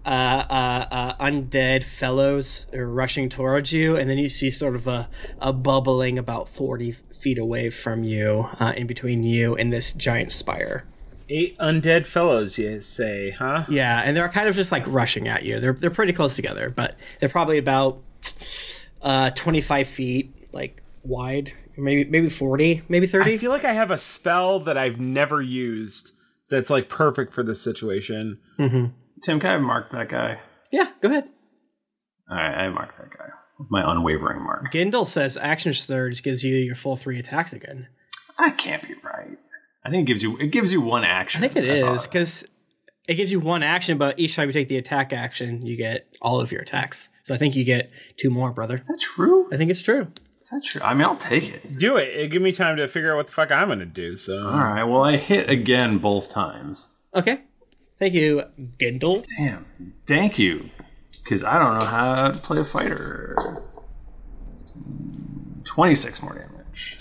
uh, 0.06 0.44
uh, 0.48 0.86
uh, 0.90 1.16
undead 1.16 1.82
fellows 1.82 2.68
are 2.72 2.86
rushing 2.86 3.28
towards 3.28 3.72
you, 3.72 3.96
and 3.96 4.08
then 4.08 4.18
you 4.18 4.28
see 4.28 4.50
sort 4.50 4.76
of 4.76 4.86
a, 4.86 5.08
a 5.40 5.52
bubbling 5.52 6.18
about 6.18 6.48
40 6.48 6.92
feet 6.92 7.38
away 7.38 7.70
from 7.70 8.04
you, 8.04 8.48
uh, 8.60 8.72
in 8.76 8.86
between 8.86 9.24
you 9.24 9.56
and 9.56 9.72
this 9.72 9.92
giant 9.92 10.30
spire. 10.30 10.84
Eight 11.28 11.58
undead 11.58 12.06
fellows, 12.06 12.56
you 12.56 12.80
say, 12.80 13.30
huh? 13.30 13.64
Yeah, 13.68 14.00
and 14.04 14.16
they're 14.16 14.28
kind 14.28 14.48
of 14.48 14.54
just 14.54 14.70
like 14.70 14.86
rushing 14.86 15.26
at 15.26 15.42
you. 15.42 15.58
They're 15.58 15.72
they're 15.72 15.90
pretty 15.90 16.12
close 16.12 16.36
together, 16.36 16.70
but 16.70 16.96
they're 17.18 17.28
probably 17.28 17.58
about 17.58 18.00
uh, 19.02 19.30
25 19.30 19.88
feet 19.88 20.48
like 20.52 20.82
wide, 21.02 21.52
maybe 21.76 22.08
maybe 22.08 22.28
40, 22.28 22.82
maybe 22.88 23.08
30. 23.08 23.34
I 23.34 23.38
feel 23.38 23.50
like 23.50 23.64
I 23.64 23.72
have 23.72 23.90
a 23.90 23.98
spell 23.98 24.60
that 24.60 24.78
I've 24.78 25.00
never 25.00 25.42
used 25.42 26.12
that's 26.48 26.70
like 26.70 26.88
perfect 26.88 27.34
for 27.34 27.42
this 27.42 27.60
situation. 27.60 28.38
Mm-hmm. 28.58 28.86
Tim, 29.22 29.40
can 29.40 29.50
I 29.50 29.58
mark 29.58 29.90
that 29.92 30.08
guy? 30.08 30.40
Yeah, 30.70 30.90
go 31.00 31.08
ahead. 31.08 31.28
All 32.30 32.36
right, 32.36 32.64
I 32.64 32.68
mark 32.68 32.96
that 32.98 33.10
guy 33.16 33.30
with 33.58 33.68
my 33.70 33.82
unwavering 33.90 34.42
mark. 34.42 34.72
Gindel 34.72 35.06
says 35.06 35.36
action 35.36 35.72
surge 35.72 36.22
gives 36.22 36.44
you 36.44 36.56
your 36.56 36.74
full 36.74 36.96
three 36.96 37.18
attacks 37.18 37.52
again. 37.52 37.88
That 38.38 38.58
can't 38.58 38.82
be 38.82 38.94
right. 39.02 39.38
I 39.84 39.90
think 39.90 40.08
it 40.08 40.12
gives 40.12 40.22
you 40.22 40.36
it 40.38 40.48
gives 40.48 40.72
you 40.72 40.80
one 40.80 41.04
action. 41.04 41.44
I 41.44 41.48
think 41.48 41.64
it 41.66 41.80
thought. 41.80 41.94
is 41.94 42.02
because 42.02 42.44
it 43.06 43.14
gives 43.14 43.30
you 43.30 43.38
one 43.40 43.62
action, 43.62 43.98
but 43.98 44.18
each 44.18 44.34
time 44.34 44.48
you 44.48 44.52
take 44.52 44.68
the 44.68 44.78
attack 44.78 45.12
action, 45.12 45.64
you 45.64 45.76
get 45.76 46.08
all 46.20 46.40
of 46.40 46.50
your 46.50 46.60
attacks. 46.60 47.08
So 47.24 47.34
I 47.34 47.38
think 47.38 47.54
you 47.54 47.64
get 47.64 47.90
two 48.16 48.30
more, 48.30 48.52
brother. 48.52 48.76
Is 48.78 48.86
that 48.86 48.98
true? 49.00 49.48
I 49.52 49.56
think 49.56 49.70
it's 49.70 49.82
true. 49.82 50.08
Is 50.42 50.48
that 50.50 50.62
true? 50.64 50.80
I 50.82 50.94
mean, 50.94 51.04
I'll 51.04 51.16
take 51.16 51.48
it. 51.48 51.78
Do 51.78 51.96
it. 51.96 52.08
It 52.08 52.30
give 52.30 52.42
me 52.42 52.52
time 52.52 52.76
to 52.76 52.88
figure 52.88 53.12
out 53.12 53.16
what 53.16 53.26
the 53.26 53.32
fuck 53.32 53.50
I'm 53.50 53.68
gonna 53.68 53.86
do. 53.86 54.16
So 54.16 54.46
All 54.48 54.58
right. 54.58 54.84
Well, 54.84 55.02
I 55.02 55.16
hit 55.16 55.48
again 55.48 55.98
both 55.98 56.28
times. 56.28 56.88
Okay. 57.14 57.42
Thank 57.98 58.14
you, 58.14 58.44
Gendel. 58.78 59.24
Damn. 59.38 59.66
Thank 60.06 60.38
you. 60.38 60.70
Because 61.22 61.42
I 61.42 61.58
don't 61.58 61.78
know 61.78 61.84
how 61.86 62.30
to 62.30 62.40
play 62.40 62.60
a 62.60 62.64
fighter. 62.64 63.34
26 65.64 66.22
more 66.22 66.34
damage. 66.34 66.96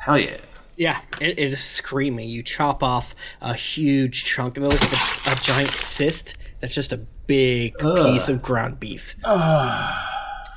Hell 0.00 0.18
yeah. 0.18 0.38
Yeah, 0.76 1.00
it, 1.20 1.38
it 1.38 1.52
is 1.52 1.62
screaming. 1.62 2.28
You 2.28 2.42
chop 2.42 2.82
off 2.82 3.14
a 3.40 3.54
huge 3.54 4.24
chunk, 4.24 4.56
it 4.56 4.60
looks 4.60 4.82
like 4.82 4.92
a, 5.26 5.32
a 5.32 5.36
giant 5.36 5.78
cyst. 5.78 6.36
That's 6.60 6.74
just 6.74 6.92
a 6.92 6.98
big 6.98 7.74
Ugh. 7.82 8.12
piece 8.12 8.28
of 8.28 8.42
ground 8.42 8.80
beef. 8.80 9.14
All 9.24 9.38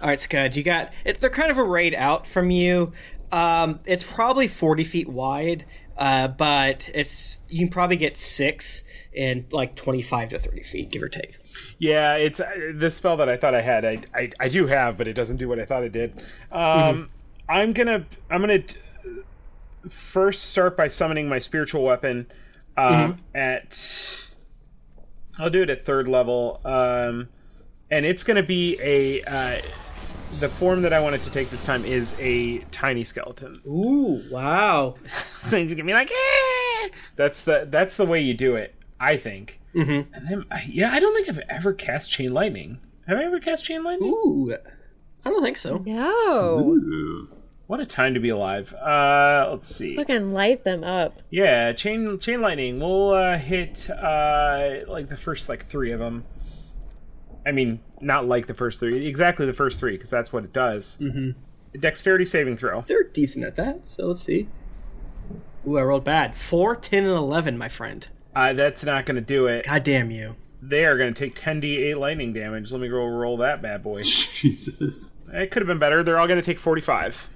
right, 0.04 0.20
Scud, 0.20 0.56
you 0.56 0.64
got 0.64 0.92
it. 1.06 1.20
They're 1.22 1.30
kind 1.30 1.52
of 1.52 1.60
arrayed 1.60 1.94
out 1.96 2.26
from 2.28 2.50
you. 2.50 2.94
Um, 3.32 3.80
it's 3.86 4.04
probably 4.04 4.48
forty 4.48 4.84
feet 4.84 5.08
wide, 5.10 5.66
uh, 5.98 6.28
but 6.28 6.90
it's 6.94 7.40
you 7.50 7.60
can 7.60 7.70
probably 7.70 7.98
get 7.98 8.16
six 8.18 8.84
in 9.14 9.46
like 9.52 9.76
twenty-five 9.76 10.30
to 10.30 10.40
thirty 10.40 10.64
feet, 10.64 10.92
give 10.92 11.02
or 11.04 11.10
take. 11.10 11.38
Yeah, 11.80 12.16
it's 12.16 12.40
uh, 12.40 12.72
the 12.76 12.90
spell 12.90 13.18
that 13.18 13.30
I 13.30 13.38
thought 13.38 13.56
I 13.56 13.62
had. 13.62 13.84
I, 13.86 14.02
I 14.14 14.32
I 14.40 14.50
do 14.50 14.68
have, 14.68 14.98
but 14.98 15.08
it 15.08 15.14
doesn't 15.14 15.38
do 15.38 15.48
what 15.48 15.60
I 15.60 15.66
thought 15.66 15.84
it 15.84 15.92
did. 15.92 16.14
Um, 16.52 16.60
Mhm. 16.60 17.10
I'm 17.50 17.74
gonna 17.74 18.06
I'm 18.30 18.42
gonna 18.42 18.60
t- 18.60 18.78
first 19.90 20.46
start 20.46 20.76
by 20.78 20.88
summoning 20.88 21.30
my 21.30 21.40
spiritual 21.40 21.84
weapon 21.84 22.28
um, 22.76 23.20
at. 23.34 24.22
I'll 25.40 25.50
do 25.50 25.62
it 25.62 25.70
at 25.70 25.86
third 25.86 26.08
level, 26.08 26.60
um, 26.66 27.30
and 27.92 28.06
it's 28.06 28.24
gonna 28.24 28.44
be 28.44 28.78
a. 28.84 29.22
Uh, 29.24 29.62
the 30.40 30.50
form 30.50 30.82
that 30.84 30.94
I 30.94 31.00
wanted 31.00 31.24
to 31.24 31.32
take 31.32 31.50
this 31.50 31.64
time 31.64 31.84
is 31.86 32.16
a 32.20 32.60
tiny 32.72 33.04
skeleton. 33.04 33.62
Ooh! 33.68 34.24
Wow! 34.32 34.96
so 35.40 35.58
he's 35.58 35.74
gonna 35.74 35.84
be 35.86 35.94
like, 35.94 36.12
eh! 36.12 36.90
that's 37.16 37.44
the 37.44 37.68
that's 37.70 37.98
the 37.98 38.06
way 38.06 38.22
you 38.22 38.34
do 38.34 38.56
it. 38.56 38.76
I 39.00 39.18
think. 39.18 39.60
Mm-hmm. 39.76 40.14
And 40.14 40.28
then, 40.30 40.46
I- 40.50 40.66
yeah, 40.70 40.92
I 40.92 41.00
don't 41.00 41.14
think 41.16 41.30
I've 41.30 41.40
ever 41.50 41.74
cast 41.74 42.10
chain 42.12 42.34
lightning. 42.34 42.80
Have 43.08 43.18
I 43.18 43.24
ever 43.24 43.40
cast 43.40 43.64
chain 43.64 43.84
lightning? 43.84 44.10
Ooh, 44.10 44.54
I 45.26 45.30
don't 45.30 45.44
think 45.44 45.58
so. 45.58 45.78
No. 45.86 47.28
What 47.68 47.82
a 47.82 47.86
time 47.86 48.14
to 48.14 48.20
be 48.22 48.30
alive. 48.30 48.74
Uh, 48.74 49.48
let's 49.52 49.68
see. 49.74 49.96
Fucking 49.96 50.32
light 50.32 50.64
them 50.64 50.84
up. 50.86 51.22
Yeah, 51.30 51.74
chain 51.74 52.18
chain 52.18 52.42
lightning. 52.42 52.80
We'll 52.80 53.10
uh, 53.14 53.38
hit 53.38 53.90
uh, 53.90 54.80
like 54.88 55.10
the 55.10 55.18
first 55.18 55.50
like 55.50 55.66
three 55.68 55.92
of 55.92 56.00
them. 56.00 56.24
I 57.48 57.54
mean, 57.54 57.80
not 58.02 58.28
like 58.28 58.48
the 58.48 58.54
first 58.54 58.80
three, 58.80 59.08
exactly 59.08 59.46
the 59.46 59.54
first 59.54 59.80
three, 59.80 59.94
because 59.94 60.10
that's 60.10 60.34
what 60.34 60.44
it 60.44 60.52
does. 60.52 60.98
Mm-hmm. 61.02 61.80
Dexterity 61.80 62.26
saving 62.26 62.58
throw. 62.58 62.82
They're 62.82 63.04
decent 63.04 63.46
at 63.46 63.56
that, 63.56 63.88
so 63.88 64.08
let's 64.08 64.22
see. 64.22 64.50
Ooh, 65.66 65.78
I 65.78 65.84
rolled 65.84 66.04
bad. 66.04 66.36
Four, 66.36 66.76
ten, 66.76 67.04
and 67.04 67.14
eleven, 67.14 67.58
my 67.58 67.70
friend. 67.70 68.08
Uh, 68.36 68.54
that's 68.54 68.84
not 68.84 69.06
going 69.06 69.16
to 69.16 69.22
do 69.22 69.48
it. 69.48 69.66
God 69.66 69.84
damn 69.84 70.12
you. 70.12 70.36
They 70.62 70.86
are 70.86 70.98
going 70.98 71.14
to 71.14 71.20
take 71.20 71.40
10d8 71.40 71.98
lightning 71.98 72.34
damage. 72.34 72.72
Let 72.72 72.82
me 72.82 72.88
go 72.88 73.06
roll 73.06 73.38
that 73.38 73.62
bad 73.62 73.84
boy. 73.84 74.02
Jesus. 74.04 75.18
It 75.32 75.50
could 75.52 75.62
have 75.62 75.68
been 75.68 75.80
better. 75.80 76.04
They're 76.04 76.20
all 76.20 76.28
going 76.28 76.40
to 76.40 76.46
take 76.46 76.60
45. 76.60 77.30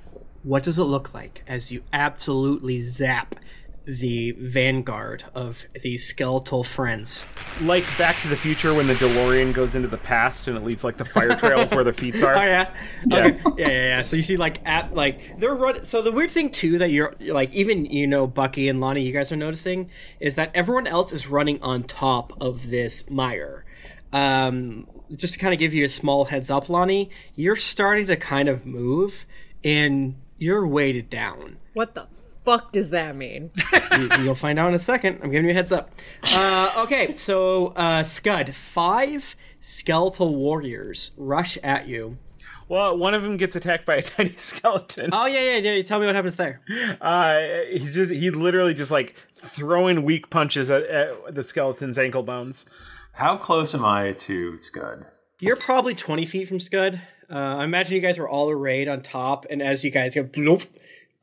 What 0.44 0.64
does 0.64 0.78
it 0.78 0.84
look 0.84 1.14
like 1.14 1.44
as 1.48 1.72
you 1.72 1.84
absolutely 1.94 2.82
zap 2.82 3.36
the 3.86 4.32
vanguard 4.32 5.24
of 5.34 5.64
these 5.82 6.06
skeletal 6.06 6.64
friends? 6.64 7.26
Like 7.62 7.86
Back 7.98 8.20
to 8.22 8.28
the 8.28 8.36
Future 8.38 8.74
when 8.74 8.88
the 8.88 8.94
DeLorean 8.96 9.54
goes 9.54 9.76
into 9.76 9.88
the 9.88 9.98
past 9.98 10.48
and 10.48 10.58
it 10.58 10.64
leaves 10.64 10.84
like 10.84 10.98
the 10.98 11.06
fire 11.06 11.36
trails 11.36 11.74
where 11.74 11.84
their 11.84 11.94
feet 11.94 12.22
are. 12.22 12.36
Oh 12.42 12.44
yeah, 12.44 12.74
Yeah. 13.06 13.18
Okay. 13.26 13.40
yeah, 13.58 13.68
yeah, 13.68 13.68
yeah. 13.68 14.02
So 14.04 14.16
you 14.16 14.22
see, 14.22 14.38
like 14.38 14.66
at 14.66 14.94
like 14.94 15.38
they're 15.40 15.54
run. 15.56 15.84
So 15.86 16.02
the 16.02 16.12
weird 16.12 16.32
thing 16.32 16.50
too 16.52 16.78
that 16.80 16.90
you're 16.92 17.16
you're, 17.20 17.34
like 17.34 17.52
even 17.54 17.86
you 17.86 18.08
know 18.08 18.28
Bucky 18.28 18.70
and 18.70 18.80
Lonnie, 18.80 19.02
you 19.02 19.12
guys 19.14 19.32
are 19.32 19.36
noticing 19.38 19.90
is 20.20 20.36
that 20.36 20.52
everyone 20.54 20.88
else 20.88 21.12
is 21.12 21.28
running 21.28 21.62
on 21.62 21.84
top 21.84 22.34
of 22.42 22.70
this 22.70 23.10
mire. 23.10 23.66
Um, 24.14 24.88
just 25.16 25.34
to 25.34 25.40
kind 25.40 25.54
of 25.54 25.60
give 25.60 25.74
you 25.74 25.86
a 25.86 25.90
small 25.90 26.26
heads 26.26 26.50
up, 26.50 26.70
Lonnie, 26.70 27.10
you're 27.36 27.56
starting 27.56 28.06
to 28.08 28.16
kind 28.16 28.48
of 28.50 28.66
move, 28.66 29.26
and 29.64 30.16
you're 30.38 30.66
weighted 30.68 31.10
down. 31.10 31.58
What 31.74 31.94
the 31.96 32.08
fuck 32.44 32.72
does 32.72 32.90
that 32.92 33.16
mean? 33.16 33.52
you, 33.98 34.10
you'll 34.22 34.36
find 34.36 34.60
out 34.60 34.70
in 34.70 34.74
a 34.74 34.80
second. 34.80 35.20
I'm 35.24 35.32
giving 35.32 35.46
you 35.46 35.52
a 35.52 35.54
heads 35.54 35.72
up. 35.72 35.92
Uh, 36.34 36.74
okay, 36.78 37.16
so 37.16 37.68
uh, 37.68 38.04
Scud, 38.04 38.54
five 38.54 39.36
skeletal 39.60 40.36
warriors 40.36 41.12
rush 41.18 41.58
at 41.64 41.88
you. 41.88 42.18
Well, 42.68 42.98
one 42.98 43.14
of 43.14 43.22
them 43.22 43.36
gets 43.36 43.56
attacked 43.56 43.86
by 43.86 43.96
a 43.96 44.02
tiny 44.02 44.32
skeleton. 44.32 45.10
Oh 45.12 45.26
yeah, 45.26 45.58
yeah, 45.58 45.74
yeah. 45.74 45.84
Tell 45.84 46.00
me 46.00 46.06
what 46.06 46.16
happens 46.16 46.38
there. 46.38 46.62
Uh, 47.02 47.42
he's 47.70 47.94
just 47.94 48.14
he 48.14 48.30
literally 48.30 48.74
just 48.74 48.92
like 48.92 49.16
throwing 49.38 50.04
weak 50.04 50.30
punches 50.30 50.70
at, 50.70 50.84
at 50.84 51.36
the 51.36 51.44
skeleton's 51.44 52.00
ankle 52.00 52.24
bones. 52.24 52.66
How 53.14 53.36
close 53.36 53.76
am 53.76 53.84
I 53.84 54.14
to 54.14 54.58
Scud? 54.58 55.06
You're 55.42 55.58
probably 55.58 55.96
20 55.96 56.26
feet 56.26 56.48
from 56.48 56.60
Scud. 56.60 57.02
Uh, 57.30 57.58
I 57.58 57.64
imagine 57.64 57.96
you 57.96 58.02
guys 58.02 58.18
were 58.18 58.30
all 58.30 58.50
arrayed 58.50 58.88
on 58.88 59.02
top, 59.02 59.46
and 59.50 59.62
as 59.62 59.84
you 59.84 59.92
guys 59.92 60.16
go, 60.16 60.24
bloop, 60.24 60.68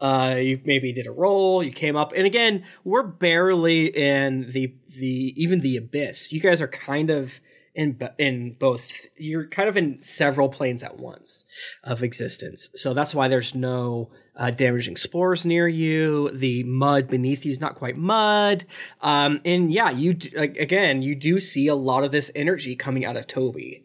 uh, 0.01 0.37
you 0.39 0.61
maybe 0.65 0.93
did 0.93 1.07
a 1.07 1.13
roll, 1.13 1.63
you 1.63 1.73
came 1.73 1.97
up, 1.97 2.13
and 2.15 2.27
again, 2.27 2.65
we're 2.85 3.03
barely 3.03 3.87
in 3.87 4.51
the 4.53 4.75
the 4.89 5.35
even 5.37 5.61
the 5.61 5.77
abyss. 5.77 6.33
You 6.33 6.41
guys 6.41 6.61
are 6.61 6.69
kind 6.69 7.11
of 7.11 7.41
in 7.75 7.99
in 8.19 8.53
both. 8.59 9.07
You're 9.17 9.47
kind 9.47 9.69
of 9.69 9.77
in 9.77 10.01
several 10.01 10.49
planes 10.49 10.83
at 10.83 10.99
once 10.99 11.45
of 11.85 12.03
existence. 12.03 12.71
So 12.75 12.95
that's 12.95 13.15
why 13.15 13.29
there's 13.29 13.55
no 13.55 14.11
uh, 14.37 14.51
damaging 14.51 14.97
spores 14.97 15.45
near 15.45 15.67
you. 15.67 16.31
The 16.31 16.63
mud 16.63 17.09
beneath 17.09 17.45
you 17.45 17.51
is 17.51 17.61
not 17.61 17.75
quite 17.75 17.97
mud. 17.97 18.65
Um, 19.01 19.41
and 19.45 19.73
yeah, 19.73 19.91
you 19.91 20.15
d- 20.15 20.33
like, 20.35 20.57
again, 20.57 21.03
you 21.03 21.15
do 21.15 21.41
see 21.41 21.67
a 21.67 21.75
lot 21.75 22.05
of 22.05 22.13
this 22.13 22.31
energy 22.35 22.77
coming 22.77 23.05
out 23.05 23.17
of 23.17 23.27
Toby. 23.27 23.85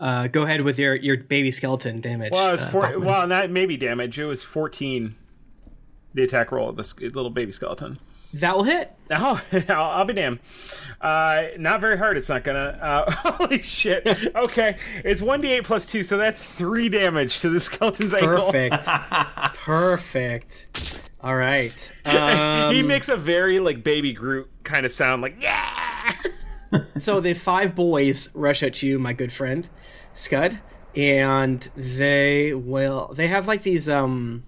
Uh, 0.00 0.26
go 0.28 0.42
ahead 0.42 0.62
with 0.62 0.78
your, 0.78 0.94
your 0.96 1.16
baby 1.16 1.50
skeleton 1.52 2.00
damage. 2.00 2.32
Well, 2.32 2.48
it 2.48 2.52
was 2.52 2.62
uh, 2.64 2.68
four, 2.68 2.82
Bachman. 2.82 3.04
well, 3.04 3.26
not 3.26 3.50
maybe 3.50 3.76
damage. 3.76 4.18
It 4.18 4.26
was 4.26 4.42
fourteen. 4.42 5.14
The 6.14 6.22
attack 6.22 6.52
roll 6.52 6.68
of 6.68 6.76
this 6.76 6.98
little 7.00 7.30
baby 7.30 7.50
skeleton. 7.52 7.98
That 8.34 8.56
will 8.56 8.64
hit. 8.64 8.90
Oh, 9.10 9.40
I'll, 9.68 9.90
I'll 9.90 10.04
be 10.06 10.14
damned. 10.14 10.38
Uh, 11.00 11.48
not 11.58 11.80
very 11.82 11.98
hard. 11.98 12.16
It's 12.16 12.28
not 12.30 12.42
gonna. 12.42 12.78
Uh, 12.80 13.10
holy 13.32 13.60
shit. 13.62 14.06
Okay, 14.34 14.78
it's 15.04 15.20
one 15.20 15.40
d 15.42 15.52
eight 15.52 15.64
plus 15.64 15.84
two, 15.86 16.02
so 16.02 16.16
that's 16.16 16.42
three 16.44 16.88
damage 16.88 17.40
to 17.40 17.50
the 17.50 17.60
skeleton's 17.60 18.14
ankle. 18.14 18.50
Perfect. 18.50 18.86
Perfect. 19.56 20.98
All 21.20 21.36
right. 21.36 21.92
he 22.04 22.10
Um, 22.16 22.86
makes 22.86 23.08
a 23.08 23.16
very 23.16 23.58
like 23.60 23.84
baby 23.84 24.12
Groot 24.14 24.48
kind 24.64 24.86
of 24.86 24.92
sound, 24.92 25.20
like 25.22 25.36
yeah. 25.40 26.12
So 26.98 27.20
the 27.20 27.34
five 27.34 27.74
boys 27.74 28.30
rush 28.34 28.62
at 28.62 28.82
you, 28.82 28.98
my 28.98 29.12
good 29.12 29.32
friend, 29.32 29.68
Scud, 30.12 30.60
and 30.96 31.68
they 31.76 32.54
will. 32.54 33.12
They 33.14 33.28
have 33.28 33.46
like 33.46 33.62
these 33.62 33.88
um, 33.88 34.44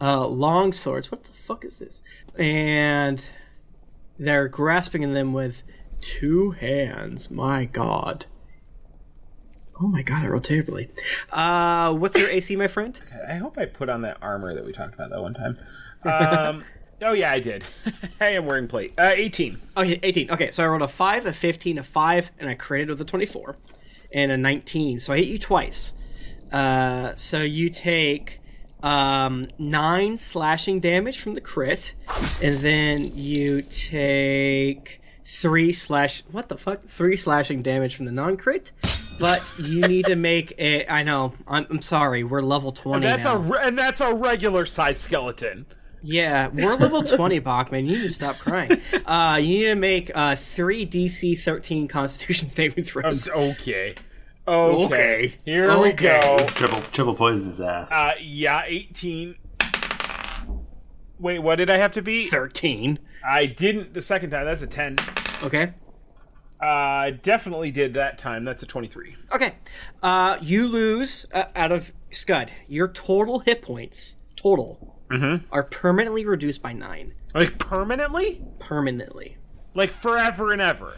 uh, 0.00 0.26
long 0.26 0.72
swords. 0.72 1.10
What 1.10 1.24
the 1.24 1.32
fuck 1.32 1.64
is 1.64 1.78
this? 1.78 2.02
And 2.38 3.24
They're 4.18 4.48
grasping 4.48 5.12
them 5.12 5.32
with 5.32 5.62
two 6.00 6.52
hands. 6.52 7.30
My 7.30 7.64
God. 7.66 8.26
Oh 9.80 9.86
my 9.86 10.02
God, 10.02 10.24
I 10.24 10.26
rolled 10.28 10.42
terribly. 10.44 10.90
Uh, 11.32 11.94
what's 11.94 12.18
your 12.18 12.28
AC, 12.28 12.56
my 12.56 12.66
friend? 12.66 13.00
I 13.28 13.34
hope 13.36 13.56
I 13.58 13.64
put 13.66 13.88
on 13.88 14.02
that 14.02 14.16
armor 14.20 14.52
that 14.54 14.64
we 14.64 14.72
talked 14.72 14.94
about 14.94 15.10
that 15.10 15.22
one 15.22 15.34
time. 15.34 15.54
Um, 16.04 16.64
oh 17.02 17.12
yeah, 17.12 17.32
I 17.32 17.40
did. 17.40 17.64
Hey, 18.18 18.26
I 18.26 18.30
am 18.30 18.46
wearing 18.46 18.66
plate. 18.66 18.94
Uh, 18.98 19.12
18. 19.14 19.60
Okay, 19.76 20.00
18. 20.02 20.30
Okay, 20.32 20.50
so 20.50 20.64
I 20.64 20.66
rolled 20.66 20.82
a 20.82 20.88
5, 20.88 21.26
a 21.26 21.32
15, 21.32 21.78
a 21.78 21.82
5, 21.84 22.30
and 22.40 22.50
I 22.50 22.56
critted 22.56 22.88
with 22.88 23.00
a 23.00 23.04
24. 23.04 23.56
And 24.12 24.32
a 24.32 24.36
19. 24.36 24.98
So 24.98 25.12
I 25.12 25.18
hit 25.18 25.26
you 25.28 25.38
twice. 25.38 25.92
Uh, 26.50 27.14
so 27.14 27.42
you 27.42 27.70
take 27.70 28.40
um, 28.82 29.48
9 29.58 30.16
slashing 30.16 30.80
damage 30.80 31.20
from 31.20 31.34
the 31.34 31.40
crit. 31.40 31.94
And 32.42 32.56
then 32.58 33.04
you 33.14 33.62
take 33.62 35.00
3 35.24 35.72
slash. 35.72 36.24
What 36.32 36.48
the 36.48 36.56
fuck? 36.56 36.88
3 36.88 37.16
slashing 37.16 37.62
damage 37.62 37.94
from 37.94 38.06
the 38.06 38.12
non 38.12 38.36
crit. 38.36 38.72
But 39.20 39.42
you 39.60 39.82
need 39.86 40.06
to 40.06 40.16
make 40.16 40.54
a. 40.58 40.86
I 40.88 41.02
know. 41.04 41.34
I'm, 41.46 41.66
I'm 41.70 41.80
sorry. 41.82 42.24
We're 42.24 42.42
level 42.42 42.72
20 42.72 42.96
And 42.96 43.04
that's 43.04 43.24
now. 43.24 43.34
a 43.34 43.38
re- 43.38 43.60
and 43.62 43.78
that's 43.78 44.00
a 44.00 44.12
regular 44.14 44.66
size 44.66 44.98
skeleton. 44.98 45.66
Yeah, 46.02 46.48
we're 46.48 46.76
level 46.76 47.02
20, 47.02 47.38
Bachman. 47.40 47.86
You 47.86 47.96
need 47.96 48.02
to 48.02 48.10
stop 48.10 48.38
crying. 48.38 48.80
Uh, 49.06 49.38
you 49.40 49.58
need 49.58 49.64
to 49.66 49.74
make 49.74 50.10
uh, 50.14 50.36
three 50.36 50.86
DC 50.86 51.38
13 51.40 51.88
Constitution 51.88 52.48
saving 52.48 52.84
throws. 52.84 53.28
Okay. 53.28 53.94
Okay. 54.46 54.84
Okay. 54.84 55.34
Here 55.44 55.78
we 55.78 55.92
go. 55.92 56.46
Triple 56.54 56.80
triple 56.90 57.14
poison 57.14 57.48
his 57.48 57.60
ass. 57.60 57.92
Uh, 57.92 58.14
yeah, 58.20 58.62
18. 58.64 59.36
Wait, 61.18 61.40
what 61.40 61.56
did 61.56 61.68
I 61.68 61.76
have 61.76 61.92
to 61.92 62.02
beat? 62.02 62.30
13. 62.30 62.98
I 63.26 63.46
didn't 63.46 63.92
the 63.92 64.00
second 64.00 64.30
time. 64.30 64.46
That's 64.46 64.62
a 64.62 64.66
10. 64.66 64.96
Okay. 65.42 65.74
Uh, 66.60 67.10
definitely 67.22 67.70
did 67.70 67.94
that 67.94 68.18
time. 68.18 68.44
That's 68.44 68.62
a 68.62 68.66
23. 68.66 69.16
Okay. 69.32 69.54
Uh, 70.02 70.38
you 70.40 70.66
lose 70.66 71.26
uh, 71.32 71.44
out 71.54 71.70
of 71.72 71.92
Scud. 72.10 72.50
Your 72.68 72.88
total 72.88 73.40
hit 73.40 73.62
points, 73.62 74.16
total, 74.34 74.87
are 75.10 75.62
permanently 75.64 76.24
reduced 76.24 76.62
by 76.62 76.72
nine. 76.72 77.14
Like 77.34 77.58
permanently? 77.58 78.42
Permanently. 78.58 79.36
Like 79.74 79.90
forever 79.90 80.52
and 80.52 80.60
ever. 80.60 80.94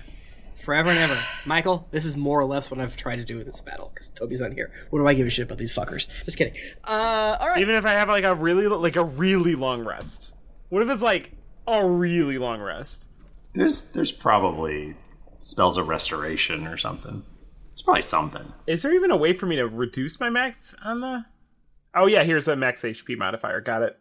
Forever 0.57 0.91
and 0.91 0.99
ever. 0.99 1.19
Michael, 1.47 1.89
this 1.91 2.05
is 2.05 2.17
more 2.17 2.39
or 2.39 2.45
less 2.45 2.71
what 2.71 2.81
I've 2.81 2.97
tried 2.97 3.17
to 3.17 3.25
do 3.25 3.41
in 3.41 3.47
this 3.47 3.61
battle 3.61 3.91
because 3.95 4.11
Toby's 4.11 4.41
not 4.41 4.53
here. 4.53 4.71
What 4.91 4.99
do 4.99 5.07
I 5.07 5.15
give 5.15 5.27
a 5.27 5.31
shit 5.31 5.47
about 5.47 5.59
these 5.59 5.75
fuckers? 5.75 6.09
Just 6.25 6.37
kidding. 6.37 6.55
Uh, 6.85 7.37
all 7.41 7.49
right. 7.49 7.61
Even 7.61 7.75
if 7.77 7.87
I 7.87 7.93
have 7.93 8.09
like 8.09 8.25
a 8.25 8.35
really 8.35 8.67
like 8.67 8.97
a 8.97 9.05
really 9.05 9.55
long 9.55 9.85
rest. 9.85 10.35
What 10.69 10.83
if 10.83 10.91
it's 10.91 11.03
like 11.03 11.33
a 11.67 11.87
really 11.87 12.39
long 12.39 12.61
rest? 12.61 13.09
There's 13.55 13.81
there's 13.81 14.13
probably 14.13 14.97
spells 15.41 15.77
of 15.79 15.89
restoration 15.89 16.67
or 16.67 16.77
something. 16.77 17.25
It's 17.71 17.83
probably 17.83 18.03
something. 18.03 18.53
Is 18.67 18.83
there 18.83 18.93
even 18.93 19.11
a 19.11 19.17
way 19.17 19.33
for 19.33 19.47
me 19.47 19.57
to 19.57 19.67
reduce 19.67 20.21
my 20.21 20.29
max 20.29 20.75
on 20.85 21.01
the? 21.01 21.25
Oh 21.95 22.07
yeah, 22.07 22.22
here's 22.22 22.49
a 22.49 22.57
max 22.57 22.82
HP 22.82 23.18
modifier. 23.18 23.61
Got 23.61 23.82
it. 23.82 23.99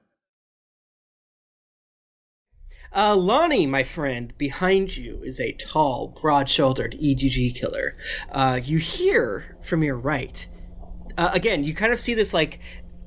Uh, 2.95 3.15
Lonnie, 3.15 3.67
my 3.67 3.83
friend, 3.83 4.35
behind 4.37 4.97
you 4.97 5.21
is 5.21 5.39
a 5.39 5.51
tall, 5.53 6.07
broad-shouldered 6.19 6.95
EGG 6.95 7.55
killer. 7.55 7.95
Uh, 8.31 8.59
you 8.63 8.79
hear 8.79 9.57
from 9.61 9.83
your 9.83 9.95
right. 9.95 10.47
Uh, 11.15 11.29
again, 11.33 11.63
you 11.63 11.75
kind 11.75 11.93
of 11.93 11.99
see 11.99 12.15
this 12.15 12.33
like 12.33 12.59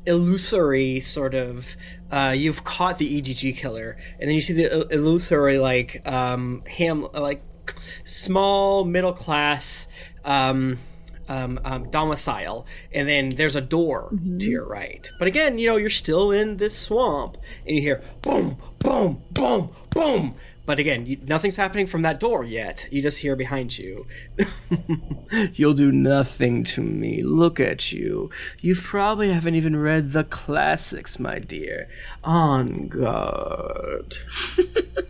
illusory 0.06 1.00
sort 1.00 1.34
of. 1.34 1.76
Uh, 2.10 2.32
you've 2.36 2.62
caught 2.62 2.98
the 2.98 3.18
EGG 3.18 3.56
killer, 3.56 3.96
and 4.20 4.28
then 4.28 4.34
you 4.34 4.40
see 4.40 4.52
the 4.52 4.86
illusory 4.92 5.58
like 5.58 6.06
um, 6.06 6.62
ham 6.66 7.08
like 7.12 7.42
small 8.04 8.84
middle 8.84 9.12
class. 9.12 9.88
Um, 10.24 10.78
um, 11.32 11.58
um, 11.64 11.90
domicile, 11.90 12.66
and 12.92 13.08
then 13.08 13.30
there's 13.30 13.56
a 13.56 13.60
door 13.60 14.10
to 14.38 14.50
your 14.50 14.66
right. 14.66 15.10
But 15.18 15.28
again, 15.28 15.58
you 15.58 15.66
know, 15.66 15.76
you're 15.76 15.90
still 15.90 16.30
in 16.30 16.58
this 16.58 16.78
swamp, 16.78 17.38
and 17.66 17.74
you 17.76 17.82
hear 17.82 18.02
boom, 18.20 18.58
boom, 18.78 19.22
boom, 19.30 19.70
boom. 19.90 20.34
But 20.64 20.78
again, 20.78 21.06
you, 21.06 21.18
nothing's 21.26 21.56
happening 21.56 21.86
from 21.86 22.02
that 22.02 22.20
door 22.20 22.44
yet. 22.44 22.86
You 22.90 23.02
just 23.02 23.18
hear 23.20 23.34
behind 23.34 23.78
you. 23.78 24.06
You'll 25.54 25.74
do 25.74 25.90
nothing 25.90 26.62
to 26.64 26.82
me. 26.82 27.22
Look 27.22 27.58
at 27.58 27.92
you. 27.92 28.30
You 28.60 28.76
probably 28.76 29.32
haven't 29.32 29.56
even 29.56 29.74
read 29.74 30.12
the 30.12 30.24
classics, 30.24 31.18
my 31.18 31.40
dear. 31.40 31.88
On 32.22 32.86
guard. 32.88 34.14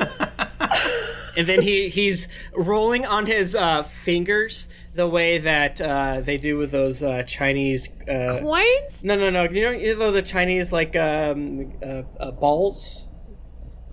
and 1.36 1.46
then 1.46 1.62
he 1.62 1.88
he's 1.88 2.28
rolling 2.54 3.06
on 3.06 3.26
his 3.26 3.54
uh, 3.54 3.82
fingers 3.82 4.68
the 4.94 5.08
way 5.08 5.38
that 5.38 5.80
uh, 5.80 6.20
they 6.20 6.38
do 6.38 6.56
with 6.56 6.70
those 6.70 7.02
uh, 7.02 7.22
Chinese 7.24 7.88
uh, 8.08 8.38
Coins? 8.40 9.02
No, 9.02 9.16
no, 9.16 9.30
no. 9.30 9.44
You 9.44 9.62
know, 9.62 9.70
you 9.70 9.96
know 9.96 10.12
the 10.12 10.22
Chinese 10.22 10.72
like 10.72 10.96
um, 10.96 11.72
uh, 11.82 12.02
uh, 12.18 12.30
balls. 12.32 13.06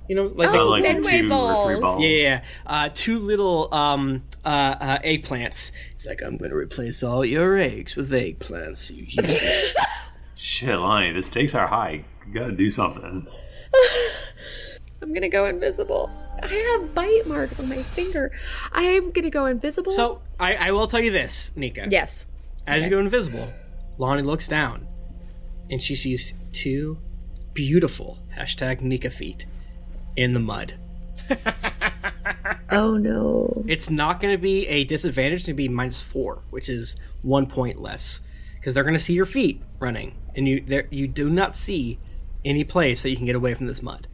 You 0.09 0.15
know, 0.15 0.23
like 0.23 0.49
Oh, 0.51 0.69
like 0.69 0.83
the 0.83 0.89
Fenway 0.89 1.01
two 1.01 1.07
or 1.09 1.11
three 1.11 1.29
balls. 1.29 1.81
balls. 1.81 2.01
Yeah, 2.03 2.09
yeah. 2.09 2.21
yeah. 2.21 2.43
Uh, 2.65 2.89
two 2.93 3.19
little 3.19 3.73
um, 3.73 4.23
uh, 4.45 4.75
uh, 4.79 4.99
eggplants. 4.99 5.73
He's 5.95 6.07
like, 6.07 6.21
I'm 6.23 6.37
going 6.37 6.51
to 6.51 6.55
replace 6.55 7.03
all 7.03 7.25
your 7.25 7.57
eggs 7.57 7.97
with 7.97 8.09
eggplants. 8.11 8.89
You 8.89 9.03
useless. 9.05 9.75
Shit, 10.35 10.79
Lonnie, 10.79 11.11
the 11.11 11.21
stakes 11.21 11.53
are 11.55 11.67
high. 11.67 12.05
You 12.25 12.33
gotta 12.33 12.53
do 12.53 12.69
something. 12.69 13.27
I'm 15.07 15.13
gonna 15.13 15.29
go 15.29 15.45
invisible. 15.45 16.09
I 16.43 16.47
have 16.47 16.93
bite 16.93 17.25
marks 17.25 17.59
on 17.61 17.69
my 17.69 17.81
finger. 17.81 18.29
I 18.73 18.81
am 18.83 19.11
gonna 19.11 19.29
go 19.29 19.45
invisible. 19.45 19.91
so 19.91 20.21
I, 20.37 20.55
I 20.55 20.71
will 20.73 20.85
tell 20.85 20.99
you 20.99 21.11
this, 21.11 21.53
Nika. 21.55 21.87
yes, 21.89 22.25
As 22.67 22.77
Okay. 22.79 22.85
you 22.85 22.91
go 22.91 22.99
invisible, 22.99 23.51
Lonnie 23.97 24.21
looks 24.21 24.49
down 24.49 24.85
and 25.71 25.81
she 25.81 25.95
sees 25.95 26.33
two 26.51 26.97
beautiful 27.53 28.19
hashtag 28.37 28.81
Nika 28.81 29.09
feet 29.09 29.45
in 30.17 30.33
the 30.33 30.39
mud. 30.41 30.73
Oh 32.69 32.97
no. 32.97 33.63
It's 33.65 33.89
not 33.89 34.19
going 34.19 34.33
to 34.33 34.37
be 34.41 34.67
a 34.67 34.83
disadvantage, 34.83 35.39
it's 35.39 35.45
going 35.47 35.55
to 35.55 35.63
be 35.63 35.69
minus 35.69 36.01
four, 36.01 36.41
which 36.49 36.67
is 36.67 36.97
one 37.21 37.47
point 37.47 37.81
less. 37.81 38.19
Because 38.55 38.73
they're 38.73 38.83
going 38.83 38.95
to 38.95 39.01
see 39.01 39.13
your 39.13 39.25
feet 39.25 39.61
running, 39.79 40.15
and 40.35 40.47
you 40.47 40.59
there 40.59 40.87
you 40.89 41.07
do 41.07 41.29
not 41.29 41.55
see 41.55 41.97
any 42.43 42.63
place 42.65 43.01
that 43.03 43.09
you 43.09 43.15
can 43.15 43.25
get 43.25 43.35
away 43.35 43.53
from 43.53 43.67
this 43.67 43.81
mud. 43.81 44.07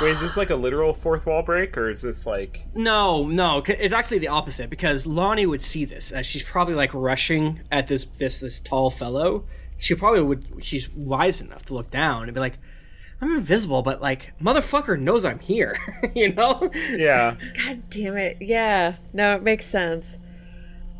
Wait, 0.00 0.12
is 0.12 0.20
this 0.20 0.36
like 0.36 0.50
a 0.50 0.56
literal 0.56 0.94
fourth 0.94 1.26
wall 1.26 1.42
break, 1.42 1.76
or 1.76 1.90
is 1.90 2.02
this 2.02 2.26
like? 2.26 2.66
No, 2.74 3.26
no. 3.26 3.62
it's 3.66 3.92
actually 3.92 4.18
the 4.18 4.28
opposite 4.28 4.70
because 4.70 5.06
Lonnie 5.06 5.46
would 5.46 5.60
see 5.60 5.84
this 5.84 6.10
as 6.10 6.26
she's 6.26 6.42
probably 6.42 6.74
like 6.74 6.92
rushing 6.94 7.60
at 7.70 7.86
this 7.86 8.04
this 8.04 8.40
this 8.40 8.60
tall 8.60 8.90
fellow. 8.90 9.44
She 9.76 9.94
probably 9.94 10.22
would. 10.22 10.46
She's 10.60 10.90
wise 10.90 11.40
enough 11.40 11.66
to 11.66 11.74
look 11.74 11.90
down 11.90 12.24
and 12.24 12.34
be 12.34 12.40
like, 12.40 12.58
"I'm 13.20 13.30
invisible, 13.30 13.82
but 13.82 14.00
like 14.00 14.32
motherfucker 14.40 14.98
knows 14.98 15.24
I'm 15.24 15.38
here," 15.38 15.76
you 16.14 16.32
know? 16.32 16.70
Yeah. 16.74 17.36
God 17.56 17.82
damn 17.90 18.16
it. 18.16 18.38
Yeah. 18.40 18.96
No, 19.12 19.34
it 19.36 19.42
makes 19.42 19.66
sense. 19.66 20.18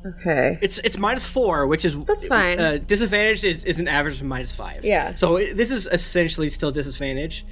Okay. 0.04 0.58
It's 0.62 0.78
it's 0.78 0.96
minus 0.96 1.26
four, 1.26 1.66
which 1.66 1.84
is 1.84 1.96
That's 2.04 2.26
fine. 2.26 2.58
Uh, 2.58 2.78
disadvantage 2.78 3.44
is, 3.44 3.64
is 3.64 3.78
an 3.78 3.88
average 3.88 4.20
of 4.20 4.26
minus 4.26 4.52
five. 4.52 4.84
Yeah. 4.84 5.14
So 5.14 5.36
it, 5.36 5.56
this 5.56 5.70
is 5.70 5.86
essentially 5.86 6.48
still 6.48 6.72
disadvantage, 6.72 7.44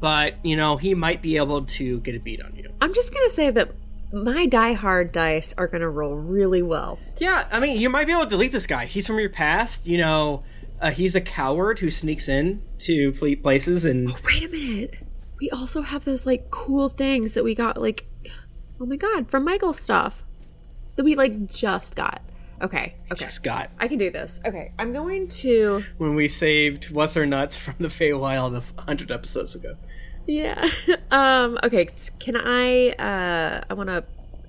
but 0.00 0.34
you 0.44 0.56
know 0.56 0.76
he 0.76 0.94
might 0.94 1.22
be 1.22 1.36
able 1.36 1.64
to 1.64 2.00
get 2.00 2.14
a 2.14 2.20
beat 2.20 2.42
on 2.42 2.54
you. 2.56 2.72
I'm 2.80 2.94
just 2.94 3.12
gonna 3.12 3.30
say 3.30 3.50
that 3.50 3.72
my 4.12 4.46
die 4.46 4.72
hard 4.72 5.12
dice 5.12 5.54
are 5.58 5.66
gonna 5.66 5.88
roll 5.88 6.14
really 6.14 6.62
well. 6.62 6.98
Yeah, 7.18 7.46
I 7.50 7.60
mean 7.60 7.80
you 7.80 7.90
might 7.90 8.06
be 8.06 8.12
able 8.12 8.24
to 8.24 8.30
delete 8.30 8.52
this 8.52 8.66
guy. 8.66 8.86
He's 8.86 9.06
from 9.06 9.18
your 9.18 9.30
past. 9.30 9.86
You 9.86 9.98
know, 9.98 10.44
uh, 10.80 10.90
he's 10.90 11.14
a 11.14 11.20
coward 11.20 11.78
who 11.78 11.90
sneaks 11.90 12.28
in 12.28 12.62
to 12.78 13.12
places 13.12 13.84
and. 13.84 14.14
Wait 14.24 14.44
a 14.44 14.48
minute. 14.48 14.94
We 15.40 15.50
also 15.50 15.82
have 15.82 16.04
those 16.04 16.24
like 16.24 16.50
cool 16.50 16.88
things 16.88 17.34
that 17.34 17.44
we 17.44 17.54
got 17.54 17.80
like 17.80 18.06
oh 18.80 18.86
my 18.86 18.96
god, 18.96 19.30
from 19.30 19.44
Michael's 19.44 19.80
stuff. 19.80 20.22
That 20.96 21.04
we 21.04 21.14
like 21.14 21.46
just 21.50 21.94
got. 21.94 22.22
Okay. 22.62 22.94
Okay. 23.12 23.24
Just 23.24 23.42
got 23.42 23.70
I 23.78 23.88
can 23.88 23.98
do 23.98 24.10
this. 24.10 24.40
Okay. 24.44 24.72
I'm 24.78 24.92
going 24.92 25.28
to 25.28 25.84
when 25.98 26.14
we 26.14 26.28
saved 26.28 26.90
what's 26.90 27.14
her 27.14 27.26
nuts 27.26 27.56
from 27.56 27.74
the 27.78 27.88
Feywild 27.88 28.56
a 28.78 28.82
hundred 28.82 29.10
episodes 29.10 29.54
ago. 29.54 29.74
Yeah. 30.26 30.68
um 31.10 31.58
okay, 31.62 31.88
can 32.18 32.36
I 32.36 32.90
uh 32.90 33.60
I 33.68 33.74
want 33.74 33.88
to 33.88 34.04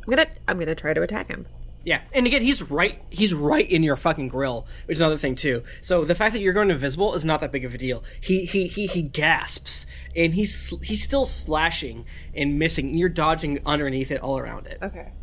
I'm 0.07 0.15
going 0.15 0.25
to 0.25 0.31
I'm 0.47 0.59
to 0.59 0.75
try 0.75 0.93
to 0.93 1.01
attack 1.01 1.27
him. 1.27 1.45
Yeah, 1.87 2.01
and 2.11 2.25
again, 2.27 2.41
he's 2.41 2.61
right. 2.69 3.01
He's 3.09 3.33
right 3.33 3.69
in 3.69 3.81
your 3.81 3.95
fucking 3.95 4.27
grill, 4.27 4.67
which 4.87 4.97
is 4.97 5.01
another 5.01 5.17
thing 5.17 5.35
too. 5.35 5.63
So 5.79 6.03
the 6.03 6.15
fact 6.15 6.33
that 6.33 6.41
you're 6.41 6.51
going 6.51 6.69
invisible 6.69 7.15
is 7.15 7.23
not 7.23 7.39
that 7.39 7.53
big 7.53 7.63
of 7.63 7.73
a 7.73 7.77
deal. 7.77 8.03
He 8.19 8.45
he 8.45 8.67
he 8.67 8.87
he 8.87 9.01
gasps, 9.01 9.85
and 10.13 10.33
he's 10.33 10.73
he's 10.83 11.01
still 11.01 11.25
slashing 11.25 12.05
and 12.35 12.59
missing. 12.59 12.89
And 12.89 12.99
you're 12.99 13.07
dodging 13.07 13.61
underneath 13.65 14.11
it, 14.11 14.19
all 14.19 14.37
around 14.37 14.67
it. 14.67 14.79
Okay. 14.81 15.13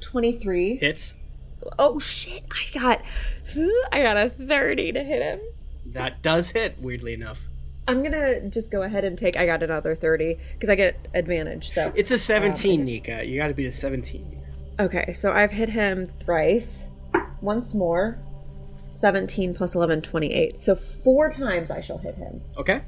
23. 0.00 0.76
Hits. 0.76 1.14
Oh 1.78 1.98
shit. 1.98 2.44
I 2.50 2.78
got 2.78 3.02
I 3.92 4.02
got 4.02 4.16
a 4.16 4.30
30 4.30 4.92
to 4.92 5.02
hit 5.02 5.22
him. 5.22 5.40
That 5.86 6.22
does 6.22 6.50
hit. 6.50 6.78
Weirdly 6.80 7.14
enough. 7.14 7.48
I'm 7.88 8.02
gonna 8.02 8.48
just 8.50 8.70
go 8.70 8.82
ahead 8.82 9.04
and 9.04 9.16
take. 9.16 9.34
I 9.36 9.46
got 9.46 9.62
another 9.62 9.94
thirty 9.94 10.38
because 10.52 10.68
I 10.68 10.74
get 10.74 11.08
advantage. 11.14 11.70
So 11.70 11.90
It's 11.96 12.10
a 12.10 12.14
um, 12.14 12.18
17, 12.18 12.84
Nika. 12.84 13.24
You 13.24 13.38
gotta 13.38 13.54
beat 13.54 13.64
a 13.66 13.72
17. 13.72 14.44
Okay, 14.78 15.12
so 15.14 15.32
I've 15.32 15.52
hit 15.52 15.70
him 15.70 16.04
thrice. 16.06 16.88
Once 17.40 17.72
more. 17.72 18.18
17 18.90 19.54
plus 19.54 19.74
11, 19.74 20.02
28. 20.02 20.60
So 20.60 20.74
four 20.74 21.30
times 21.30 21.70
I 21.70 21.80
shall 21.80 21.98
hit 21.98 22.14
him. 22.14 22.42
Okay. 22.56 22.82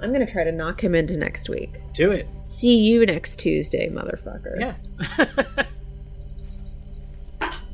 I'm 0.00 0.12
to 0.12 0.26
try 0.26 0.44
to 0.44 0.52
knock 0.52 0.82
him 0.82 0.94
into 0.94 1.16
next 1.16 1.48
week. 1.48 1.80
Do 1.92 2.10
it. 2.10 2.28
See 2.44 2.76
you 2.78 3.06
next 3.06 3.36
Tuesday, 3.36 3.88
motherfucker. 3.88 4.58
Yeah. 4.58 5.64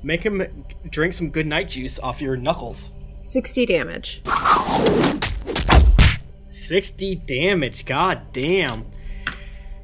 Make 0.02 0.22
him 0.22 0.64
drink 0.88 1.12
some 1.12 1.30
good 1.30 1.46
night 1.46 1.68
juice 1.70 1.98
off 1.98 2.20
your 2.22 2.36
knuckles. 2.36 2.92
60 3.22 3.66
damage. 3.66 4.22
60 6.48 7.14
damage. 7.16 7.84
God 7.84 8.32
damn. 8.32 8.86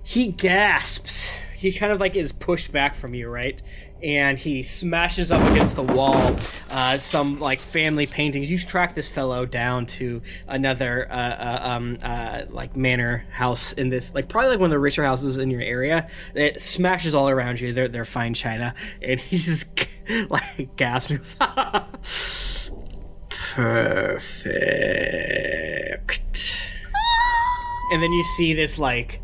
He 0.02 0.28
gasps. 0.28 1.36
He 1.54 1.72
kind 1.72 1.92
of 1.92 2.00
like 2.00 2.16
is 2.16 2.32
pushed 2.32 2.70
back 2.72 2.94
from 2.94 3.14
you, 3.14 3.28
right? 3.28 3.60
And 4.02 4.38
he 4.38 4.62
smashes 4.62 5.32
up 5.32 5.50
against 5.50 5.74
the 5.76 5.82
wall. 5.82 6.36
Uh, 6.70 6.98
some 6.98 7.40
like 7.40 7.60
family 7.60 8.06
paintings. 8.06 8.50
You 8.50 8.58
track 8.58 8.94
this 8.94 9.08
fellow 9.08 9.46
down 9.46 9.86
to 9.86 10.22
another 10.46 11.10
uh, 11.10 11.14
uh, 11.14 11.58
um, 11.62 11.98
uh, 12.02 12.42
like 12.50 12.76
manor 12.76 13.24
house 13.30 13.72
in 13.72 13.88
this, 13.88 14.14
like 14.14 14.28
probably 14.28 14.50
like 14.50 14.60
one 14.60 14.66
of 14.66 14.72
the 14.72 14.78
richer 14.78 15.02
houses 15.02 15.38
in 15.38 15.50
your 15.50 15.62
area. 15.62 16.08
It 16.34 16.62
smashes 16.62 17.14
all 17.14 17.28
around 17.28 17.60
you. 17.60 17.72
They're 17.72 17.88
they're 17.88 18.04
fine 18.04 18.34
china, 18.34 18.74
and 19.00 19.18
he's 19.32 19.64
like 20.28 20.76
gasping. 20.76 21.20
Perfect. 23.28 24.22
And 27.92 28.02
then 28.02 28.12
you 28.12 28.22
see 28.24 28.52
this 28.54 28.78
like 28.78 29.22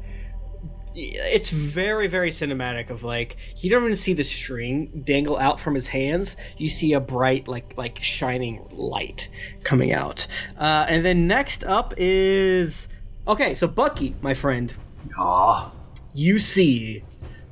it's 0.95 1.51
very 1.51 2.07
very 2.07 2.31
cinematic 2.31 2.91
of 2.91 3.03
like 3.03 3.37
you 3.59 3.71
don't 3.71 3.83
even 3.83 3.95
see 3.95 4.13
the 4.13 4.23
string 4.23 5.03
dangle 5.05 5.39
out 5.39 5.59
from 5.59 5.75
his 5.75 5.89
hands 5.89 6.37
you 6.59 6.69
see 6.69 6.93
a 6.93 7.01
bright 7.01 7.49
like 7.49 7.73
like 7.79 8.03
shining 8.03 8.63
light 8.71 9.29
coming 9.65 9.91
out 9.91 10.27
uh, 10.59 10.85
and 10.89 11.03
then 11.03 11.27
next 11.27 11.65
up 11.65 11.95
is 11.97 12.89
okay 13.27 13.55
so 13.55 13.67
bucky 13.67 14.15
my 14.21 14.35
friend 14.35 14.75
Aw. 15.19 15.73
you 16.13 16.39
see 16.39 17.03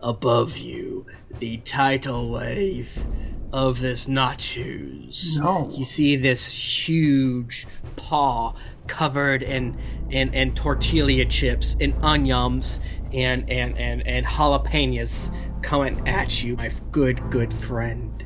above 0.02 0.56
you 0.56 1.06
the 1.38 1.58
tidal 1.58 2.30
wave 2.30 3.04
of 3.52 3.80
this 3.80 4.06
nachos 4.06 5.38
No. 5.38 5.68
you 5.72 5.84
see 5.84 6.16
this 6.16 6.52
huge 6.88 7.66
paw 7.96 8.54
covered 8.86 9.42
in 9.42 9.76
in, 10.10 10.32
in 10.34 10.54
tortilla 10.54 11.24
chips 11.24 11.76
and 11.80 11.94
onions 12.02 12.80
and 13.12 13.48
and 13.50 13.76
and 13.78 14.06
and 14.06 14.26
jalapenos 14.26 15.32
coming 15.62 16.06
at 16.08 16.42
you 16.42 16.56
my 16.56 16.70
good 16.92 17.30
good 17.30 17.52
friend 17.52 18.24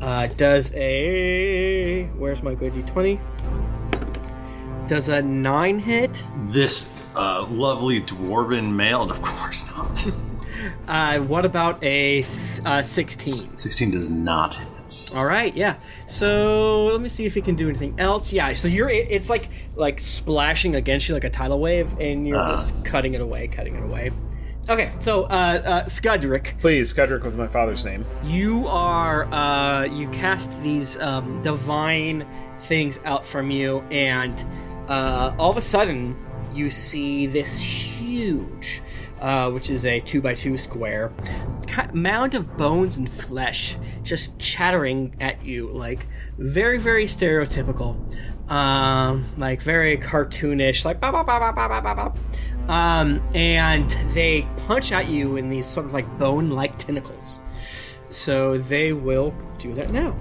uh 0.00 0.26
does 0.36 0.72
a 0.74 2.04
where's 2.16 2.42
my 2.42 2.54
good 2.54 2.72
d20 2.74 3.18
does 4.88 5.08
a 5.08 5.20
nine 5.22 5.78
hit 5.78 6.22
This 6.44 6.88
uh, 7.14 7.44
lovely 7.50 8.00
dwarven 8.00 8.72
male, 8.72 9.10
of 9.10 9.20
course 9.20 9.66
not. 9.76 10.06
uh 10.86 11.18
what 11.18 11.44
about 11.44 11.82
a 11.84 12.24
uh, 12.64 12.82
16 12.82 13.56
16 13.56 13.90
does 13.90 14.10
not 14.10 14.54
hit. 14.54 15.10
All 15.14 15.26
right, 15.26 15.54
yeah. 15.54 15.76
So 16.06 16.86
let 16.86 17.00
me 17.02 17.10
see 17.10 17.26
if 17.26 17.34
he 17.34 17.42
can 17.42 17.56
do 17.56 17.68
anything 17.68 17.94
else. 17.98 18.32
Yeah, 18.32 18.54
so 18.54 18.68
you're 18.68 18.88
it- 18.88 19.08
it's 19.10 19.28
like 19.28 19.48
like 19.76 20.00
splashing 20.00 20.74
against 20.76 21.08
you 21.08 21.14
like 21.14 21.24
a 21.24 21.30
tidal 21.30 21.60
wave, 21.60 21.92
and 22.00 22.26
you're 22.26 22.38
Ah. 22.38 22.50
just 22.52 22.84
cutting 22.84 23.12
it 23.14 23.20
away, 23.20 23.48
cutting 23.48 23.76
it 23.76 23.82
away. 23.82 24.10
Okay, 24.70 24.92
so 24.98 25.24
uh, 25.24 25.26
uh, 25.26 25.84
Scudrick, 25.84 26.58
Please, 26.60 26.92
Scudrick 26.92 27.22
was 27.22 27.36
my 27.36 27.48
father's 27.48 27.84
name. 27.84 28.04
you 28.24 28.66
are 28.66 29.24
uh, 29.32 29.84
you 29.84 30.08
cast 30.08 30.50
these 30.62 30.96
um, 30.98 31.40
divine 31.42 32.26
things 32.60 32.98
out 33.04 33.24
from 33.26 33.50
you, 33.50 33.80
and 33.90 34.44
uh, 34.88 35.34
all 35.38 35.50
of 35.50 35.56
a 35.58 35.62
sudden 35.62 36.16
you 36.54 36.70
see 36.70 37.26
this 37.26 37.60
huge, 37.60 38.80
uh, 39.20 39.50
which 39.50 39.70
is 39.70 39.84
a 39.84 40.00
two 40.00 40.20
by 40.20 40.34
two 40.34 40.56
square 40.56 41.12
mound 41.92 42.34
of 42.34 42.56
bones 42.56 42.96
and 42.96 43.08
flesh 43.08 43.76
just 44.02 44.38
chattering 44.38 45.14
at 45.20 45.44
you, 45.44 45.68
like 45.68 46.06
very, 46.38 46.78
very 46.78 47.04
stereotypical, 47.04 47.96
um, 48.50 49.26
like 49.36 49.62
very 49.62 49.96
cartoonish, 49.98 50.84
like 50.84 51.00
bah, 51.00 51.12
bah, 51.12 51.22
bah, 51.22 51.38
bah, 51.38 51.68
bah, 51.68 51.80
bah, 51.80 51.94
bah. 51.94 52.12
Um, 52.72 53.22
and 53.34 53.90
they 54.12 54.46
punch 54.66 54.92
at 54.92 55.08
you 55.08 55.36
in 55.36 55.48
these 55.48 55.66
sort 55.66 55.86
of 55.86 55.92
like 55.92 56.18
bone-like 56.18 56.78
tentacles. 56.78 57.40
So 58.10 58.58
they 58.58 58.92
will 58.92 59.34
do 59.58 59.74
that 59.74 59.90
now. 59.90 60.16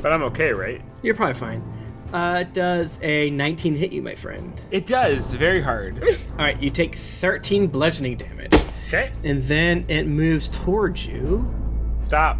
But 0.00 0.12
I'm 0.12 0.22
okay, 0.24 0.52
right? 0.52 0.80
You're 1.02 1.14
probably 1.14 1.34
fine. 1.34 1.62
Uh, 2.12 2.42
does 2.44 2.98
a 3.02 3.30
19 3.30 3.74
hit 3.76 3.92
you, 3.92 4.02
my 4.02 4.14
friend? 4.14 4.60
It 4.70 4.86
does, 4.86 5.34
very 5.34 5.62
hard. 5.62 6.02
All 6.32 6.36
right, 6.36 6.62
you 6.62 6.70
take 6.70 6.94
13 6.94 7.68
bludgeoning 7.68 8.18
damage. 8.18 8.54
Okay. 8.88 9.12
And 9.24 9.42
then 9.44 9.86
it 9.88 10.06
moves 10.06 10.50
towards 10.50 11.06
you. 11.06 11.50
Stop. 11.98 12.38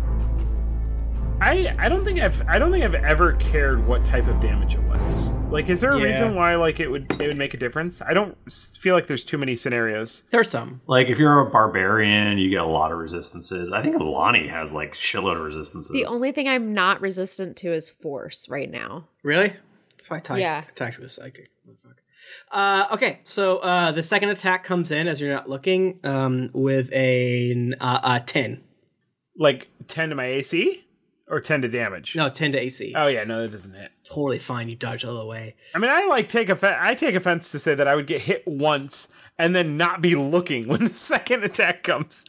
I 1.41 1.75
I 1.79 1.89
don't 1.89 2.05
think 2.05 2.21
I've 2.21 2.41
I 2.47 2.59
don't 2.59 2.71
think 2.71 2.85
I've 2.85 2.95
ever 2.95 3.33
cared 3.35 3.85
what 3.87 4.05
type 4.05 4.29
of 4.29 4.39
damage 4.41 4.75
it 4.75 4.83
was. 4.83 5.33
Like, 5.53 5.69
is 5.69 5.83
there 5.83 5.93
a 5.93 5.99
Yeah. 5.99 6.07
reason 6.07 6.35
why 6.35 6.55
like 6.57 6.81
it 6.81 6.91
would 6.91 7.13
it 7.21 7.27
would 7.27 7.37
make 7.37 7.53
a 7.53 7.59
difference? 7.59 8.01
I 8.01 8.15
don't 8.15 8.37
feel 8.51 8.95
like 8.95 9.07
there's 9.07 9.23
too 9.25 9.37
many 9.37 9.55
scenarios. 9.55 10.23
There's 10.31 10.49
some. 10.49 10.81
Like 10.87 11.09
if 11.09 11.19
you're 11.19 11.41
a 11.41 11.51
barbarian, 11.51 12.39
you 12.39 12.49
get 12.49 12.63
a 12.63 12.67
lot 12.67 12.91
of 12.91 12.97
resistances. 12.99 13.71
I 13.71 13.83
think 13.83 14.01
Lonnie 14.01 14.49
has 14.49 14.73
like 14.73 14.95
shitload 14.95 15.37
of 15.37 15.43
resistances. 15.43 15.93
The 15.93 16.07
only 16.07 16.33
thing 16.33 16.49
I'm 16.49 16.73
not 16.73 17.03
resistant 17.03 17.57
to 17.59 17.73
is 17.73 17.91
force 17.91 18.49
right 18.49 18.71
now. 18.71 19.09
Really? 19.23 19.55
If 20.03 20.11
I 20.11 20.19
attack, 20.19 20.39
Yeah. 20.39 20.65
attack 20.69 20.99
with 20.99 21.11
psychic. 21.11 21.51
Uh, 22.51 22.87
okay, 22.93 23.21
so 23.25 23.59
uh, 23.59 23.93
the 23.93 24.03
second 24.03 24.31
attack 24.31 24.65
comes 24.65 24.91
in 24.91 25.07
as 25.07 25.21
you're 25.21 25.33
not 25.35 25.51
looking 25.51 25.99
um, 26.03 26.49
with 26.55 26.91
a 26.93 27.73
uh, 27.79 28.01
uh, 28.03 28.19
10. 28.21 28.63
Like 29.37 29.69
ten 29.87 30.09
to 30.11 30.15
my 30.15 30.25
AC 30.27 30.85
or 31.29 31.41
ten 31.41 31.63
to 31.63 31.69
damage. 31.69 32.15
No, 32.17 32.29
10 32.29 32.53
to 32.53 32.61
AC. 32.61 32.95
Oh 32.97 33.07
yeah, 33.07 33.25
no, 33.25 33.43
that 33.43 33.53
doesn't 33.53 33.75
hit. 33.75 33.91
Totally 34.05 34.39
fine. 34.39 34.69
You 34.69 34.77
dodge 34.77 35.05
all 35.05 35.19
the 35.19 35.27
way. 35.27 35.57
I 35.75 35.79
mean, 35.79 35.91
I 35.91 36.07
like 36.07 36.29
take 36.29 36.49
offense. 36.49 36.77
I 36.81 36.95
take 36.95 37.15
offense 37.15 37.51
to 37.53 37.59
say 37.59 37.75
that 37.75 37.89
I 37.89 37.95
would 37.95 38.07
get 38.07 38.21
hit 38.21 38.43
once 38.47 39.09
and 39.39 39.55
then 39.57 39.77
not 39.77 40.01
be 40.01 40.15
looking 40.15 40.69
when 40.69 40.85
the 40.85 40.95
second 40.95 41.45
attack 41.45 41.83
comes. 41.83 42.25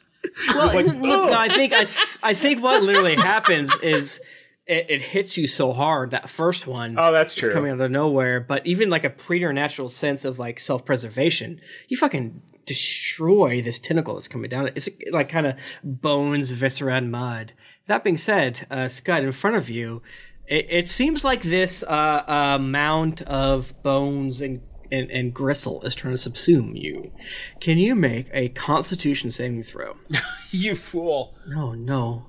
Well, 0.50 0.68
like, 0.68 0.86
look, 0.86 0.98
no, 1.02 1.34
I 1.34 1.50
think 1.50 1.74
I, 1.74 1.84
th- 1.84 2.18
I 2.24 2.34
think 2.34 2.64
what 2.64 2.82
literally 2.82 3.16
happens 3.16 3.78
is 3.80 4.22
it, 4.66 4.86
it 4.90 5.02
hits 5.02 5.38
you 5.38 5.48
so 5.48 5.74
hard 5.74 6.12
that 6.12 6.30
first 6.30 6.66
one. 6.66 6.96
Oh, 6.98 7.12
that's 7.12 7.34
is 7.34 7.40
true. 7.42 7.54
coming 7.54 7.72
out 7.72 7.82
of 7.82 7.92
nowhere. 7.92 8.40
But 8.40 8.66
even 8.66 8.90
like 8.90 9.04
a 9.04 9.10
preternatural 9.10 9.90
sense 9.90 10.24
of 10.24 10.40
like 10.40 10.60
self 10.60 10.86
preservation, 10.86 11.60
you 11.90 11.98
fucking 11.98 12.42
destroy 12.66 13.62
this 13.62 13.80
tentacle 13.80 14.16
that's 14.16 14.28
coming 14.28 14.50
down. 14.50 14.70
It's 14.76 14.90
like 15.12 15.30
kind 15.30 15.48
of 15.48 15.56
bones, 15.84 16.52
viscera, 16.52 16.96
and 16.96 17.12
mud. 17.12 17.54
That 17.88 18.04
being 18.04 18.18
said, 18.18 18.66
uh, 18.72 18.88
Scud, 18.88 19.24
in 19.24 19.32
front 19.32 19.56
of 19.56 19.70
you, 19.70 20.02
it, 20.48 20.68
it 20.70 20.90
seems 20.90 21.24
like 21.24 21.42
this 21.42 21.84
uh, 21.84 22.24
uh, 22.28 22.58
mound 22.60 23.22
of 23.24 23.82
bones 23.84 24.42
and 24.42 24.62
and, 24.92 25.10
and 25.10 25.34
gristle 25.34 25.82
is 25.82 25.96
trying 25.96 26.16
to 26.16 26.30
subsume 26.30 26.80
you. 26.80 27.12
Can 27.60 27.80
you 27.80 27.96
make 27.96 28.28
a 28.32 28.50
Constitution 28.50 29.32
saving 29.32 29.64
throw? 29.64 29.98
you 30.52 30.76
fool. 30.76 31.36
No, 31.48 31.74
no. 31.74 32.28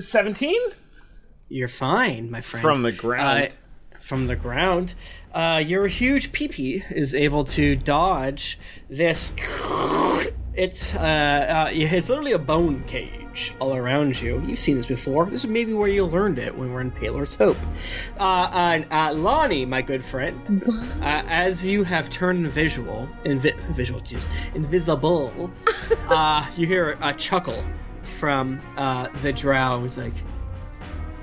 Seventeen. 0.00 0.60
You're 1.48 1.68
fine, 1.68 2.30
my 2.30 2.40
friend. 2.40 2.62
From 2.62 2.82
the 2.82 2.90
ground. 2.90 3.44
Uh, 3.44 4.00
from 4.00 4.26
the 4.26 4.34
ground. 4.34 4.94
Uh, 5.36 5.58
your 5.58 5.86
huge 5.86 6.32
peepee 6.32 6.82
is 6.90 7.14
able 7.14 7.44
to 7.44 7.76
dodge 7.76 8.58
this. 8.88 9.34
It's 10.54 10.94
uh, 10.94 10.98
uh, 10.98 11.70
it's 11.70 12.08
literally 12.08 12.32
a 12.32 12.38
bone 12.38 12.82
cage 12.84 13.52
all 13.60 13.76
around 13.76 14.18
you. 14.18 14.42
You've 14.46 14.58
seen 14.58 14.76
this 14.76 14.86
before. 14.86 15.26
This 15.26 15.44
is 15.44 15.50
maybe 15.50 15.74
where 15.74 15.90
you 15.90 16.06
learned 16.06 16.38
it 16.38 16.56
when 16.56 16.72
we're 16.72 16.80
in 16.80 16.90
Paler's 16.90 17.34
Hope. 17.34 17.58
Uh, 18.18 18.50
and 18.54 18.86
uh, 18.90 19.12
Lonnie, 19.12 19.66
my 19.66 19.82
good 19.82 20.02
friend, 20.02 20.62
uh, 21.02 21.22
as 21.26 21.66
you 21.66 21.84
have 21.84 22.08
turned 22.08 22.46
visual, 22.46 23.06
invi- 23.26 23.58
visual, 23.74 24.00
jeez, 24.00 24.26
invisible, 24.54 25.52
uh, 26.08 26.50
you 26.56 26.66
hear 26.66 26.96
a 27.02 27.12
chuckle 27.12 27.62
from 28.04 28.58
uh, 28.78 29.08
the 29.20 29.34
drow. 29.34 29.84
It's 29.84 29.98
like, 29.98 30.14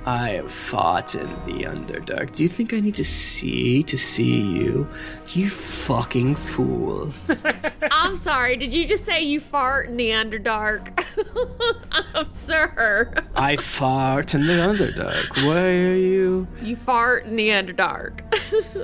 I 0.05 0.31
have 0.31 0.51
fought 0.51 1.15
in 1.15 1.29
the 1.45 1.63
Underdark. 1.63 2.35
Do 2.35 2.43
you 2.43 2.49
think 2.49 2.73
I 2.73 2.81
need 2.81 2.95
to 2.95 3.05
see 3.05 3.83
to 3.83 3.97
see 3.97 4.41
you? 4.41 4.85
You 5.29 5.47
fucking 5.47 6.35
fool. 6.35 7.09
I'm 7.91 8.17
sorry. 8.17 8.57
Did 8.57 8.73
you 8.73 8.85
just 8.85 9.05
say 9.05 9.23
you 9.23 9.39
fart 9.39 9.87
in 9.87 9.95
the 9.95 10.09
Underdark? 10.09 11.05
oh, 12.15 12.25
sir. 12.27 13.13
I 13.33 13.55
fart 13.55 14.35
in 14.35 14.45
the 14.45 14.53
Underdark. 14.53 15.45
Why 15.47 15.69
are 15.69 15.95
you? 15.95 16.47
You 16.61 16.75
fart 16.75 17.25
in 17.25 17.37
the 17.37 17.49
Underdark. 17.49 18.19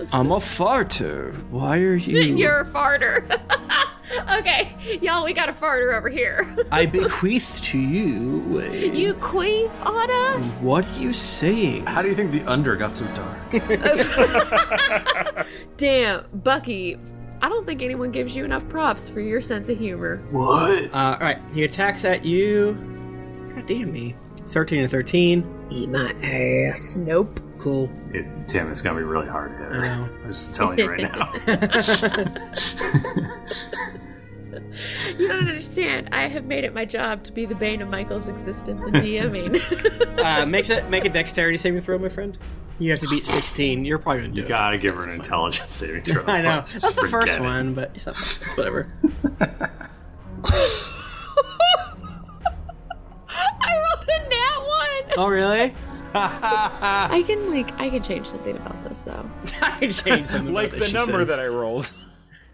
I'm 0.14 0.32
a 0.32 0.38
farter. 0.38 1.36
Why 1.50 1.80
are 1.80 1.96
you? 1.96 2.38
You're 2.38 2.62
a 2.62 2.66
farter. 2.66 3.40
okay, 4.40 4.76
y'all, 5.02 5.24
we 5.24 5.34
got 5.34 5.50
a 5.50 5.54
farter 5.54 5.96
over 5.96 6.10
here. 6.10 6.56
I 6.72 6.86
bequeath 6.86 7.62
to 7.66 7.80
you. 7.80 8.44
Wait. 8.48 8.94
You 8.94 9.14
queef 9.16 9.72
on 9.86 10.10
us? 10.10 10.60
What 10.62 10.98
are 10.98 11.02
you 11.02 11.14
saying? 11.14 11.86
How 11.86 12.02
do 12.02 12.10
you 12.10 12.16
think 12.16 12.32
the 12.32 12.44
under 12.44 12.76
got 12.76 12.96
so 12.96 13.06
dark? 13.14 13.38
Damn, 15.78 16.26
Bucky. 16.34 16.98
I 17.42 17.48
don't 17.48 17.66
think 17.66 17.82
anyone 17.82 18.12
gives 18.12 18.36
you 18.36 18.44
enough 18.44 18.68
props 18.68 19.08
for 19.08 19.22
your 19.22 19.40
sense 19.42 19.70
of 19.70 19.78
humor. 19.78 20.18
What? 20.32 20.94
Uh, 20.94 20.98
all 21.14 21.20
right, 21.20 21.40
he 21.54 21.64
attacks 21.64 22.04
at 22.04 22.26
you. 22.26 22.74
God 23.56 23.66
damn 23.66 23.92
me. 23.92 24.16
13 24.50 24.82
and 24.82 24.92
13. 24.92 25.68
Eat 25.70 25.90
my 25.90 26.12
ass. 26.24 26.98
Nope. 26.98 27.40
Cool. 27.60 27.90
It, 28.14 28.26
Tim, 28.48 28.70
it's 28.70 28.82
gonna 28.82 28.98
be 28.98 29.04
really 29.04 29.28
hard 29.28 29.52
to 29.52 29.58
hit. 29.58 29.72
I 29.72 29.82
know. 29.82 30.10
I'm 30.24 30.28
just 30.28 30.56
telling 30.56 30.80
you 30.80 30.90
right 30.90 31.02
now. 31.02 31.32
You 35.18 35.28
don't 35.28 35.48
understand. 35.48 36.10
I 36.12 36.28
have 36.28 36.46
made 36.46 36.64
it 36.64 36.74
my 36.74 36.86
job 36.86 37.24
to 37.26 37.32
be 37.32 37.46
the 37.46 37.56
bane 37.56 37.82
of 37.82 37.90
Michael's 37.90 38.28
existence 38.30 38.82
in 38.84 38.94
DMing. 38.94 40.18
uh, 40.20 40.46
makes 40.46 40.70
it 40.72 40.90
make 40.90 41.06
a 41.06 41.10
dexterity 41.10 41.58
saving 41.58 41.82
throw, 41.82 41.98
my 42.00 42.10
friend. 42.10 42.38
You 42.80 42.92
have 42.92 43.00
to 43.02 43.08
beat 43.10 43.26
16. 43.26 43.84
You're 43.86 43.98
probably 44.00 44.22
gonna 44.22 44.34
do 44.34 44.40
You 44.40 44.46
it. 44.46 44.50
gotta 44.50 44.78
give 44.78 44.96
her 44.96 45.04
an 45.04 45.12
intelligence 45.12 45.74
saving 45.74 46.02
throw. 46.02 46.24
I 46.28 46.42
know. 46.42 46.58
Just 46.58 46.74
That's 46.82 46.96
the 46.96 47.08
first 47.08 47.38
it. 47.38 47.42
one, 47.42 47.74
but 47.74 47.92
it's, 47.94 48.06
not, 48.06 48.16
it's 48.16 48.58
whatever. 48.58 48.88
I 53.62 53.78
rolled 53.78 54.08
a 54.08 54.30
nat 54.30 54.60
one. 54.60 55.14
oh, 55.18 55.28
really? 55.30 55.74
I 56.14 57.24
can 57.28 57.50
like 57.52 57.78
I 57.80 57.90
can 57.90 58.02
change 58.02 58.28
something 58.28 58.56
about 58.56 58.82
this 58.84 59.02
though. 59.02 59.30
I 59.62 59.80
can 59.80 59.92
change 59.92 60.28
something. 60.28 60.54
like 60.54 60.70
about 60.70 60.80
the 60.80 60.86
this, 60.86 60.94
number 60.94 61.20
says. 61.20 61.28
that 61.30 61.40
I 61.40 61.48
rolled. 61.48 61.92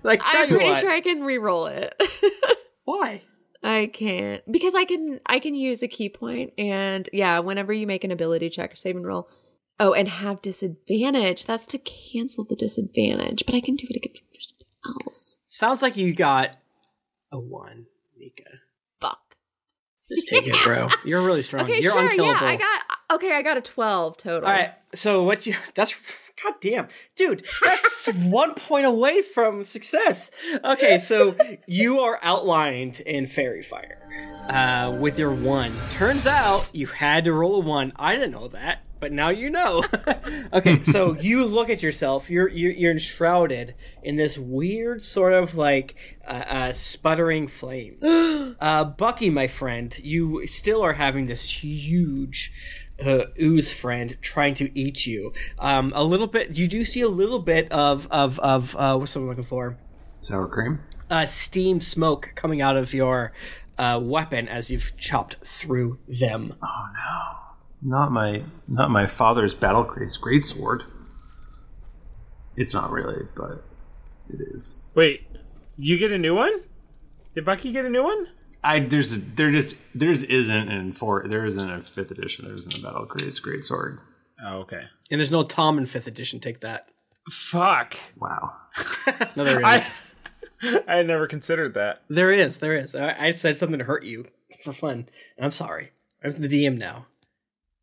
Like, 0.06 0.22
I'm 0.24 0.48
pretty 0.48 0.66
what. 0.66 0.80
sure 0.80 0.92
I 0.92 1.02
can 1.02 1.24
re-roll 1.24 1.66
it. 1.66 2.00
Why? 2.86 3.24
I 3.64 3.88
can't 3.92 4.44
because 4.52 4.76
I 4.76 4.86
can 4.86 5.20
I 5.26 5.40
can 5.40 5.56
use 5.56 5.82
a 5.82 5.88
key 5.88 6.10
point 6.10 6.54
and 6.60 7.10
yeah, 7.12 7.40
whenever 7.40 7.74
you 7.74 7.88
make 7.88 8.04
an 8.04 8.12
ability 8.12 8.52
check 8.52 8.74
or 8.74 8.76
save 8.76 8.96
and 8.96 9.06
roll. 9.06 9.28
Oh, 9.80 9.94
and 9.94 10.08
have 10.08 10.42
disadvantage. 10.42 11.46
That's 11.46 11.66
to 11.68 11.80
cancel 11.80 12.46
the 12.46 12.56
disadvantage, 12.56 13.44
but 13.46 13.56
I 13.56 13.60
can 13.60 13.76
do 13.76 13.88
it 13.90 13.98
again 13.98 14.22
for 14.34 14.42
something 14.42 14.68
else. 15.08 15.38
Sounds 15.48 15.82
like 15.82 15.98
you 15.98 16.14
got 16.14 16.56
a 17.32 17.40
one, 17.40 17.88
Mika. 18.18 18.44
Just 20.10 20.28
take 20.28 20.48
it, 20.48 20.56
bro. 20.64 20.90
You're 21.06 21.22
really 21.22 21.44
strong. 21.44 21.64
Okay, 21.64 21.82
You're 21.82 21.94
sure. 21.94 22.02
unkillable. 22.04 22.42
Yeah, 22.42 22.48
I 22.48 22.56
got 22.58 22.82
okay. 23.14 23.32
I 23.34 23.42
got 23.42 23.58
a 23.58 23.62
twelve 23.62 24.18
total. 24.18 24.48
All 24.48 24.54
right. 24.54 24.72
So 24.94 25.24
what 25.24 25.46
you? 25.46 25.56
That's 25.76 25.96
god 26.44 26.54
damn, 26.62 26.88
dude. 27.16 27.46
That's 27.64 28.08
one 28.14 28.54
point 28.54 28.86
away 28.86 29.22
from 29.22 29.64
success. 29.64 30.30
Okay, 30.64 30.98
so 31.00 31.36
you 31.68 32.00
are 32.00 32.20
outlined 32.22 33.00
in 33.00 33.26
faerie 33.26 33.64
fire 33.64 34.00
uh, 34.50 34.96
with 35.00 35.18
your 35.18 35.32
one. 35.32 35.74
Turns 35.92 36.28
out 36.28 36.70
you 36.72 36.88
had 36.88 37.26
to 37.26 37.34
roll 37.34 37.56
a 37.56 37.60
one. 37.60 37.92
I 37.96 38.16
didn't 38.16 38.32
know 38.32 38.48
that, 38.50 38.84
but 39.00 39.12
now 39.12 39.30
you 39.30 39.50
know. 39.50 39.86
okay, 40.54 40.82
so 40.82 41.14
you 41.14 41.46
look 41.46 41.70
at 41.70 41.84
yourself. 41.84 42.30
You're 42.30 42.50
you're, 42.50 42.72
you're 42.72 42.92
enshrouded 42.92 43.76
in 44.04 44.16
this 44.16 44.38
weird 44.38 45.02
sort 45.02 45.34
of 45.34 45.56
like 45.56 45.96
uh, 46.26 46.44
uh, 46.48 46.72
sputtering 46.74 47.48
flame. 47.48 47.98
uh, 48.60 48.86
Bucky, 48.86 49.30
my 49.30 49.48
friend, 49.48 49.98
you 50.00 50.46
still 50.48 50.82
are 50.82 50.94
having 50.94 51.26
this 51.26 51.64
huge 51.64 52.52
uh, 53.06 53.26
ooze 53.40 53.74
friend 53.74 54.18
trying 54.22 54.54
to 54.56 54.78
eat 54.78 55.06
you. 55.06 55.34
Um, 55.60 55.92
a 55.96 56.04
little 56.04 56.28
bit. 56.28 56.58
You 56.58 56.68
do 56.68 56.86
see 56.86 57.02
a 57.02 57.10
little 57.10 57.40
bit 57.40 57.72
of 57.72 58.08
of 58.12 58.40
of 58.40 58.76
uh, 58.76 58.98
what's 58.98 59.16
I'm 59.16 59.28
looking 59.28 59.44
for? 59.44 59.78
Sour 60.22 60.48
cream. 60.48 60.80
Uh, 61.10 61.26
steam 61.26 61.82
smoke 61.82 62.32
coming 62.36 62.62
out 62.62 62.78
of 62.78 62.94
your 62.94 63.32
uh, 63.78 64.00
weapon 64.02 64.48
as 64.48 64.72
you've 64.72 64.98
chopped 64.98 65.36
through 65.46 66.00
them. 66.08 66.56
Oh 66.64 66.86
no! 66.94 67.45
Not 67.82 68.12
my 68.12 68.44
not 68.68 68.90
my 68.90 69.06
father's 69.06 69.54
battle 69.54 69.84
grace 69.84 70.18
greatsword. 70.18 70.84
It's 72.56 72.74
not 72.74 72.92
really, 72.92 73.28
but 73.36 73.64
it 74.30 74.40
is. 74.54 74.78
Wait, 74.96 75.28
you 75.78 75.98
get 75.98 76.12
a 76.12 76.18
new 76.18 76.36
one? 76.36 76.64
Did 77.36 77.46
Bucky 77.46 77.72
get 77.72 77.86
a 77.86 77.90
new 77.90 78.04
one? 78.04 78.28
I 78.64 78.80
there's 78.80 79.18
there 79.18 79.52
just 79.52 79.76
there's 79.94 80.24
isn't 80.24 80.70
in 80.72 80.94
four 80.94 81.26
there 81.28 81.46
isn't 81.46 81.70
a 81.70 81.82
fifth 81.82 82.12
edition. 82.12 82.46
There 82.46 82.56
isn't 82.56 82.78
a 82.78 82.82
battle 82.82 83.06
grace 83.06 83.40
greatsword. 83.40 84.00
Oh, 84.44 84.60
okay. 84.60 84.84
And 85.12 85.20
there's 85.20 85.32
no 85.32 85.44
Tom 85.44 85.78
in 85.78 85.86
fifth 85.86 86.08
edition. 86.08 86.40
Take 86.40 86.62
that. 86.62 86.90
Fuck. 87.30 87.96
Wow. 88.18 88.54
No, 89.36 89.44
there 89.44 89.60
is. 89.60 89.94
I, 90.64 90.80
I 90.88 90.96
had 90.98 91.08
never 91.08 91.28
considered 91.28 91.74
that. 91.76 92.04
There 92.10 92.32
is. 92.32 92.58
There 92.58 92.76
is. 92.76 92.96
I, 92.96 93.28
I 93.28 93.32
said 93.32 93.58
something 93.58 93.80
to 93.80 93.86
hurt 93.86 94.04
you 94.04 94.26
for 94.64 94.74
fun, 94.74 95.10
and 95.38 95.46
I'm 95.46 95.52
sorry. 95.52 95.92
I'm 96.24 96.32
the 96.32 96.48
DM 96.48 96.78
now. 96.78 97.06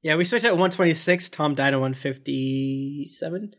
Yeah, 0.03 0.17
we 0.17 0.25
switched 0.25 0.45
at 0.45 0.51
126. 0.53 1.29
Tom 1.29 1.55
died 1.55 1.75
at 1.75 1.81
157, 1.81 3.55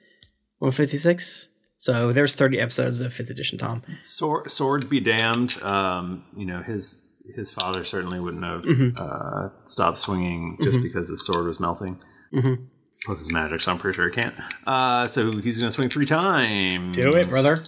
156. 0.60 1.48
So 1.78 2.14
there's 2.14 2.34
30 2.36 2.60
episodes 2.60 3.02
of 3.02 3.14
fifth 3.14 3.30
edition 3.30 3.58
Tom. 3.58 3.82
Sword, 4.02 4.50
sword 4.52 4.90
be 4.90 5.00
damned. 5.00 5.62
Um, 5.62 6.26
you 6.36 6.46
know 6.46 6.62
his 6.62 7.02
his 7.36 7.52
father 7.54 7.86
certainly 7.86 8.20
wouldn't 8.20 8.44
have 8.44 8.64
Mhm. 8.64 8.98
uh, 8.98 9.50
stopped 9.64 9.98
swinging 9.98 10.58
just 10.62 10.80
Mhm. 10.80 10.84
because 10.84 11.08
his 11.10 11.26
sword 11.26 11.46
was 11.46 11.58
melting 11.60 11.98
Mhm. 12.34 12.68
with 13.08 13.18
his 13.18 13.32
magic. 13.32 13.62
So 13.62 13.72
I'm 13.72 13.78
pretty 13.78 13.96
sure 13.96 14.10
he 14.10 14.14
can't. 14.16 14.36
Uh, 14.68 15.08
so 15.08 15.32
he's 15.40 15.60
gonna 15.60 15.72
swing 15.72 15.88
three 15.90 16.06
times. 16.06 16.96
Do 16.96 17.12
it, 17.16 17.30
brother. 17.30 17.64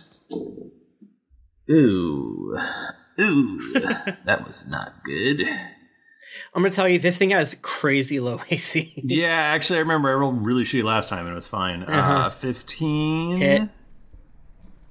Ooh, 1.72 2.58
ooh, 3.22 3.74
that 4.26 4.44
was 4.46 4.68
not 4.68 5.04
good. 5.06 5.42
I'm 6.54 6.62
gonna 6.62 6.72
tell 6.74 6.88
you, 6.88 7.00
this 7.00 7.18
thing 7.18 7.32
has 7.32 7.56
crazy 7.62 8.20
low 8.20 8.40
AC. 8.50 8.94
Yeah, 9.04 9.28
actually, 9.28 9.78
I 9.78 9.80
remember 9.82 10.10
I 10.10 10.14
rolled 10.14 10.46
really 10.46 10.64
shitty 10.64 10.84
last 10.84 11.10
time 11.10 11.26
and 11.26 11.32
it 11.32 11.36
was 11.36 11.48
fine. 11.48 11.84
uh 11.84 11.88
Uh-huh. 11.88 12.30
15. 12.30 13.38
Hit. 13.38 13.70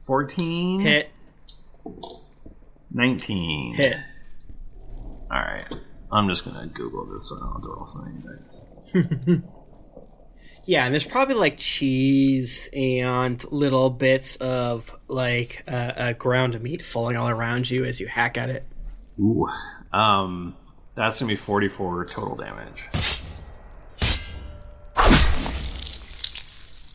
14. 0.00 0.80
Hit. 0.80 1.10
19. 2.92 3.74
Hit. 3.74 3.96
All 5.30 5.40
right. 5.40 5.66
I'm 6.12 6.28
just 6.28 6.44
to 6.44 6.66
Google 6.72 7.06
this 7.06 7.28
so 7.28 7.36
I 7.36 7.40
don't 7.40 7.52
have 7.54 7.62
to 7.62 7.68
roll 7.70 7.84
so 7.84 7.98
many 8.02 8.18
dice. 8.36 8.64
Yeah, 10.66 10.84
and 10.86 10.94
there's 10.94 11.06
probably 11.06 11.34
like 11.34 11.56
cheese 11.58 12.68
and 12.72 13.42
little 13.52 13.90
bits 13.90 14.36
of 14.36 14.98
like 15.08 15.62
uh, 15.68 15.70
uh, 15.70 16.12
ground 16.14 16.58
meat 16.62 16.82
falling 16.82 17.16
all 17.16 17.28
around 17.28 17.68
you 17.68 17.84
as 17.84 18.00
you 18.00 18.06
hack 18.06 18.38
at 18.38 18.48
it. 18.48 18.64
Ooh. 19.20 19.46
Um, 19.92 20.56
that's 20.94 21.20
going 21.20 21.28
to 21.28 21.32
be 21.32 21.36
44 21.36 22.04
total 22.06 22.36
damage. 22.36 22.88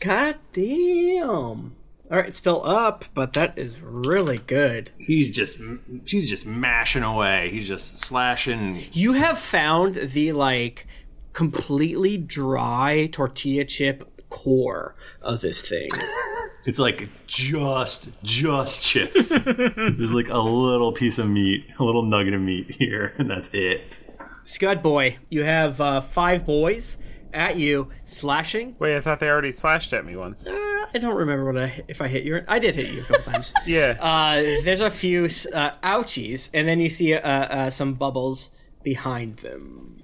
God 0.00 0.36
damn. 0.52 1.76
All 2.10 2.16
right, 2.16 2.26
it's 2.26 2.38
still 2.38 2.66
up, 2.66 3.04
but 3.14 3.34
that 3.34 3.56
is 3.56 3.80
really 3.80 4.38
good. 4.38 4.90
He's 4.98 5.30
just 5.30 5.58
she's 6.06 6.28
just 6.28 6.44
mashing 6.44 7.04
away. 7.04 7.50
He's 7.52 7.68
just 7.68 7.98
slashing. 7.98 8.80
You 8.92 9.12
have 9.12 9.38
found 9.38 9.94
the 9.94 10.32
like 10.32 10.88
completely 11.32 12.16
dry 12.16 13.08
tortilla 13.12 13.64
chip 13.64 14.28
core 14.28 14.96
of 15.22 15.40
this 15.40 15.62
thing. 15.62 15.90
It's 16.66 16.78
like 16.78 17.08
just 17.26 18.10
just 18.22 18.82
chips. 18.82 19.30
There's 19.44 20.12
like 20.12 20.28
a 20.28 20.38
little 20.38 20.92
piece 20.92 21.18
of 21.18 21.28
meat, 21.28 21.66
a 21.78 21.84
little 21.84 22.02
nugget 22.02 22.34
of 22.34 22.40
meat 22.40 22.74
here, 22.78 23.14
and 23.18 23.30
that's 23.30 23.50
it. 23.52 23.82
Scud 24.44 24.82
boy, 24.82 25.18
you 25.28 25.44
have 25.44 25.80
uh, 25.80 26.00
five 26.00 26.44
boys 26.44 26.96
at 27.32 27.56
you 27.56 27.88
slashing. 28.04 28.76
Wait, 28.78 28.96
I 28.96 29.00
thought 29.00 29.20
they 29.20 29.28
already 29.28 29.52
slashed 29.52 29.92
at 29.92 30.04
me 30.04 30.16
once. 30.16 30.46
Uh, 30.48 30.86
I 30.92 30.98
don't 30.98 31.14
remember 31.16 31.44
what 31.52 31.62
I 31.62 31.82
if 31.88 32.00
I 32.02 32.08
hit 32.08 32.24
you. 32.24 32.42
I 32.48 32.58
did 32.58 32.74
hit 32.74 32.88
you 32.92 33.02
a 33.02 33.04
couple 33.04 33.32
times. 33.32 33.52
Yeah. 33.66 33.96
Uh, 34.00 34.62
there's 34.64 34.80
a 34.80 34.90
few 34.90 35.24
uh, 35.24 35.72
ouchies, 35.82 36.50
and 36.52 36.66
then 36.66 36.80
you 36.80 36.88
see 36.88 37.14
uh, 37.14 37.20
uh, 37.20 37.70
some 37.70 37.94
bubbles 37.94 38.50
behind 38.82 39.38
them. 39.38 40.02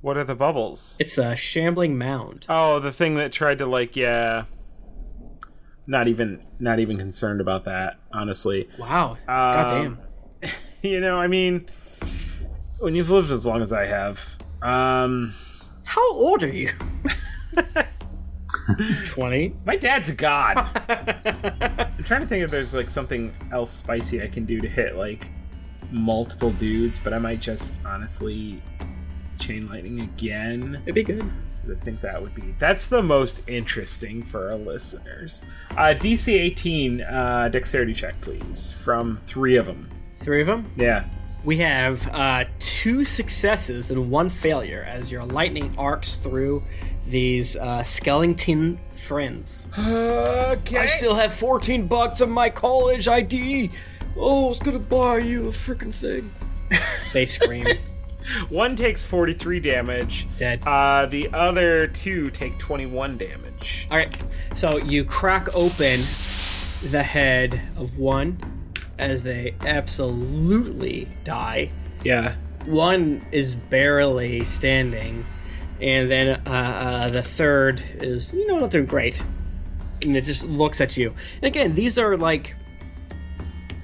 What 0.00 0.16
are 0.16 0.24
the 0.24 0.34
bubbles? 0.34 0.96
It's 1.00 1.18
a 1.18 1.34
shambling 1.36 1.96
mound. 1.96 2.46
Oh, 2.48 2.80
the 2.80 2.92
thing 2.92 3.14
that 3.16 3.32
tried 3.32 3.58
to 3.58 3.66
like, 3.66 3.96
yeah. 3.96 4.44
Not 5.92 6.08
even, 6.08 6.42
not 6.58 6.78
even 6.78 6.96
concerned 6.96 7.42
about 7.42 7.66
that. 7.66 7.98
Honestly. 8.14 8.66
Wow. 8.78 9.10
Um, 9.10 9.18
Goddamn. 9.28 9.98
You 10.82 11.00
know, 11.00 11.16
I 11.16 11.28
mean, 11.28 11.66
when 12.80 12.96
you've 12.96 13.10
lived 13.10 13.30
as 13.30 13.46
long 13.46 13.62
as 13.62 13.72
I 13.72 13.84
have, 13.84 14.36
um, 14.62 15.32
how 15.84 16.12
old 16.14 16.42
are 16.42 16.48
you? 16.48 16.70
Twenty. 19.04 19.54
My 19.64 19.76
dad's 19.76 20.08
a 20.08 20.14
god. 20.14 20.56
I'm 20.88 22.02
trying 22.02 22.22
to 22.22 22.26
think 22.26 22.42
if 22.42 22.50
there's 22.50 22.74
like 22.74 22.90
something 22.90 23.32
else 23.52 23.70
spicy 23.70 24.22
I 24.22 24.26
can 24.26 24.44
do 24.44 24.60
to 24.60 24.66
hit 24.66 24.96
like 24.96 25.28
multiple 25.92 26.50
dudes, 26.50 26.98
but 26.98 27.14
I 27.14 27.18
might 27.18 27.38
just 27.38 27.74
honestly 27.86 28.60
chain 29.38 29.68
lightning 29.68 30.00
again. 30.00 30.80
It'd 30.82 30.96
be 30.96 31.04
good. 31.04 31.30
I 31.70 31.84
think 31.84 32.00
that 32.00 32.20
would 32.20 32.34
be 32.34 32.54
that's 32.58 32.88
the 32.88 33.02
most 33.02 33.48
interesting 33.48 34.22
for 34.22 34.50
our 34.50 34.56
listeners. 34.56 35.44
Uh, 35.72 35.94
DC 35.94 36.32
18 36.32 37.00
uh, 37.00 37.48
dexterity 37.48 37.94
check, 37.94 38.20
please, 38.20 38.72
from 38.72 39.16
three 39.26 39.56
of 39.56 39.66
them. 39.66 39.88
Three 40.16 40.40
of 40.40 40.46
them? 40.46 40.66
Yeah. 40.76 41.04
We 41.44 41.58
have 41.58 42.08
uh, 42.12 42.44
two 42.60 43.04
successes 43.04 43.90
and 43.90 44.10
one 44.10 44.28
failure 44.28 44.84
as 44.86 45.10
your 45.10 45.24
lightning 45.24 45.74
arcs 45.76 46.16
through 46.16 46.62
these 47.06 47.56
uh, 47.56 47.82
skeleton 47.82 48.78
friends. 48.94 49.68
Okay. 49.76 50.78
I 50.78 50.86
still 50.86 51.16
have 51.16 51.34
14 51.34 51.86
bucks 51.88 52.20
of 52.20 52.28
my 52.28 52.48
college 52.48 53.08
ID. 53.08 53.70
Oh, 54.16 54.46
I 54.46 54.48
was 54.50 54.58
gonna 54.60 54.78
buy 54.78 55.18
you 55.18 55.48
a 55.48 55.50
freaking 55.50 55.92
thing. 55.92 56.32
they 57.12 57.26
scream. 57.26 57.66
One 58.48 58.76
takes 58.76 59.04
43 59.04 59.60
damage. 59.60 60.26
Dead. 60.36 60.62
Uh, 60.66 61.06
the 61.06 61.28
other 61.32 61.86
two 61.86 62.30
take 62.30 62.58
21 62.58 63.18
damage. 63.18 63.88
All 63.90 63.96
right, 63.96 64.16
so 64.54 64.78
you 64.78 65.04
crack 65.04 65.54
open 65.54 66.00
the 66.82 67.02
head 67.02 67.62
of 67.76 67.98
one 67.98 68.38
as 68.98 69.22
they 69.22 69.54
absolutely 69.62 71.08
die. 71.24 71.70
Yeah. 72.04 72.36
One 72.66 73.24
is 73.32 73.54
barely 73.54 74.44
standing, 74.44 75.26
and 75.80 76.10
then 76.10 76.40
uh, 76.46 76.50
uh, 76.50 77.10
the 77.10 77.22
third 77.22 77.82
is, 77.94 78.32
you 78.32 78.46
know, 78.46 78.60
not 78.60 78.70
doing 78.70 78.86
great. 78.86 79.22
And 80.02 80.16
it 80.16 80.24
just 80.24 80.44
looks 80.44 80.80
at 80.80 80.96
you. 80.96 81.14
And 81.36 81.44
again, 81.44 81.74
these 81.74 81.98
are 81.98 82.16
like. 82.16 82.54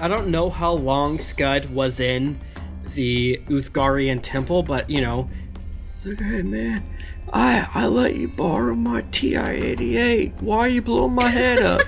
I 0.01 0.07
don't 0.07 0.29
know 0.29 0.49
how 0.49 0.75
long 0.75 1.19
Scud 1.19 1.75
was 1.75 1.99
in 1.99 2.39
the 2.99 3.41
Uthgarian 3.47 4.19
temple, 4.21 4.65
but, 4.65 4.91
you 4.91 5.01
know. 5.01 5.31
It's 5.93 6.05
like, 6.05 6.19
hey, 6.19 6.43
man, 6.43 6.83
I, 7.33 7.69
I 7.73 7.87
let 7.87 8.17
you 8.17 8.27
borrow 8.27 8.75
my 8.75 9.03
TI 9.13 9.37
88. 9.37 10.33
Why 10.41 10.59
are 10.59 10.69
you 10.69 10.83
blowing 10.83 11.15
my 11.15 11.29
head 11.29 11.63
up? 11.63 11.83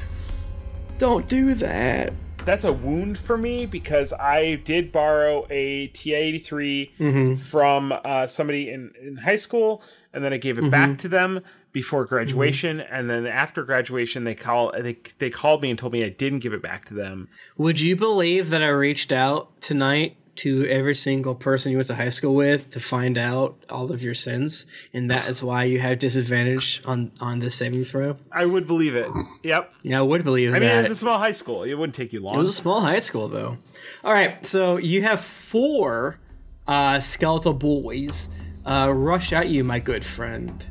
don't 0.98 1.28
do 1.28 1.54
that. 1.54 2.12
That's 2.44 2.62
a 2.62 2.72
wound 2.72 3.18
for 3.18 3.36
me 3.36 3.66
because 3.66 4.12
I 4.12 4.54
did 4.54 4.92
borrow 4.92 5.46
a 5.50 5.88
TI-83 5.88 6.90
Mhm. 6.98 7.38
from 7.38 7.92
uh, 8.04 8.26
somebody 8.28 8.70
in, 8.70 8.92
in 9.02 9.16
high 9.16 9.36
school, 9.36 9.82
and 10.14 10.24
then 10.24 10.32
I 10.32 10.36
gave 10.36 10.58
it 10.58 10.64
Mhm. 10.64 10.70
back 10.70 10.98
to 10.98 11.08
them 11.08 11.40
before 11.72 12.04
graduation, 12.04 12.80
and 12.80 13.10
then 13.10 13.26
after 13.26 13.62
graduation, 13.64 14.24
they 14.24 14.34
call 14.34 14.72
they 14.72 14.96
they 15.18 15.30
called 15.30 15.60
me 15.62 15.70
and 15.70 15.78
told 15.78 15.92
me 15.92 16.02
I 16.04 16.08
didn't 16.08 16.38
give 16.40 16.52
it 16.52 16.62
back 16.62 16.84
to 16.86 16.94
them. 16.94 17.28
Would 17.58 17.78
you 17.80 17.94
believe 17.94 18.50
that 18.50 18.62
I 18.62 18.68
reached 18.68 19.12
out 19.12 19.60
tonight 19.60 20.16
to 20.40 20.66
every 20.68 20.94
single 20.94 21.34
person 21.34 21.70
you 21.70 21.76
went 21.76 21.88
to 21.88 21.94
high 21.94 22.08
school 22.08 22.34
with 22.34 22.70
to 22.70 22.80
find 22.80 23.18
out 23.18 23.62
all 23.68 23.92
of 23.92 24.02
your 24.02 24.14
sins, 24.14 24.64
and 24.94 25.10
that 25.10 25.28
is 25.28 25.42
why 25.42 25.64
you 25.64 25.80
have 25.80 25.98
disadvantage 25.98 26.80
on 26.86 27.12
on 27.20 27.40
this 27.40 27.54
saving 27.54 27.84
throw? 27.84 28.16
I 28.32 28.46
would 28.46 28.66
believe 28.66 28.94
it. 28.94 29.08
Yep. 29.42 29.72
Yeah, 29.82 29.98
I 29.98 30.02
would 30.02 30.24
believe 30.24 30.50
it. 30.50 30.56
I 30.56 30.60
mean, 30.60 30.68
that. 30.68 30.80
it's 30.84 30.90
a 30.90 30.96
small 30.96 31.18
high 31.18 31.32
school. 31.32 31.62
It 31.62 31.74
wouldn't 31.74 31.94
take 31.94 32.12
you 32.12 32.20
long. 32.20 32.34
It 32.34 32.38
was 32.38 32.48
a 32.48 32.52
small 32.52 32.80
high 32.80 33.00
school, 33.00 33.28
though. 33.28 33.58
All 34.02 34.12
right, 34.12 34.46
so 34.46 34.78
you 34.78 35.02
have 35.02 35.20
four 35.20 36.18
uh, 36.66 37.00
skeletal 37.00 37.54
boys 37.54 38.28
uh, 38.64 38.92
rush 38.94 39.32
at 39.32 39.48
you, 39.48 39.62
my 39.62 39.78
good 39.78 40.04
friend, 40.04 40.66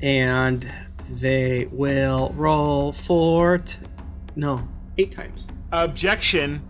and 0.00 0.70
they 1.08 1.66
will 1.72 2.32
roll 2.36 2.92
four. 2.92 3.58
T- 3.58 3.78
no, 4.36 4.68
eight 4.98 5.10
times. 5.10 5.46
Objection. 5.72 6.62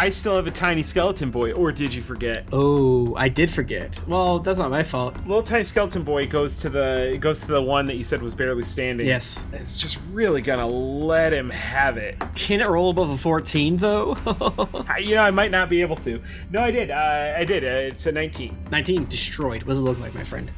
I 0.00 0.10
still 0.10 0.36
have 0.36 0.46
a 0.46 0.52
tiny 0.52 0.84
skeleton 0.84 1.32
boy, 1.32 1.52
or 1.54 1.72
did 1.72 1.92
you 1.92 2.02
forget? 2.02 2.46
Oh, 2.52 3.16
I 3.16 3.28
did 3.28 3.50
forget. 3.50 4.00
Well, 4.06 4.38
that's 4.38 4.56
not 4.56 4.70
my 4.70 4.84
fault. 4.84 5.16
Little 5.26 5.42
tiny 5.42 5.64
skeleton 5.64 6.04
boy 6.04 6.28
goes 6.28 6.56
to 6.58 6.70
the 6.70 7.18
goes 7.20 7.40
to 7.40 7.48
the 7.48 7.60
one 7.60 7.86
that 7.86 7.96
you 7.96 8.04
said 8.04 8.22
was 8.22 8.32
barely 8.32 8.62
standing. 8.62 9.08
Yes. 9.08 9.44
It's 9.52 9.76
just 9.76 9.98
really 10.12 10.40
gonna 10.40 10.68
let 10.68 11.32
him 11.32 11.50
have 11.50 11.96
it. 11.96 12.16
Can 12.36 12.60
it 12.60 12.68
roll 12.68 12.90
above 12.90 13.10
a 13.10 13.16
fourteen 13.16 13.76
though? 13.76 14.16
I, 14.88 14.98
you 14.98 15.16
know, 15.16 15.22
I 15.24 15.32
might 15.32 15.50
not 15.50 15.68
be 15.68 15.80
able 15.80 15.96
to. 15.96 16.22
No, 16.52 16.60
I 16.60 16.70
did. 16.70 16.92
Uh, 16.92 17.34
I 17.36 17.44
did. 17.44 17.64
Uh, 17.64 17.88
it's 17.90 18.06
a 18.06 18.12
19. 18.12 18.56
19 18.70 19.06
destroyed. 19.06 19.64
What 19.64 19.72
does 19.72 19.78
it 19.78 19.84
look 19.84 19.98
like, 19.98 20.14
my 20.14 20.22
friend? 20.22 20.48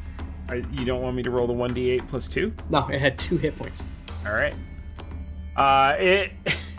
Uh, 0.51 0.57
you 0.70 0.84
don't 0.84 1.01
want 1.01 1.16
me 1.16 1.22
to 1.22 1.30
roll 1.30 1.47
the 1.47 1.55
1d8 1.55 2.07
plus 2.09 2.28
2? 2.28 2.53
No, 2.68 2.86
it 2.88 3.01
had 3.01 3.18
two 3.18 3.38
hit 3.38 3.57
points. 3.59 3.84
All 4.26 4.34
right. 4.34 4.53
Uh, 5.57 5.97
it 5.99 6.32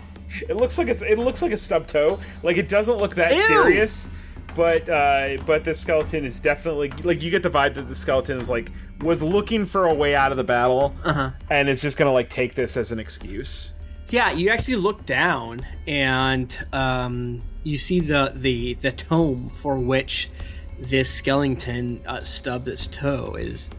it 0.48 0.56
looks 0.56 0.78
like 0.78 0.90
a, 0.90 1.12
it 1.12 1.20
looks 1.20 1.42
like 1.42 1.52
a 1.52 1.58
stub 1.58 1.88
toe. 1.88 2.20
Like 2.44 2.58
it 2.58 2.70
doesn't 2.70 2.98
look 2.98 3.16
that 3.16 3.32
Ew! 3.32 3.42
serious, 3.42 4.10
but 4.56 4.88
uh, 4.90 5.38
but 5.46 5.64
the 5.66 5.74
skeleton 5.74 6.26
is 6.26 6.40
definitely 6.40 6.90
like 7.04 7.22
you 7.22 7.32
get 7.32 7.44
the 7.44 7.50
vibe 7.50 7.74
that 7.76 7.88
the 7.88 7.96
skeleton 7.96 8.40
is 8.40 8.50
like 8.50 8.70
was 9.02 9.24
looking 9.24 9.66
for 9.66 9.86
a 9.86 9.94
way 9.94 10.16
out 10.16 10.32
of 10.32 10.38
the 10.38 10.44
battle, 10.44 10.94
Uh-huh. 11.04 11.32
and 11.50 11.68
is 11.70 11.82
just 11.82 11.98
gonna 11.98 12.14
like 12.14 12.30
take 12.30 12.54
this 12.56 12.78
as 12.78 12.92
an 12.92 13.00
excuse. 13.00 13.74
Yeah, 14.10 14.32
you 14.34 14.50
actually 14.50 14.76
look 14.76 15.06
down 15.06 15.66
and 15.88 16.68
um, 16.74 17.42
you 17.64 17.78
see 17.78 18.00
the, 18.02 18.34
the 18.36 18.74
the 18.76 18.92
tome 18.92 19.50
for 19.50 19.80
which 19.80 20.30
this 20.78 21.10
skeleton 21.14 22.02
uh, 22.06 22.20
stubbed 22.22 22.68
its 22.68 22.88
toe 22.88 23.36
is 23.40 23.70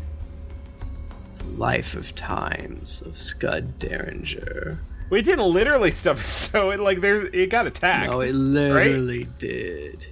the 1.39 1.45
Life 1.59 1.95
of 1.95 2.15
Times 2.15 3.03
of 3.03 3.15
Scud 3.17 3.79
Derringer. 3.79 4.81
We 5.13 5.21
didn't 5.21 5.53
literally 5.53 5.91
stuff 5.91 6.25
so 6.25 6.71
it 6.71 6.81
like 6.81 7.03
there 7.03 7.27
it 7.27 7.51
got 7.51 7.67
attacked. 7.67 8.11
No, 8.11 8.21
it 8.23 8.29
right? 8.29 8.35
literally 8.35 9.29
did. 9.37 10.07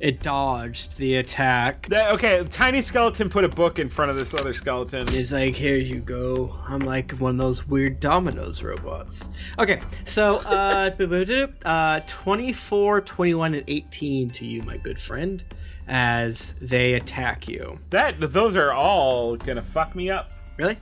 It 0.00 0.22
dodged 0.22 0.96
the 0.96 1.16
attack. 1.16 1.86
That, 1.90 2.12
okay, 2.12 2.42
tiny 2.50 2.80
skeleton 2.80 3.28
put 3.28 3.44
a 3.44 3.48
book 3.48 3.78
in 3.78 3.90
front 3.90 4.10
of 4.10 4.16
this 4.16 4.32
other 4.32 4.54
skeleton. 4.54 5.06
He's 5.06 5.34
like, 5.34 5.54
here 5.54 5.76
you 5.76 6.00
go. 6.00 6.58
I'm 6.66 6.80
like 6.80 7.12
one 7.12 7.32
of 7.32 7.36
those 7.36 7.68
weird 7.68 8.00
dominoes 8.00 8.62
robots. 8.62 9.28
Okay, 9.58 9.82
so 10.06 10.36
uh, 10.46 10.90
uh 11.66 12.00
24, 12.08 13.00
21, 13.02 13.54
and 13.54 13.64
18 13.68 14.30
to 14.30 14.46
you, 14.46 14.62
my 14.62 14.78
good 14.78 14.98
friend, 14.98 15.44
as 15.86 16.54
they 16.54 16.94
attack 16.94 17.48
you. 17.48 17.78
That 17.90 18.18
those 18.18 18.56
are 18.56 18.72
all 18.72 19.36
gonna 19.36 19.62
fuck 19.62 19.94
me 19.94 20.08
up. 20.08 20.32
Really? 20.56 20.78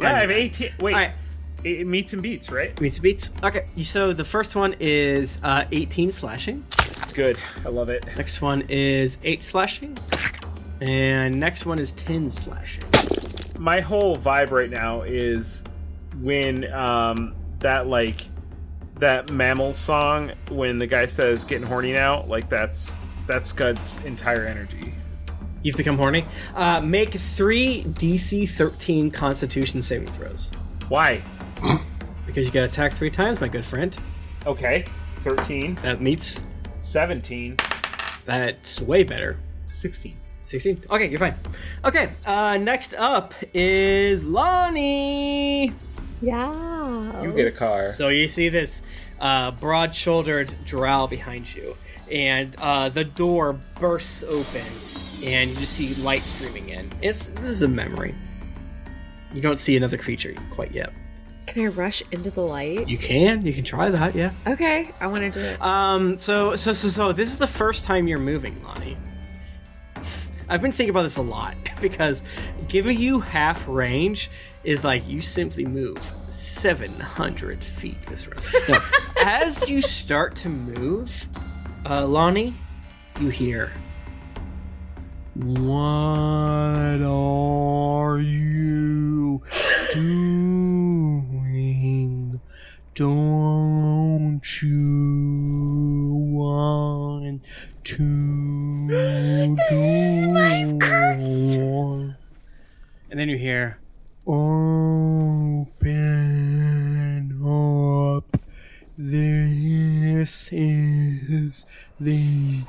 Yeah, 0.00 0.14
I 0.14 0.20
have 0.20 0.30
18. 0.30 0.72
Wait, 0.80 0.94
Alright. 0.94 1.12
It 1.64 1.86
meets 1.86 2.12
and 2.12 2.22
beats, 2.22 2.50
right? 2.50 2.78
Meets 2.80 2.96
and 2.96 3.02
beats. 3.02 3.30
Okay, 3.42 3.66
so 3.82 4.12
the 4.12 4.24
first 4.24 4.54
one 4.56 4.74
is 4.80 5.38
uh, 5.42 5.64
18 5.72 6.12
slashing. 6.12 6.64
Good, 7.14 7.36
I 7.64 7.68
love 7.68 7.88
it. 7.88 8.04
Next 8.16 8.40
one 8.40 8.62
is 8.68 9.18
8 9.24 9.42
slashing. 9.42 9.98
And 10.80 11.40
next 11.40 11.66
one 11.66 11.78
is 11.78 11.92
10 11.92 12.30
slashing. 12.30 12.84
My 13.58 13.80
whole 13.80 14.16
vibe 14.16 14.50
right 14.52 14.70
now 14.70 15.02
is 15.02 15.64
when 16.20 16.72
um 16.72 17.34
that 17.58 17.86
like 17.86 18.26
that 18.96 19.30
mammal 19.30 19.72
song 19.72 20.32
when 20.50 20.78
the 20.78 20.86
guy 20.86 21.06
says 21.06 21.44
getting 21.44 21.66
horny 21.66 21.92
now, 21.92 22.22
like 22.24 22.48
that's 22.48 22.94
that's 23.26 23.48
Scud's 23.48 23.98
entire 24.04 24.46
energy. 24.46 24.92
You've 25.62 25.76
become 25.76 25.96
horny. 25.98 26.24
Uh, 26.54 26.80
make 26.80 27.12
three 27.14 27.82
DC 27.84 28.48
13 28.48 29.10
Constitution 29.10 29.82
saving 29.82 30.08
throws. 30.08 30.50
Why? 30.88 31.22
Because 32.26 32.46
you 32.46 32.52
got 32.52 32.64
attacked 32.68 32.94
three 32.94 33.10
times, 33.10 33.40
my 33.40 33.48
good 33.48 33.64
friend. 33.64 33.96
Okay, 34.46 34.84
13, 35.22 35.76
That 35.76 36.00
meets. 36.00 36.42
17, 36.78 37.56
That's 38.24 38.80
way 38.80 39.04
better. 39.04 39.36
16. 39.72 40.14
16? 40.42 40.82
Okay, 40.90 41.08
you're 41.08 41.18
fine. 41.18 41.34
Okay, 41.84 42.10
uh, 42.24 42.56
next 42.58 42.94
up 42.94 43.34
is 43.52 44.24
Lonnie. 44.24 45.72
Yeah. 46.22 47.22
You 47.22 47.32
get 47.32 47.46
a 47.46 47.50
car. 47.50 47.90
So 47.90 48.08
you 48.08 48.28
see 48.28 48.48
this 48.48 48.82
uh, 49.20 49.50
broad 49.52 49.94
shouldered 49.94 50.52
drow 50.64 51.06
behind 51.06 51.54
you, 51.54 51.76
and 52.10 52.54
uh, 52.58 52.88
the 52.88 53.04
door 53.04 53.58
bursts 53.78 54.24
open, 54.24 54.64
and 55.22 55.50
you 55.50 55.56
just 55.56 55.74
see 55.74 55.94
light 55.96 56.24
streaming 56.24 56.70
in. 56.70 56.90
It's, 57.02 57.28
this 57.28 57.44
is 57.48 57.62
a 57.62 57.68
memory. 57.68 58.14
You 59.34 59.42
don't 59.42 59.58
see 59.58 59.76
another 59.76 59.98
creature 59.98 60.34
quite 60.50 60.72
yet. 60.72 60.92
Can 61.48 61.64
I 61.64 61.68
rush 61.68 62.02
into 62.12 62.30
the 62.30 62.42
light? 62.42 62.88
You 62.88 62.98
can, 62.98 63.44
you 63.46 63.52
can 63.52 63.64
try 63.64 63.88
that, 63.88 64.14
yeah. 64.14 64.32
Okay, 64.46 64.90
I 65.00 65.06
want 65.06 65.22
to 65.22 65.30
do 65.30 65.40
it. 65.40 65.60
Um, 65.62 66.16
so, 66.16 66.56
so, 66.56 66.74
so, 66.74 66.88
so, 66.88 67.12
this 67.12 67.32
is 67.32 67.38
the 67.38 67.46
first 67.46 67.84
time 67.84 68.06
you're 68.06 68.18
moving, 68.18 68.62
Lonnie. 68.62 68.98
I've 70.50 70.62
been 70.62 70.72
thinking 70.72 70.90
about 70.90 71.02
this 71.02 71.16
a 71.16 71.22
lot 71.22 71.54
because 71.80 72.22
giving 72.68 72.98
you 72.98 73.20
half 73.20 73.66
range 73.66 74.30
is 74.62 74.84
like 74.84 75.08
you 75.08 75.22
simply 75.22 75.64
move 75.64 75.98
700 76.28 77.64
feet 77.64 78.00
this 78.02 78.26
round. 78.26 78.44
Now, 78.68 78.82
as 79.22 79.68
you 79.68 79.80
start 79.80 80.36
to 80.36 80.48
move, 80.50 81.26
uh, 81.88 82.06
Lonnie, 82.06 82.54
you 83.20 83.30
hear. 83.30 83.72
What 85.40 87.00
are 87.00 88.18
you 88.18 89.40
doing? 89.94 91.20
Don't 92.94 94.42
you 94.60 96.12
want 96.32 97.44
to 97.84 98.02
life 100.32 100.76
curse. 100.80 101.56
And 103.08 103.20
then 103.20 103.28
you 103.28 103.36
hear, 103.38 103.78
Open 104.26 105.70
up. 107.46 108.36
This 108.98 110.50
is 110.52 111.64
the 112.00 112.64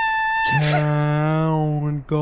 town 0.72 2.04
guard. 2.08 2.20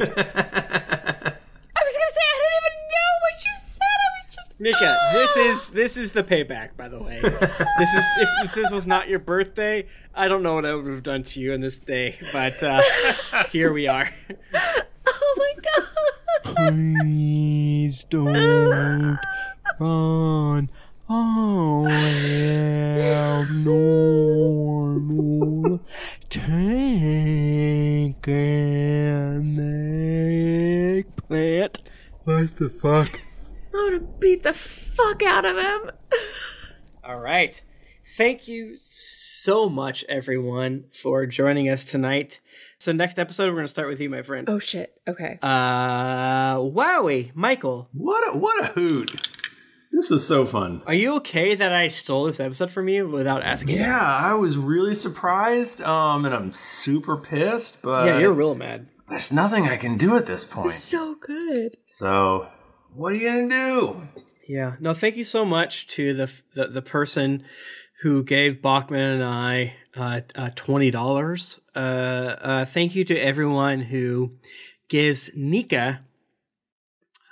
I 0.00 1.80
was 1.82 1.94
gonna 1.96 2.14
say 2.14 2.24
I 2.26 2.36
don't 2.40 2.56
even 2.60 2.76
know 2.90 3.10
what 3.20 3.36
you 3.44 3.54
said. 3.56 3.82
I 3.82 4.08
was 4.16 4.26
just 4.34 4.50
Nika, 4.60 4.90
this 5.12 5.36
is 5.36 5.68
this 5.70 5.96
is 5.96 6.12
the 6.12 6.22
payback. 6.24 6.76
By 6.76 6.88
the 6.88 7.02
way, 7.02 7.20
this 7.20 7.94
is 7.94 8.04
if, 8.18 8.28
if 8.44 8.54
this 8.54 8.70
was 8.70 8.86
not 8.86 9.08
your 9.08 9.18
birthday, 9.18 9.86
I 10.14 10.28
don't 10.28 10.42
know 10.42 10.54
what 10.54 10.66
I 10.66 10.74
would 10.74 10.86
have 10.86 11.02
done 11.02 11.22
to 11.24 11.40
you 11.40 11.52
on 11.54 11.60
this 11.60 11.78
day, 11.78 12.18
but 12.32 12.62
uh, 12.62 12.82
here 13.50 13.72
we 13.72 13.86
are. 13.88 14.10
Oh 15.06 15.34
my 15.36 15.54
god. 15.62 15.86
Please 16.72 18.04
don't 18.04 19.18
run 19.78 20.70
away, 21.10 21.90
normal. 23.64 25.80
Tank 26.28 28.28
and 28.28 29.56
make 29.56 31.16
plant. 31.16 31.80
What 32.24 32.56
the 32.56 32.70
fuck? 32.70 33.20
I'm 33.74 33.90
gonna 33.90 34.00
beat 34.18 34.42
the 34.44 34.52
fuck 34.54 35.22
out 35.22 35.44
of 35.44 35.56
him. 35.56 35.90
All 37.04 37.18
right. 37.18 37.60
Thank 38.16 38.48
you 38.48 38.76
so 38.76 39.68
much, 39.68 40.04
everyone, 40.08 40.86
for 40.90 41.26
joining 41.26 41.68
us 41.68 41.84
tonight. 41.84 42.40
So, 42.78 42.90
next 42.90 43.20
episode, 43.20 43.44
we're 43.44 43.54
going 43.54 43.66
to 43.66 43.68
start 43.68 43.88
with 43.88 44.00
you, 44.00 44.10
my 44.10 44.22
friend. 44.22 44.50
Oh 44.50 44.58
shit. 44.58 45.00
Okay. 45.06 45.38
Uh, 45.40 46.56
wowie, 46.56 47.30
Michael. 47.34 47.88
What 47.92 48.34
a 48.34 48.36
what 48.36 48.64
a 48.64 48.72
hoot! 48.72 49.28
This 49.92 50.08
was 50.10 50.26
so 50.26 50.44
fun. 50.44 50.82
Are 50.86 50.94
you 50.94 51.16
okay 51.16 51.54
that 51.54 51.72
I 51.72 51.88
stole 51.88 52.24
this 52.24 52.40
episode 52.40 52.72
from 52.72 52.88
you 52.88 53.08
without 53.08 53.42
asking? 53.42 53.76
Yeah, 53.76 54.00
I 54.00 54.34
was 54.34 54.56
really 54.56 54.94
surprised, 54.94 55.82
um, 55.82 56.24
and 56.24 56.34
I'm 56.34 56.52
super 56.52 57.16
pissed. 57.16 57.82
But 57.82 58.06
Yeah, 58.06 58.18
you're 58.18 58.32
real 58.32 58.54
mad. 58.54 58.86
There's 59.08 59.32
nothing 59.32 59.66
I 59.68 59.76
can 59.76 59.96
do 59.96 60.16
at 60.16 60.26
this 60.26 60.44
point. 60.44 60.70
So 60.70 61.16
good. 61.20 61.76
So, 61.90 62.46
what 62.94 63.12
are 63.12 63.16
you 63.16 63.28
gonna 63.28 63.48
do? 63.48 64.02
Yeah. 64.48 64.76
No, 64.80 64.94
thank 64.94 65.16
you 65.16 65.24
so 65.24 65.44
much 65.44 65.86
to 65.88 66.14
the 66.14 66.32
the, 66.54 66.66
the 66.68 66.82
person 66.82 67.42
who 68.02 68.22
gave 68.22 68.62
Bachman 68.62 69.00
and 69.20 69.24
I 69.24 69.74
uh, 69.96 70.20
uh, 70.36 70.50
twenty 70.54 70.90
dollars. 70.92 71.60
Uh, 71.74 72.36
uh, 72.40 72.64
thank 72.64 72.94
you 72.94 73.04
to 73.04 73.16
everyone 73.16 73.80
who 73.82 74.32
gives 74.88 75.30
Nika 75.34 76.00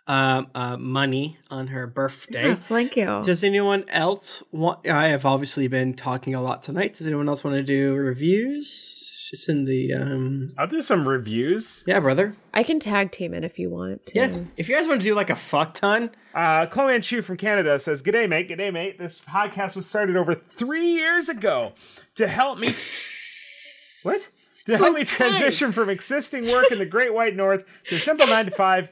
uh, 0.09 0.43
uh, 0.55 0.77
money 0.79 1.39
on 1.51 1.69
her 1.69 1.87
birthday. 1.87 2.49
Yes, 2.49 2.67
thank 2.69 2.97
you. 2.97 3.21
Does 3.23 3.45
anyone 3.45 3.85
else 3.89 4.43
want? 4.51 4.89
I 4.89 5.09
have 5.09 5.25
obviously 5.27 5.69
been 5.69 5.95
talking 5.95 6.35
a 6.35 6.41
lot 6.41 6.63
tonight. 6.63 6.95
Does 6.95 7.07
anyone 7.07 7.29
else 7.29 7.45
want 7.45 7.57
to 7.57 7.63
do 7.63 7.95
reviews? 7.95 9.05
Just 9.31 9.51
in 9.51 9.67
the 9.67 9.93
um. 9.93 10.49
I'll 10.57 10.67
do 10.67 10.81
some 10.81 11.07
reviews. 11.07 11.85
Yeah, 11.87 12.01
brother. 12.01 12.35
I 12.55 12.63
can 12.63 12.81
tag 12.81 13.11
team 13.13 13.35
it 13.35 13.45
if 13.45 13.59
you 13.59 13.69
want. 13.69 14.07
To. 14.07 14.19
Yeah. 14.19 14.39
If 14.57 14.71
you 14.71 14.75
guys 14.75 14.89
want 14.89 15.03
to 15.03 15.05
do 15.05 15.15
like 15.15 15.29
a 15.29 15.37
fuck 15.37 15.75
ton, 15.75 16.11
Uh, 16.35 16.65
Chloe 16.65 16.99
Chu 17.01 17.21
from 17.21 17.37
Canada 17.37 17.79
says, 17.79 18.03
G'day, 18.03 18.27
mate. 18.27 18.49
G'day, 18.49 18.73
mate. 18.73 18.99
This 18.99 19.21
podcast 19.21 19.77
was 19.77 19.87
started 19.87 20.17
over 20.17 20.35
three 20.35 20.93
years 20.95 21.29
ago 21.29 21.73
to 22.15 22.27
help 22.27 22.59
me. 22.59 22.71
what? 24.03 24.27
To 24.65 24.77
help 24.79 24.95
me 24.95 25.05
transition 25.05 25.73
from 25.73 25.89
existing 25.91 26.47
work 26.47 26.71
in 26.71 26.79
the 26.79 26.87
Great 26.87 27.13
White 27.13 27.35
North 27.37 27.65
to 27.89 27.97
a 27.97 27.99
simple 27.99 28.27
9 28.27 28.47
to 28.47 28.51
5, 28.51 28.89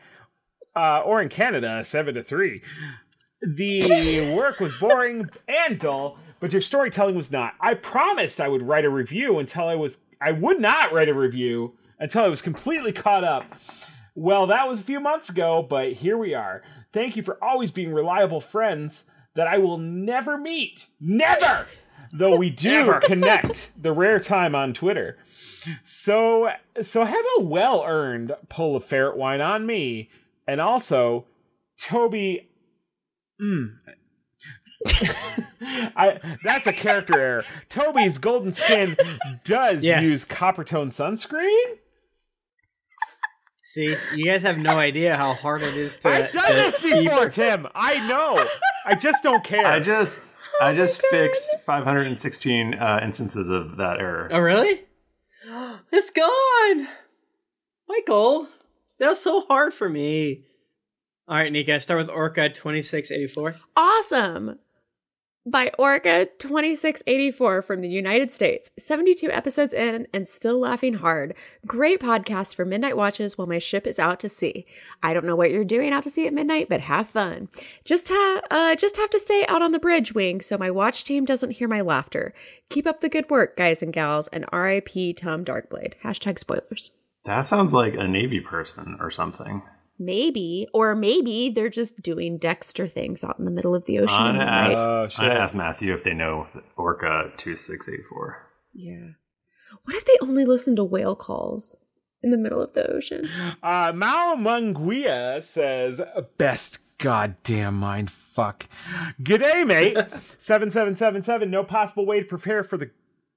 uh, 0.76 1.00
or 1.00 1.22
in 1.22 1.28
Canada, 1.28 1.82
7 1.82 2.14
to 2.14 2.22
3. 2.22 2.62
The 3.42 4.34
work 4.36 4.60
was 4.60 4.72
boring 4.78 5.28
and 5.48 5.78
dull, 5.78 6.18
but 6.40 6.52
your 6.52 6.60
storytelling 6.62 7.14
was 7.14 7.30
not. 7.30 7.54
I 7.60 7.74
promised 7.74 8.40
I 8.40 8.48
would 8.48 8.62
write 8.62 8.84
a 8.84 8.90
review 8.90 9.38
until 9.38 9.68
I 9.68 9.74
was. 9.74 9.98
I 10.20 10.32
would 10.32 10.60
not 10.60 10.92
write 10.92 11.08
a 11.08 11.14
review 11.14 11.74
until 11.98 12.24
I 12.24 12.28
was 12.28 12.42
completely 12.42 12.92
caught 12.92 13.24
up. 13.24 13.44
Well, 14.14 14.46
that 14.46 14.66
was 14.66 14.80
a 14.80 14.84
few 14.84 15.00
months 15.00 15.28
ago, 15.28 15.62
but 15.68 15.92
here 15.92 16.16
we 16.16 16.34
are. 16.34 16.62
Thank 16.92 17.16
you 17.16 17.22
for 17.22 17.42
always 17.44 17.70
being 17.70 17.92
reliable 17.92 18.40
friends 18.40 19.04
that 19.34 19.46
I 19.46 19.58
will 19.58 19.76
never 19.76 20.38
meet. 20.38 20.86
Never! 20.98 21.66
Though 22.12 22.36
we 22.36 22.48
do 22.50 22.70
Never. 22.70 23.00
connect 23.04 23.70
the 23.80 23.92
rare 23.92 24.18
time 24.18 24.54
on 24.54 24.72
Twitter. 24.72 25.18
So 25.84 26.50
so 26.80 27.04
have 27.04 27.24
a 27.38 27.42
well-earned 27.42 28.34
pull 28.48 28.76
of 28.76 28.84
ferret 28.84 29.16
wine 29.18 29.40
on 29.42 29.66
me. 29.66 30.08
And 30.46 30.60
also, 30.60 31.26
Toby 31.80 32.48
Mm. 33.40 33.76
I 35.60 36.20
that's 36.42 36.66
a 36.66 36.72
character 36.72 37.18
error. 37.18 37.44
Toby's 37.68 38.18
golden 38.18 38.52
skin 38.52 38.96
does 39.44 39.82
Yes. 39.82 40.02
use 40.02 40.24
Coppertone 40.24 40.86
sunscreen. 40.88 41.76
see, 43.62 43.94
you 44.14 44.24
guys 44.24 44.42
have 44.42 44.56
no 44.58 44.78
idea 44.78 45.16
how 45.16 45.34
hard 45.34 45.62
it 45.62 45.74
is 45.76 45.96
to. 45.98 46.08
I've 46.08 46.30
done 46.30 46.46
to 46.46 46.52
this 46.52 46.80
keep- 46.82 47.04
before, 47.10 47.28
Tim. 47.28 47.66
I 47.74 48.06
know. 48.08 48.42
I 48.86 48.94
just 48.94 49.22
don't 49.22 49.44
care. 49.44 49.66
I 49.66 49.80
just 49.80 50.24
I 50.62 50.74
just 50.74 51.02
fixed 51.02 51.50
516 51.66 52.74
uh, 52.74 53.00
instances 53.02 53.48
of 53.50 53.76
that 53.76 53.98
error. 54.00 54.28
Oh, 54.32 54.38
really? 54.38 54.84
It's 55.92 56.10
gone. 56.10 56.88
Michael, 57.88 58.48
that 58.98 59.08
was 59.08 59.20
so 59.22 59.42
hard 59.42 59.74
for 59.74 59.88
me. 59.88 60.44
All 61.28 61.36
right, 61.36 61.50
Nika, 61.50 61.80
start 61.80 61.98
with 61.98 62.10
Orca 62.10 62.48
2684. 62.48 63.56
Awesome. 63.76 64.58
By 65.48 65.70
Orca 65.78 66.26
2684 66.38 67.62
from 67.62 67.80
the 67.80 67.88
United 67.88 68.32
States. 68.32 68.72
72 68.80 69.30
episodes 69.30 69.72
in 69.72 70.08
and 70.12 70.28
still 70.28 70.58
laughing 70.58 70.94
hard. 70.94 71.34
Great 71.64 72.00
podcast 72.00 72.56
for 72.56 72.64
midnight 72.64 72.96
watches 72.96 73.38
while 73.38 73.46
my 73.46 73.60
ship 73.60 73.86
is 73.86 74.00
out 74.00 74.18
to 74.20 74.28
sea. 74.28 74.66
I 75.04 75.14
don't 75.14 75.24
know 75.24 75.36
what 75.36 75.52
you're 75.52 75.64
doing 75.64 75.92
out 75.92 76.02
to 76.02 76.10
sea 76.10 76.26
at 76.26 76.32
midnight, 76.32 76.68
but 76.68 76.80
have 76.80 77.08
fun. 77.08 77.48
Just 77.84 78.08
ha- 78.08 78.40
uh 78.50 78.74
just 78.74 78.96
have 78.96 79.10
to 79.10 79.20
stay 79.20 79.44
out 79.46 79.62
on 79.62 79.70
the 79.70 79.78
bridge 79.78 80.14
wing 80.14 80.40
so 80.40 80.58
my 80.58 80.70
watch 80.70 81.04
team 81.04 81.24
doesn't 81.24 81.52
hear 81.52 81.68
my 81.68 81.80
laughter. 81.80 82.34
Keep 82.68 82.88
up 82.88 83.00
the 83.00 83.08
good 83.08 83.30
work, 83.30 83.56
guys 83.56 83.82
and 83.82 83.92
gals, 83.92 84.26
and 84.28 84.46
R.I.P. 84.50 85.12
Tom 85.12 85.44
Darkblade. 85.44 85.94
Hashtag 86.02 86.40
spoilers. 86.40 86.90
That 87.26 87.42
sounds 87.42 87.74
like 87.74 87.94
a 87.94 88.08
Navy 88.08 88.40
person 88.40 88.96
or 89.00 89.10
something. 89.10 89.62
Maybe, 89.98 90.68
or 90.72 90.94
maybe 90.94 91.50
they're 91.50 91.70
just 91.70 92.02
doing 92.02 92.38
Dexter 92.38 92.86
things 92.86 93.24
out 93.24 93.38
in 93.38 93.44
the 93.44 93.50
middle 93.50 93.74
of 93.74 93.86
the 93.86 93.98
ocean. 93.98 94.18
I'm 94.18 94.30
in 94.30 94.38
the 94.38 94.44
gonna 94.44 94.50
ask, 94.50 95.18
I'm 95.18 95.28
gonna 95.28 95.40
ask 95.40 95.54
Matthew 95.54 95.92
if 95.92 96.04
they 96.04 96.14
know 96.14 96.46
Orca 96.76 97.32
2684. 97.36 98.46
Yeah. 98.74 99.08
What 99.84 99.96
if 99.96 100.04
they 100.04 100.16
only 100.20 100.44
listen 100.44 100.76
to 100.76 100.84
whale 100.84 101.16
calls 101.16 101.76
in 102.22 102.30
the 102.30 102.36
middle 102.36 102.60
of 102.62 102.74
the 102.74 102.90
ocean? 102.90 103.28
Uh, 103.62 103.92
Mao 103.94 104.34
Munguia 104.36 105.42
says, 105.42 106.00
best 106.38 106.78
goddamn 106.98 107.74
mind 107.74 108.10
fuck. 108.10 108.68
G'day, 109.22 109.66
mate. 109.66 109.96
7777, 110.38 111.50
no 111.50 111.64
possible 111.64 112.06
way 112.06 112.20
to 112.20 112.26
prepare 112.26 112.62
for 112.62 112.76
the 112.76 112.90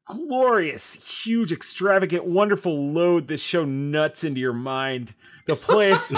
glorious, 0.09 0.93
huge, 0.95 1.51
extravagant, 1.51 2.25
wonderful 2.25 2.91
load 2.91 3.27
this 3.27 3.43
show 3.43 3.63
nuts 3.63 4.23
into 4.23 4.41
your 4.41 4.53
mind. 4.53 5.13
The 5.45 5.55
play 5.55 5.89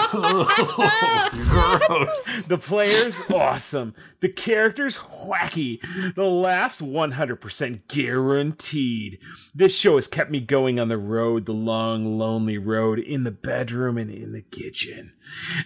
Gross. 1.32 2.46
The 2.46 2.58
players 2.58 3.22
awesome. 3.32 3.94
The 4.20 4.28
characters 4.28 4.98
wacky. 4.98 5.80
The 6.14 6.26
laughs 6.26 6.82
100% 6.82 7.80
guaranteed. 7.88 9.18
This 9.54 9.74
show 9.74 9.94
has 9.94 10.06
kept 10.06 10.30
me 10.30 10.40
going 10.40 10.78
on 10.78 10.88
the 10.88 10.98
road, 10.98 11.46
the 11.46 11.54
long 11.54 12.18
lonely 12.18 12.58
road, 12.58 12.98
in 12.98 13.24
the 13.24 13.30
bedroom 13.30 13.96
and 13.96 14.10
in 14.10 14.32
the 14.32 14.42
kitchen. 14.42 15.12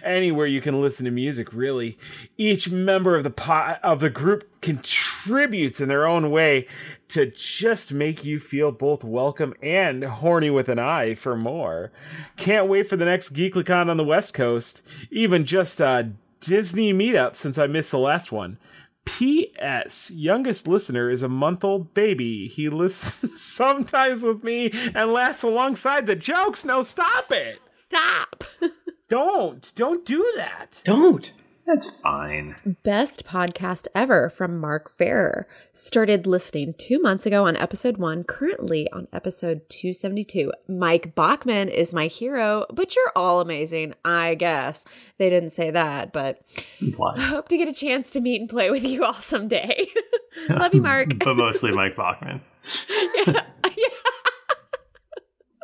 Anywhere 0.01 0.45
you 0.47 0.61
can 0.61 0.81
listen 0.81 1.03
to 1.03 1.11
music, 1.11 1.51
really. 1.51 1.97
Each 2.37 2.69
member 2.69 3.17
of 3.17 3.25
the 3.25 3.31
po- 3.31 3.75
of 3.83 3.99
the 3.99 4.09
group 4.09 4.61
contributes 4.61 5.81
in 5.81 5.89
their 5.89 6.07
own 6.07 6.31
way 6.31 6.67
to 7.09 7.25
just 7.27 7.93
make 7.93 8.23
you 8.25 8.39
feel 8.39 8.71
both 8.71 9.03
welcome 9.03 9.53
and 9.61 10.03
horny 10.03 10.49
with 10.49 10.69
an 10.69 10.79
eye 10.79 11.15
for 11.15 11.35
more. 11.35 11.91
Can't 12.35 12.67
wait 12.67 12.89
for 12.89 12.97
the 12.97 13.05
next 13.05 13.33
GeeklyCon 13.33 13.89
on 13.89 13.97
the 13.97 14.03
West 14.03 14.33
Coast. 14.33 14.81
Even 15.09 15.45
just 15.45 15.79
a 15.79 16.11
Disney 16.39 16.93
meetup 16.93 17.35
since 17.35 17.57
I 17.57 17.67
missed 17.67 17.91
the 17.91 17.99
last 17.99 18.31
one. 18.31 18.57
P.S. 19.05 20.11
Youngest 20.11 20.67
listener 20.67 21.09
is 21.09 21.23
a 21.23 21.29
month 21.29 21.63
old 21.63 21.93
baby. 21.93 22.49
He 22.49 22.67
listens 22.67 23.41
sometimes 23.41 24.21
with 24.21 24.43
me 24.43 24.69
and 24.93 25.13
laughs 25.13 25.43
alongside 25.43 26.07
the 26.07 26.15
jokes. 26.15 26.65
No, 26.65 26.83
stop 26.83 27.31
it. 27.31 27.59
Stop. 27.71 28.43
Don't. 29.07 29.71
Don't 29.77 30.03
do 30.03 30.29
that. 30.35 30.81
Don't. 30.83 31.31
That's 31.67 31.89
fine. 31.89 32.55
Best 32.83 33.25
podcast 33.25 33.87
ever 33.93 34.29
from 34.29 34.57
Mark 34.57 34.89
Ferrer. 34.89 35.47
Started 35.73 36.25
listening 36.25 36.73
two 36.77 36.97
months 37.01 37.25
ago 37.25 37.45
on 37.45 37.57
episode 37.57 37.97
one, 37.97 38.23
currently 38.23 38.89
on 38.93 39.09
episode 39.11 39.67
272. 39.69 40.49
Mike 40.69 41.13
Bachman 41.13 41.67
is 41.67 41.93
my 41.93 42.07
hero, 42.07 42.65
but 42.71 42.95
you're 42.95 43.11
all 43.17 43.41
amazing, 43.41 43.93
I 44.05 44.35
guess. 44.35 44.85
They 45.17 45.29
didn't 45.29 45.49
say 45.49 45.69
that, 45.71 46.13
but 46.13 46.39
It's 46.71 46.81
implied. 46.83 47.19
I 47.19 47.23
hope 47.23 47.49
to 47.49 47.57
get 47.57 47.67
a 47.67 47.73
chance 47.73 48.11
to 48.11 48.21
meet 48.21 48.39
and 48.39 48.49
play 48.49 48.71
with 48.71 48.85
you 48.85 49.03
all 49.03 49.13
someday. 49.13 49.87
Love 50.49 50.73
you, 50.73 50.81
Mark. 50.83 51.19
but 51.19 51.35
mostly 51.35 51.73
Mike 51.73 51.97
Bachman. 51.97 52.39
All 53.27 53.33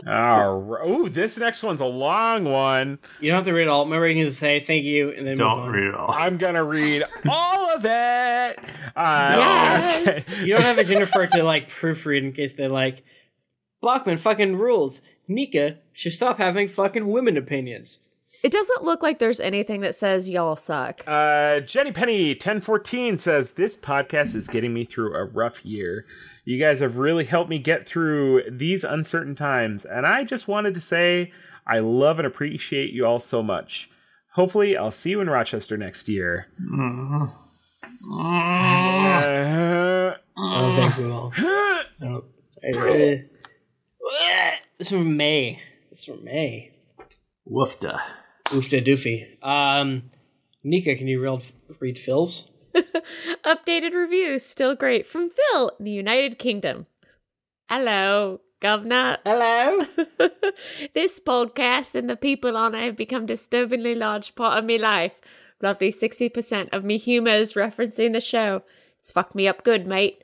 right. 0.06 0.88
Ooh, 0.88 1.10
this 1.10 1.38
next 1.38 1.64
one's 1.64 1.82
a 1.82 1.86
long 1.86 2.44
one. 2.46 3.00
You 3.20 3.30
don't 3.32 3.38
have 3.38 3.46
to 3.46 3.54
read 3.54 3.64
it 3.64 3.68
all. 3.70 3.86
Remember, 3.86 4.08
you 4.08 4.24
can 4.24 4.32
say 4.34 4.60
thank 4.60 4.84
you 4.84 5.10
and 5.12 5.26
then 5.28 5.36
Don't 5.36 5.58
move 5.60 5.66
on. 5.68 5.72
read 5.74 5.84
it 5.88 5.96
all. 5.96 6.12
I'm 6.12 6.38
gonna 6.38 6.64
read 6.64 7.04
all 7.30 7.70
of 7.76 7.86
it. 7.86 8.60
Uh, 8.96 9.34
Yes. 9.38 10.08
okay. 10.08 10.46
You 10.46 10.54
don't 10.54 10.64
have 10.64 10.78
a 10.78 10.84
Jennifer 10.84 11.26
to 11.28 11.44
like 11.44 11.70
proofread 11.70 12.20
in 12.24 12.32
case 12.34 12.54
they're 12.54 12.70
like, 12.70 13.04
Bachman 13.82 14.18
fucking 14.18 14.56
rules. 14.58 15.02
Nika 15.28 15.78
should 15.94 16.14
stop 16.14 16.38
having 16.38 16.68
fucking 16.68 17.08
women 17.08 17.38
opinions. 17.38 18.00
It 18.44 18.52
doesn't 18.52 18.84
look 18.84 19.02
like 19.02 19.20
there's 19.20 19.40
anything 19.40 19.80
that 19.82 19.96
says 19.96 20.30
y'all 20.30 20.58
suck. 20.58 21.02
Uh, 21.08 21.62
Jenny 21.62 21.94
Penny 21.94 22.36
ten 22.36 22.60
fourteen 22.60 23.18
says 23.18 23.52
this 23.52 23.76
podcast 23.78 24.36
is 24.36 24.48
getting 24.50 24.74
me 24.74 24.84
through 24.84 25.16
a 25.16 25.24
rough 25.24 25.66
year. 25.66 26.06
You 26.46 26.60
guys 26.60 26.80
have 26.82 26.98
really 26.98 27.26
helped 27.26 27.50
me 27.50 27.58
get 27.60 27.88
through 27.88 28.44
these 28.50 28.84
uncertain 28.84 29.36
times, 29.36 29.86
and 29.86 30.06
I 30.06 30.24
just 30.24 30.48
wanted 30.48 30.74
to 30.76 30.82
say 30.82 31.32
I 31.66 31.80
love 31.80 32.20
and 32.20 32.28
appreciate 32.28 32.92
you 32.92 33.06
all 33.06 33.20
so 33.20 33.42
much. 33.42 33.90
Hopefully, 34.34 34.76
I'll 34.76 34.92
see 34.92 35.12
you 35.12 35.22
in 35.22 35.30
Rochester 35.30 35.78
next 35.78 36.10
year. 36.10 36.48
Uh, 38.12 38.12
I 40.36 40.38
don't 40.38 40.76
think 40.76 40.98
we 40.98 41.08
will. 41.08 41.32
I 41.38 41.84
don't. 42.02 42.26
I- 42.66 43.26
This 44.78 44.88
is 44.88 44.90
from 44.90 45.16
May. 45.16 45.62
This 45.90 46.00
is 46.00 46.06
from 46.06 46.24
May. 46.24 46.72
Woofda. 47.50 48.00
Oofda 48.46 48.84
doofy. 48.86 49.38
Um, 49.42 50.04
Nika, 50.64 50.96
can 50.96 51.08
you 51.08 51.22
read, 51.22 51.44
read 51.80 51.98
Phil's? 51.98 52.52
Updated 53.44 53.94
reviews, 53.94 54.44
still 54.44 54.76
great. 54.76 55.06
From 55.06 55.30
Phil 55.30 55.72
in 55.80 55.86
the 55.86 55.92
United 55.92 56.40
Kingdom. 56.40 56.88
Hello, 57.70 58.42
Governor. 58.62 59.18
Hello. 59.26 59.86
this 60.94 61.20
podcast 61.20 61.96
and 61.96 62.10
the 62.10 62.16
people 62.16 62.58
on 62.58 62.76
it 62.76 62.84
have 62.84 62.96
become 62.96 63.26
disturbingly 63.26 63.96
large 63.96 64.36
part 64.36 64.58
of 64.58 64.66
me 64.66 64.78
life. 64.78 65.14
Roughly 65.62 65.92
60% 65.92 66.70
of 66.74 66.84
me 66.84 66.98
humour 66.98 67.32
is 67.32 67.54
referencing 67.54 68.14
the 68.14 68.22
show. 68.22 68.64
It's 69.00 69.12
fucked 69.12 69.36
me 69.36 69.48
up 69.48 69.64
good, 69.64 69.88
mate. 69.88 70.24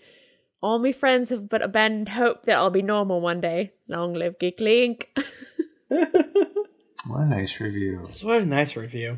All 0.61 0.79
my 0.79 0.91
friends 0.91 1.29
have 1.29 1.47
but 1.47 1.61
abandoned 1.61 2.09
hope 2.09 2.45
that 2.45 2.57
I'll 2.57 2.69
be 2.69 2.81
normal 2.81 3.21
one 3.21 3.39
day. 3.39 3.71
Long 3.87 4.13
live 4.13 4.37
Geekly 4.39 4.97
Inc. 5.89 6.45
What 7.07 7.21
a 7.21 7.25
nice 7.25 7.59
review. 7.59 8.01
This 8.05 8.23
what 8.23 8.41
a 8.41 8.45
nice 8.45 8.75
review. 8.75 9.17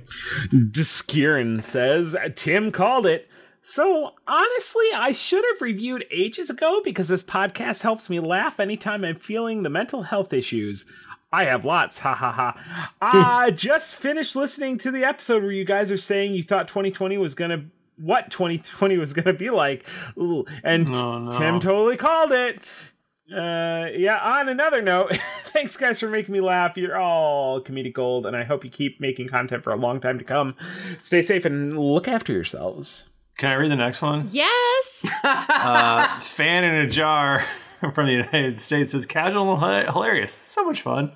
Deskirin 0.54 1.62
says 1.62 2.16
Tim 2.36 2.72
called 2.72 3.06
it. 3.06 3.28
So 3.64 4.12
honestly, 4.28 4.86
I 4.96 5.12
should 5.12 5.44
have 5.52 5.62
reviewed 5.62 6.06
ages 6.12 6.50
ago 6.50 6.82
because 6.84 7.10
this 7.10 7.24
podcast 7.24 7.84
helps 7.84 8.10
me 8.10 8.20
laugh 8.20 8.60
anytime 8.60 9.04
I'm 9.06 9.18
feeling 9.20 9.64
the 9.64 9.70
mental 9.70 10.04
health 10.04 10.34
issues. 10.34 10.86
I 11.34 11.46
have 11.46 11.64
lots, 11.64 12.00
ha 12.00 12.14
ha 12.14 12.32
ha. 12.32 12.88
I 13.02 13.52
just 13.52 13.96
finished 13.96 14.36
listening 14.36 14.78
to 14.80 14.92
the 14.92 15.04
episode 15.06 15.44
where 15.44 15.52
you 15.52 15.64
guys 15.64 15.92
are 15.92 15.98
saying 15.98 16.34
you 16.34 16.44
thought 16.44 16.68
2020 16.68 17.18
was 17.18 17.36
gonna 17.36 17.66
what 17.98 18.32
2020 18.32 18.98
was 18.98 19.14
gonna 19.14 19.34
be 19.34 19.50
like, 19.50 19.86
Ooh, 20.18 20.44
and 20.64 20.94
Oh, 20.96 21.20
no. 21.20 21.32
Tim 21.32 21.60
totally 21.60 21.98
called 21.98 22.32
it. 22.32 22.60
Uh, 23.32 23.88
yeah. 23.96 24.18
On 24.22 24.50
another 24.50 24.82
note, 24.82 25.18
thanks 25.48 25.78
guys 25.78 26.00
for 26.00 26.10
making 26.10 26.34
me 26.34 26.42
laugh. 26.42 26.76
You're 26.76 26.98
all 26.98 27.62
comedic 27.62 27.94
gold, 27.94 28.26
and 28.26 28.36
I 28.36 28.44
hope 28.44 28.64
you 28.66 28.70
keep 28.70 29.00
making 29.00 29.30
content 29.30 29.64
for 29.64 29.72
a 29.72 29.76
long 29.78 30.02
time 30.02 30.18
to 30.20 30.26
come. 30.26 30.56
Stay 31.02 31.22
safe 31.22 31.46
and 31.46 31.80
look 31.80 32.08
after 32.08 32.34
yourselves. 32.34 33.10
Can 33.38 33.50
I 33.50 33.56
read 33.56 33.72
the 33.72 33.76
next 33.76 34.02
one? 34.02 34.28
yes! 34.32 35.06
Uh, 35.24 36.20
fan 36.20 36.64
in 36.64 36.74
a 36.74 36.88
jar 36.88 37.46
from 37.94 38.08
the 38.08 38.14
United 38.14 38.60
States 38.60 38.92
says 38.92 39.06
casual 39.06 39.54
and 39.64 39.88
hilarious. 39.88 40.34
So 40.34 40.66
much 40.66 40.82
fun. 40.82 41.12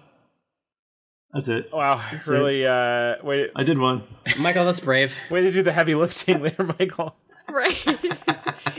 That's 1.34 1.48
it. 1.50 1.70
Wow, 1.74 2.02
that's 2.12 2.28
really? 2.28 2.66
Uh, 2.66 3.16
wait, 3.24 3.50
I 3.56 3.64
did 3.64 3.78
one. 3.80 4.04
Michael, 4.40 4.64
that's 4.66 4.80
brave. 4.80 5.16
way 5.30 5.42
to 5.42 5.52
do 5.52 5.62
the 5.64 5.72
heavy 5.74 5.96
lifting 5.96 6.42
there, 6.44 6.74
Michael. 6.80 7.16
right. 7.50 7.76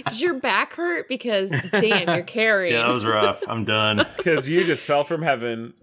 Did 0.09 0.21
your 0.21 0.35
back 0.35 0.73
hurt? 0.75 1.09
Because, 1.09 1.51
damn, 1.73 2.09
you're 2.09 2.23
carrying. 2.27 2.75
Yeah, 2.75 2.87
that 2.87 2.93
was 2.93 3.05
rough. 3.05 3.43
I'm 3.49 3.65
done. 3.65 4.07
Because 4.17 4.49
you 4.49 4.65
just 4.65 4.87
fell 4.87 5.05
from 5.05 5.23
heaven. 5.23 5.75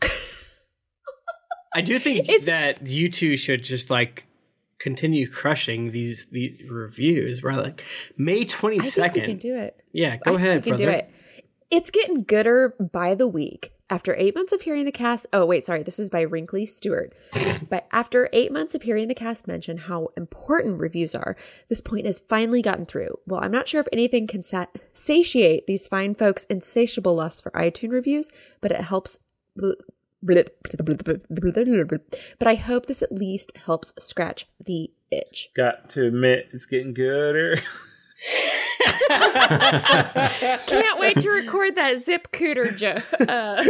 I 1.73 1.81
do 1.81 1.97
think 1.99 2.25
it's, 2.29 2.45
that 2.45 2.87
you 2.87 3.09
two 3.09 3.35
should 3.37 3.63
just 3.63 3.89
like 3.89 4.25
continue 4.79 5.27
crushing 5.29 5.91
these 5.91 6.27
these 6.31 6.69
reviews. 6.69 7.41
We're 7.43 7.53
like 7.53 7.83
May 8.17 8.45
twenty 8.45 8.79
second. 8.79 9.23
I 9.23 9.25
we 9.25 9.31
can 9.33 9.37
do 9.39 9.55
it. 9.55 9.83
Yeah, 9.91 10.17
go 10.17 10.17
I 10.17 10.23
think 10.23 10.37
ahead, 10.37 10.55
we 10.57 10.61
can 10.61 10.69
brother. 10.71 10.85
do 10.85 10.89
it. 10.97 11.09
It's 11.71 11.89
getting 11.89 12.23
gooder 12.23 12.75
by 12.79 13.15
the 13.15 13.27
week. 13.27 13.72
After 13.89 14.15
eight 14.17 14.33
months 14.33 14.53
of 14.53 14.61
hearing 14.61 14.85
the 14.85 14.91
cast, 14.91 15.27
oh 15.33 15.45
wait, 15.45 15.65
sorry, 15.65 15.83
this 15.83 15.99
is 15.99 16.09
by 16.09 16.21
Wrinkly 16.21 16.65
Stewart. 16.65 17.13
but 17.69 17.87
after 17.91 18.29
eight 18.31 18.51
months 18.51 18.73
of 18.73 18.83
hearing 18.83 19.07
the 19.07 19.13
cast 19.13 19.47
mention 19.47 19.77
how 19.77 20.09
important 20.15 20.79
reviews 20.79 21.13
are, 21.13 21.35
this 21.67 21.81
point 21.81 22.05
has 22.05 22.19
finally 22.19 22.61
gotten 22.61 22.85
through. 22.85 23.19
Well, 23.27 23.43
I'm 23.43 23.51
not 23.51 23.67
sure 23.67 23.81
if 23.81 23.87
anything 23.91 24.25
can 24.25 24.41
sat- 24.41 24.77
satiate 24.93 25.67
these 25.67 25.87
fine 25.87 26.15
folks' 26.15 26.45
insatiable 26.45 27.15
lust 27.15 27.43
for 27.43 27.51
iTunes 27.51 27.91
reviews, 27.91 28.29
but 28.61 28.71
it 28.71 28.81
helps. 28.81 29.19
But 29.55 29.77
I 32.47 32.55
hope 32.55 32.85
this 32.85 33.01
at 33.01 33.11
least 33.11 33.57
helps 33.57 33.93
scratch 33.99 34.47
the 34.65 34.91
itch. 35.11 35.49
Got 35.55 35.89
to 35.91 36.07
admit, 36.07 36.47
it's 36.53 36.65
getting 36.65 36.93
gooder. 36.93 37.57
Can't 40.67 40.99
wait 40.99 41.19
to 41.19 41.29
record 41.29 41.75
that 41.75 42.03
zip 42.03 42.29
cooter 42.31 42.75
jo- 42.75 43.01
uh, 43.25 43.63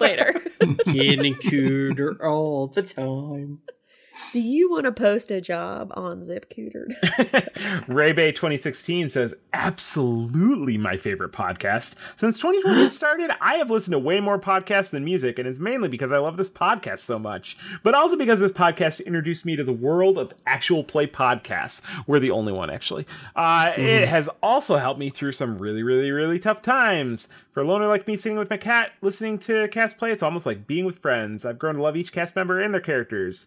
later. 0.00 0.42
Getting 0.86 1.34
cooter 1.36 2.22
all 2.24 2.68
the 2.68 2.82
time. 2.82 3.60
Do 4.32 4.40
you 4.40 4.70
want 4.70 4.84
to 4.84 4.92
post 4.92 5.30
a 5.30 5.40
job 5.40 5.92
on 5.94 6.22
ZipCooter? 6.22 7.84
Ray 7.88 8.12
Bay 8.12 8.32
2016 8.32 9.08
says, 9.08 9.34
absolutely 9.52 10.76
my 10.78 10.96
favorite 10.96 11.32
podcast. 11.32 11.94
Since 12.18 12.38
2020 12.38 12.88
started, 12.88 13.30
I 13.40 13.54
have 13.56 13.70
listened 13.70 13.92
to 13.92 13.98
way 13.98 14.20
more 14.20 14.38
podcasts 14.38 14.90
than 14.90 15.04
music, 15.04 15.38
and 15.38 15.48
it's 15.48 15.58
mainly 15.58 15.88
because 15.88 16.12
I 16.12 16.18
love 16.18 16.36
this 16.36 16.50
podcast 16.50 17.00
so 17.00 17.18
much. 17.18 17.56
But 17.82 17.94
also 17.94 18.16
because 18.16 18.40
this 18.40 18.52
podcast 18.52 19.04
introduced 19.04 19.46
me 19.46 19.56
to 19.56 19.64
the 19.64 19.72
world 19.72 20.18
of 20.18 20.32
actual 20.46 20.84
play 20.84 21.06
podcasts. 21.06 21.82
We're 22.06 22.20
the 22.20 22.30
only 22.30 22.52
one, 22.52 22.70
actually. 22.70 23.06
Uh, 23.36 23.72
It 23.76 24.08
has 24.08 24.28
also 24.42 24.76
helped 24.76 25.00
me 25.00 25.10
through 25.10 25.32
some 25.32 25.58
really, 25.58 25.82
really, 25.82 26.10
really 26.10 26.38
tough 26.38 26.62
times. 26.62 27.28
For 27.52 27.60
a 27.62 27.66
loner 27.66 27.86
like 27.86 28.06
me 28.06 28.16
sitting 28.16 28.38
with 28.38 28.50
my 28.50 28.56
cat, 28.56 28.92
listening 29.02 29.38
to 29.40 29.68
cast 29.68 29.98
play, 29.98 30.10
it's 30.12 30.22
almost 30.22 30.46
like 30.46 30.66
being 30.66 30.84
with 30.84 30.98
friends. 30.98 31.44
I've 31.44 31.58
grown 31.58 31.76
to 31.76 31.82
love 31.82 31.96
each 31.96 32.12
cast 32.12 32.34
member 32.36 32.60
and 32.60 32.72
their 32.72 32.80
characters. 32.80 33.46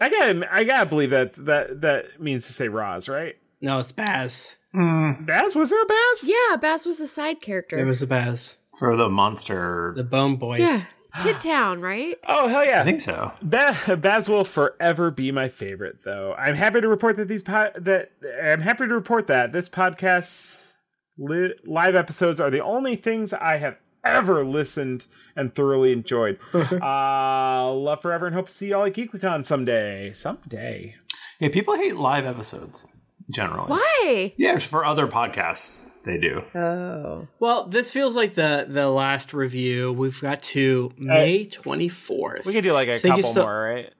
I 0.00 0.08
gotta, 0.10 0.48
I 0.54 0.64
gotta 0.64 0.86
believe 0.88 1.10
that 1.10 1.34
that 1.46 1.80
that 1.82 2.20
means 2.20 2.46
to 2.46 2.52
say 2.52 2.68
Roz, 2.68 3.08
right? 3.08 3.36
No, 3.60 3.78
it's 3.78 3.92
Baz. 3.92 4.56
Hmm. 4.72 5.24
Baz? 5.24 5.54
Was 5.54 5.70
there 5.70 5.82
a 5.82 5.86
Baz? 5.86 6.24
yeah, 6.28 6.56
Bass 6.56 6.84
was 6.86 6.98
a 7.00 7.06
side 7.06 7.40
character. 7.40 7.76
There 7.76 7.86
was 7.86 8.02
a 8.02 8.06
Baz. 8.06 8.58
For 8.78 8.96
the 8.96 9.08
monster. 9.08 9.92
The 9.94 10.02
Bone 10.02 10.36
Boys. 10.36 10.60
yeah, 10.60 10.80
Tit 11.20 11.40
Town, 11.40 11.80
right? 11.80 12.18
Oh 12.26 12.48
hell 12.48 12.64
yeah! 12.64 12.80
I 12.80 12.84
think 12.84 13.00
so. 13.00 13.30
Ba- 13.42 13.76
Baz 14.00 14.28
will 14.28 14.44
forever 14.44 15.10
be 15.10 15.30
my 15.30 15.48
favorite, 15.48 15.98
though. 16.04 16.32
I'm 16.34 16.54
happy 16.56 16.80
to 16.80 16.88
report 16.88 17.16
that 17.18 17.28
these 17.28 17.42
po- 17.42 17.70
that 17.76 18.10
I'm 18.42 18.62
happy 18.62 18.88
to 18.88 18.94
report 18.94 19.26
that 19.28 19.52
this 19.52 19.68
podcast's 19.68 20.72
li- 21.18 21.54
live 21.64 21.94
episodes 21.94 22.40
are 22.40 22.50
the 22.50 22.62
only 22.64 22.96
things 22.96 23.32
I 23.32 23.58
have 23.58 23.76
ever 24.04 24.44
listened 24.44 25.06
and 25.36 25.54
thoroughly 25.54 25.92
enjoyed. 25.92 26.38
uh, 26.54 27.72
love 27.72 28.02
forever 28.02 28.26
and 28.26 28.34
hope 28.34 28.48
to 28.48 28.52
see 28.52 28.68
y'all 28.68 28.84
at 28.84 28.94
GeeklyCon 28.94 29.44
someday. 29.44 30.12
Someday. 30.12 30.94
Yeah, 31.38 31.48
people 31.48 31.76
hate 31.76 31.96
live 31.96 32.24
episodes 32.24 32.86
generally. 33.30 33.68
Why? 33.68 34.32
Yeah, 34.36 34.58
for 34.58 34.84
other 34.84 35.06
podcasts 35.06 35.90
they 36.04 36.18
do. 36.18 36.42
Oh. 36.54 37.28
Well, 37.38 37.68
this 37.68 37.92
feels 37.92 38.16
like 38.16 38.34
the 38.34 38.66
the 38.68 38.88
last 38.88 39.32
review. 39.32 39.92
We've 39.92 40.20
got 40.20 40.42
to 40.44 40.92
May 40.96 41.44
twenty 41.44 41.88
fourth. 41.88 42.44
We 42.46 42.52
could 42.52 42.64
do 42.64 42.72
like 42.72 42.88
a 42.88 42.98
couple 42.98 43.34
more, 43.34 43.62
right? 43.62 43.92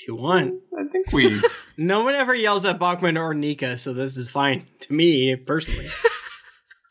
if 0.00 0.08
you 0.08 0.14
want. 0.14 0.60
I 0.78 0.84
think 0.84 1.12
we. 1.12 1.40
No 1.76 2.04
one 2.04 2.14
ever 2.14 2.34
yells 2.34 2.66
at 2.66 2.78
Bachman 2.78 3.16
or 3.16 3.32
Nika, 3.32 3.78
so 3.78 3.94
this 3.94 4.18
is 4.18 4.28
fine 4.28 4.66
to 4.80 4.92
me 4.92 5.34
personally. 5.34 5.88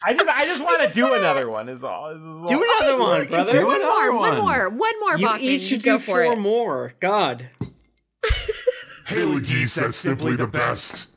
I 0.03 0.13
just 0.13 0.29
I 0.29 0.45
just 0.45 0.63
want 0.63 0.87
to 0.87 0.93
do 0.93 1.13
another 1.13 1.49
one. 1.49 1.67
Is 1.69 1.83
all. 1.83 2.09
Is 2.09 2.23
all. 2.23 2.47
Do 2.47 2.63
another 2.63 2.97
one, 2.99 3.27
brother. 3.27 3.51
do 3.51 3.65
One 3.67 3.75
another 3.81 4.11
more, 4.11 4.15
one 4.17 4.29
one. 4.37 4.37
more, 4.41 4.69
one 4.69 4.99
more. 4.99 5.17
You 5.17 5.25
Bachman, 5.27 5.49
each 5.49 5.61
should 5.63 5.83
go 5.83 5.93
do 5.97 5.99
for 5.99 6.23
four 6.23 6.33
it. 6.33 6.39
more. 6.39 6.93
God. 6.99 7.49
Haley 9.07 9.41
D 9.41 9.65
says 9.65 9.95
simply 9.95 10.35
the 10.35 10.47
best. 10.47 11.09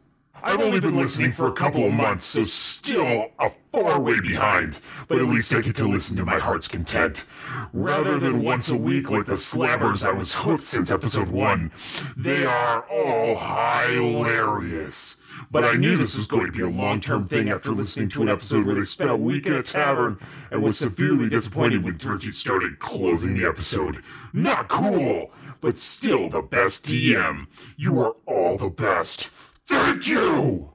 I've 0.45 0.61
only 0.61 0.81
been 0.81 0.97
listening 0.97 1.31
for 1.31 1.47
a 1.47 1.53
couple 1.53 1.85
of 1.85 1.93
months, 1.93 2.25
so 2.25 2.43
still 2.43 3.31
a 3.39 3.49
far 3.71 4.01
way 4.01 4.19
behind, 4.19 4.77
but 5.07 5.19
at 5.19 5.29
least 5.29 5.55
I 5.55 5.61
get 5.61 5.77
to 5.77 5.87
listen 5.87 6.17
to 6.17 6.25
my 6.25 6.41
heart's 6.41 6.67
content. 6.67 7.27
Rather 7.73 8.19
than 8.19 8.43
once 8.43 8.69
a 8.69 8.77
week 8.77 9.09
like 9.09 9.27
the 9.27 9.35
slabbers, 9.35 10.05
I 10.05 10.11
was 10.11 10.35
hooked 10.35 10.65
since 10.65 10.91
episode 10.91 11.29
one. 11.29 11.71
They 12.17 12.45
are 12.45 12.81
all 12.91 13.37
hilarious. 13.37 15.19
But 15.53 15.65
I 15.65 15.75
knew 15.75 15.97
this 15.97 16.17
was 16.17 16.27
going 16.27 16.47
to 16.47 16.53
be 16.53 16.63
a 16.63 16.69
long 16.69 17.01
term 17.01 17.29
thing 17.29 17.49
after 17.49 17.71
listening 17.71 18.09
to 18.11 18.23
an 18.23 18.29
episode 18.29 18.67
where 18.67 18.75
they 18.75 18.83
spent 18.83 19.11
a 19.11 19.17
week 19.17 19.47
in 19.47 19.53
a 19.53 19.63
tavern 19.63 20.19
and 20.51 20.61
was 20.61 20.77
severely 20.77 21.29
disappointed 21.29 21.85
when 21.85 21.99
Thrifty 21.99 22.33
started 22.33 22.81
closing 22.81 23.37
the 23.37 23.47
episode. 23.47 24.03
Not 24.33 24.69
cool, 24.69 25.31
but 25.61 25.79
still 25.79 26.29
the 26.29 26.43
best 26.43 26.85
DM. 26.85 27.47
You 27.77 28.01
are 28.01 28.17
all 28.27 28.59
the 28.59 28.71
best. 28.71 29.31
Thank 29.73 30.07
you! 30.07 30.69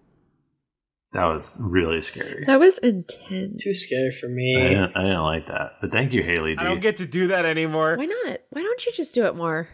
That 1.14 1.26
was 1.26 1.58
really 1.62 2.02
scary. 2.02 2.44
That 2.46 2.60
was 2.60 2.78
intense. 2.80 3.64
Too 3.64 3.74
scary 3.74 4.12
for 4.12 4.28
I 4.28 4.30
me. 4.30 4.54
didn't, 4.70 4.96
I 4.98 5.02
didn't 5.04 5.24
like 5.24 5.48
that. 5.48 5.74
But 5.82 5.92
thank 5.92 6.12
you, 6.14 6.22
Haley 6.22 6.56
D. 6.56 6.60
I 6.60 6.64
don't 6.66 6.82
get 6.82 6.98
to 6.98 7.06
do 7.06 7.28
that 7.28 7.46
anymore. 7.46 7.96
Why 7.96 8.06
not? 8.06 8.40
Why 8.50 8.62
don't 8.62 8.86
you 8.86 8.92
just 8.92 9.16
do 9.16 9.26
it 9.26 9.36
more? 9.36 9.70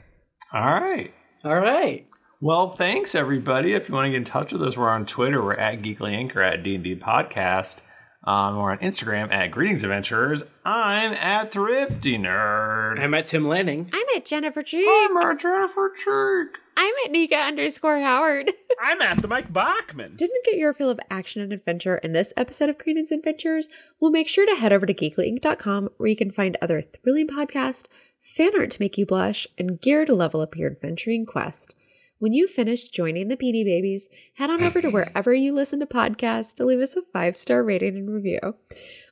All 0.53 0.61
right. 0.79 1.13
All 1.43 1.55
right. 1.59 2.07
Well, 2.39 2.71
thanks 2.75 3.15
everybody. 3.15 3.73
If 3.73 3.89
you 3.89 3.95
want 3.95 4.05
to 4.05 4.11
get 4.11 4.17
in 4.17 4.23
touch 4.25 4.53
with 4.53 4.61
us, 4.61 4.77
we're 4.77 4.89
on 4.89 5.05
Twitter. 5.05 5.41
We're 5.43 5.53
at 5.55 5.81
Geekly 5.81 6.11
Anchor 6.13 6.41
at 6.41 6.61
D&D 6.61 6.97
Podcast. 6.97 7.81
Um, 8.25 8.57
we're 8.57 8.71
on 8.71 8.77
Instagram 8.77 9.31
at 9.31 9.51
Greetings 9.51 9.83
Adventurers. 9.83 10.43
I'm 10.63 11.11
at 11.13 11.51
Thrifty 11.51 12.17
Nerd. 12.17 12.99
I'm 12.99 13.13
at 13.13 13.27
Tim 13.27 13.45
Lanning. 13.45 13.89
I'm 13.91 14.05
at 14.15 14.23
Jennifer 14.23 14.63
Cheek. 14.63 14.87
I'm 14.87 15.17
at 15.17 15.39
Jennifer 15.39 15.91
Cheek. 15.93 16.57
I'm 16.77 16.93
at 17.05 17.11
Nika 17.11 17.35
underscore 17.35 17.99
Howard. 17.99 18.53
I'm 18.81 19.01
at 19.01 19.21
the 19.21 19.27
Mike 19.27 19.51
Bachman. 19.51 20.15
Didn't 20.15 20.45
get 20.45 20.55
your 20.55 20.73
fill 20.73 20.89
of 20.89 21.01
action 21.09 21.41
and 21.41 21.51
adventure 21.51 21.97
in 21.97 22.13
this 22.13 22.33
episode 22.37 22.69
of 22.69 22.77
Greetings 22.77 23.11
Adventurers? 23.11 23.67
Well, 23.99 24.09
make 24.09 24.29
sure 24.29 24.45
to 24.45 24.55
head 24.55 24.71
over 24.71 24.85
to 24.85 24.93
geeklyinc.com 24.93 25.89
where 25.97 26.09
you 26.09 26.15
can 26.15 26.31
find 26.31 26.57
other 26.61 26.81
thrilling 26.81 27.27
podcasts, 27.27 27.85
fan 28.21 28.51
art 28.57 28.71
to 28.71 28.81
make 28.81 28.97
you 28.97 29.05
blush, 29.05 29.47
and 29.57 29.81
gear 29.81 30.05
to 30.05 30.15
level 30.15 30.39
up 30.39 30.55
your 30.55 30.71
adventuring 30.71 31.25
quest. 31.25 31.75
When 32.23 32.31
you 32.31 32.47
finish 32.47 32.87
joining 32.87 33.27
the 33.27 33.35
Beanie 33.35 33.65
Babies, 33.65 34.07
head 34.35 34.49
on 34.49 34.63
over 34.63 34.81
to 34.81 34.89
wherever 34.91 35.33
you 35.33 35.53
listen 35.53 35.81
to 35.81 35.85
podcasts 35.85 36.53
to 36.53 36.63
leave 36.63 36.79
us 36.79 36.95
a 36.95 37.01
five-star 37.11 37.65
rating 37.65 37.97
and 37.97 38.09
review. 38.09 38.39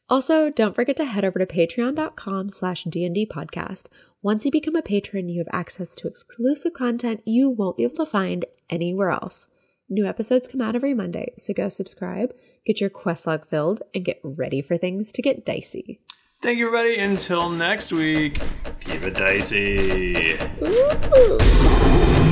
Also, 0.10 0.50
don't 0.50 0.74
forget 0.74 0.96
to 0.96 1.04
head 1.04 1.26
over 1.26 1.38
to 1.38 1.46
patreon.com 1.46 2.48
slash 2.48 2.86
DND 2.86 3.28
podcast. 3.28 3.88
Once 4.22 4.46
you 4.46 4.52
become 4.52 4.78
a 4.78 4.82
patron, 4.82 5.28
you 5.28 5.40
have 5.42 5.54
access 5.54 5.94
to 5.98 6.08
exclusive 6.08 6.72
content 6.72 7.22
you 7.26 7.50
won't 7.50 7.76
be 7.76 7.84
able 7.84 7.98
to 7.98 8.06
find 8.06 8.46
anywhere 8.70 9.12
else. 9.12 9.50
New 9.90 10.06
episodes 10.06 10.48
come 10.48 10.62
out 10.62 10.78
every 10.78 10.94
Monday, 10.94 11.34
so 11.38 11.54
go 11.54 11.68
subscribe, 11.68 12.34
get 12.66 12.80
your 12.80 12.90
quest 12.90 13.28
log 13.28 13.46
filled, 13.46 13.84
and 13.94 14.06
get 14.06 14.22
ready 14.24 14.62
for 14.62 14.78
things 14.78 15.12
to 15.12 15.22
get 15.22 15.46
dicey. 15.46 16.00
Thank 16.42 16.60
you, 16.60 16.68
everybody. 16.68 16.98
Until 16.98 17.50
next 17.50 17.92
week, 17.92 18.42
keep 18.80 19.04
it 19.04 19.16
dicey. 19.16 20.38
Some 20.64 22.31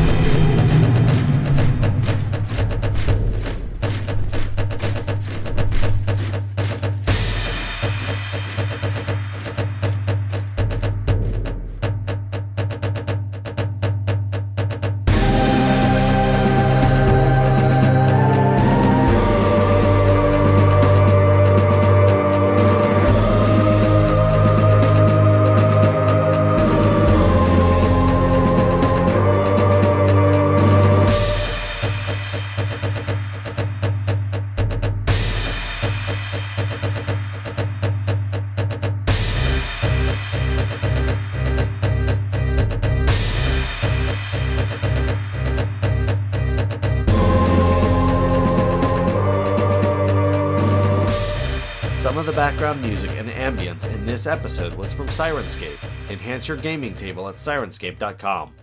background 52.50 52.84
music 52.84 53.12
and 53.12 53.30
ambience 53.30 53.88
in 53.94 54.04
this 54.08 54.26
episode 54.26 54.74
was 54.74 54.92
from 54.92 55.06
Syrinscape. 55.06 55.78
Enhance 56.10 56.48
your 56.48 56.58
gaming 56.58 56.96
table 56.96 57.30
at 57.30 57.36
syrinscape.com. 57.36 58.56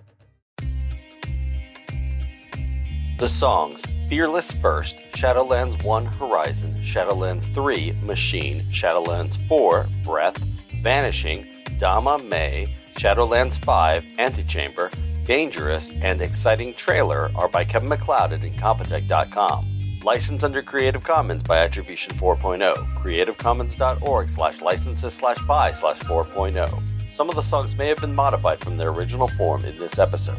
The 3.20 3.28
songs 3.28 3.84
Fearless 4.08 4.50
First, 4.50 4.96
Shadowlands 5.12 5.84
1 5.84 6.06
Horizon, 6.06 6.74
Shadowlands 6.74 7.54
3 7.54 7.92
Machine, 8.02 8.62
Shadowlands 8.72 9.36
4 9.46 9.86
Breath, 10.02 10.38
Vanishing, 10.82 11.46
Dama 11.78 12.18
May, 12.24 12.66
Shadowlands 12.96 13.56
5 13.56 14.04
Antechamber, 14.18 14.90
Dangerous, 15.22 15.96
and 16.02 16.20
Exciting 16.20 16.74
Trailer 16.74 17.30
are 17.36 17.48
by 17.48 17.64
Kevin 17.64 17.88
MacLeod 17.88 18.32
at 18.32 18.40
Incompetech.com. 18.40 19.75
Licensed 20.06 20.44
under 20.44 20.62
Creative 20.62 21.02
Commons 21.02 21.42
by 21.42 21.58
Attribution 21.58 22.12
4.0. 22.12 22.76
CreativeCommons.org 22.94 24.28
slash 24.28 24.62
licenses 24.62 25.14
slash 25.14 25.36
by 25.48 25.66
slash 25.66 25.98
4.0. 25.98 26.80
Some 27.10 27.28
of 27.28 27.34
the 27.34 27.42
songs 27.42 27.74
may 27.74 27.88
have 27.88 28.00
been 28.00 28.14
modified 28.14 28.60
from 28.60 28.76
their 28.76 28.90
original 28.90 29.26
form 29.26 29.64
in 29.64 29.76
this 29.78 29.98
episode. 29.98 30.38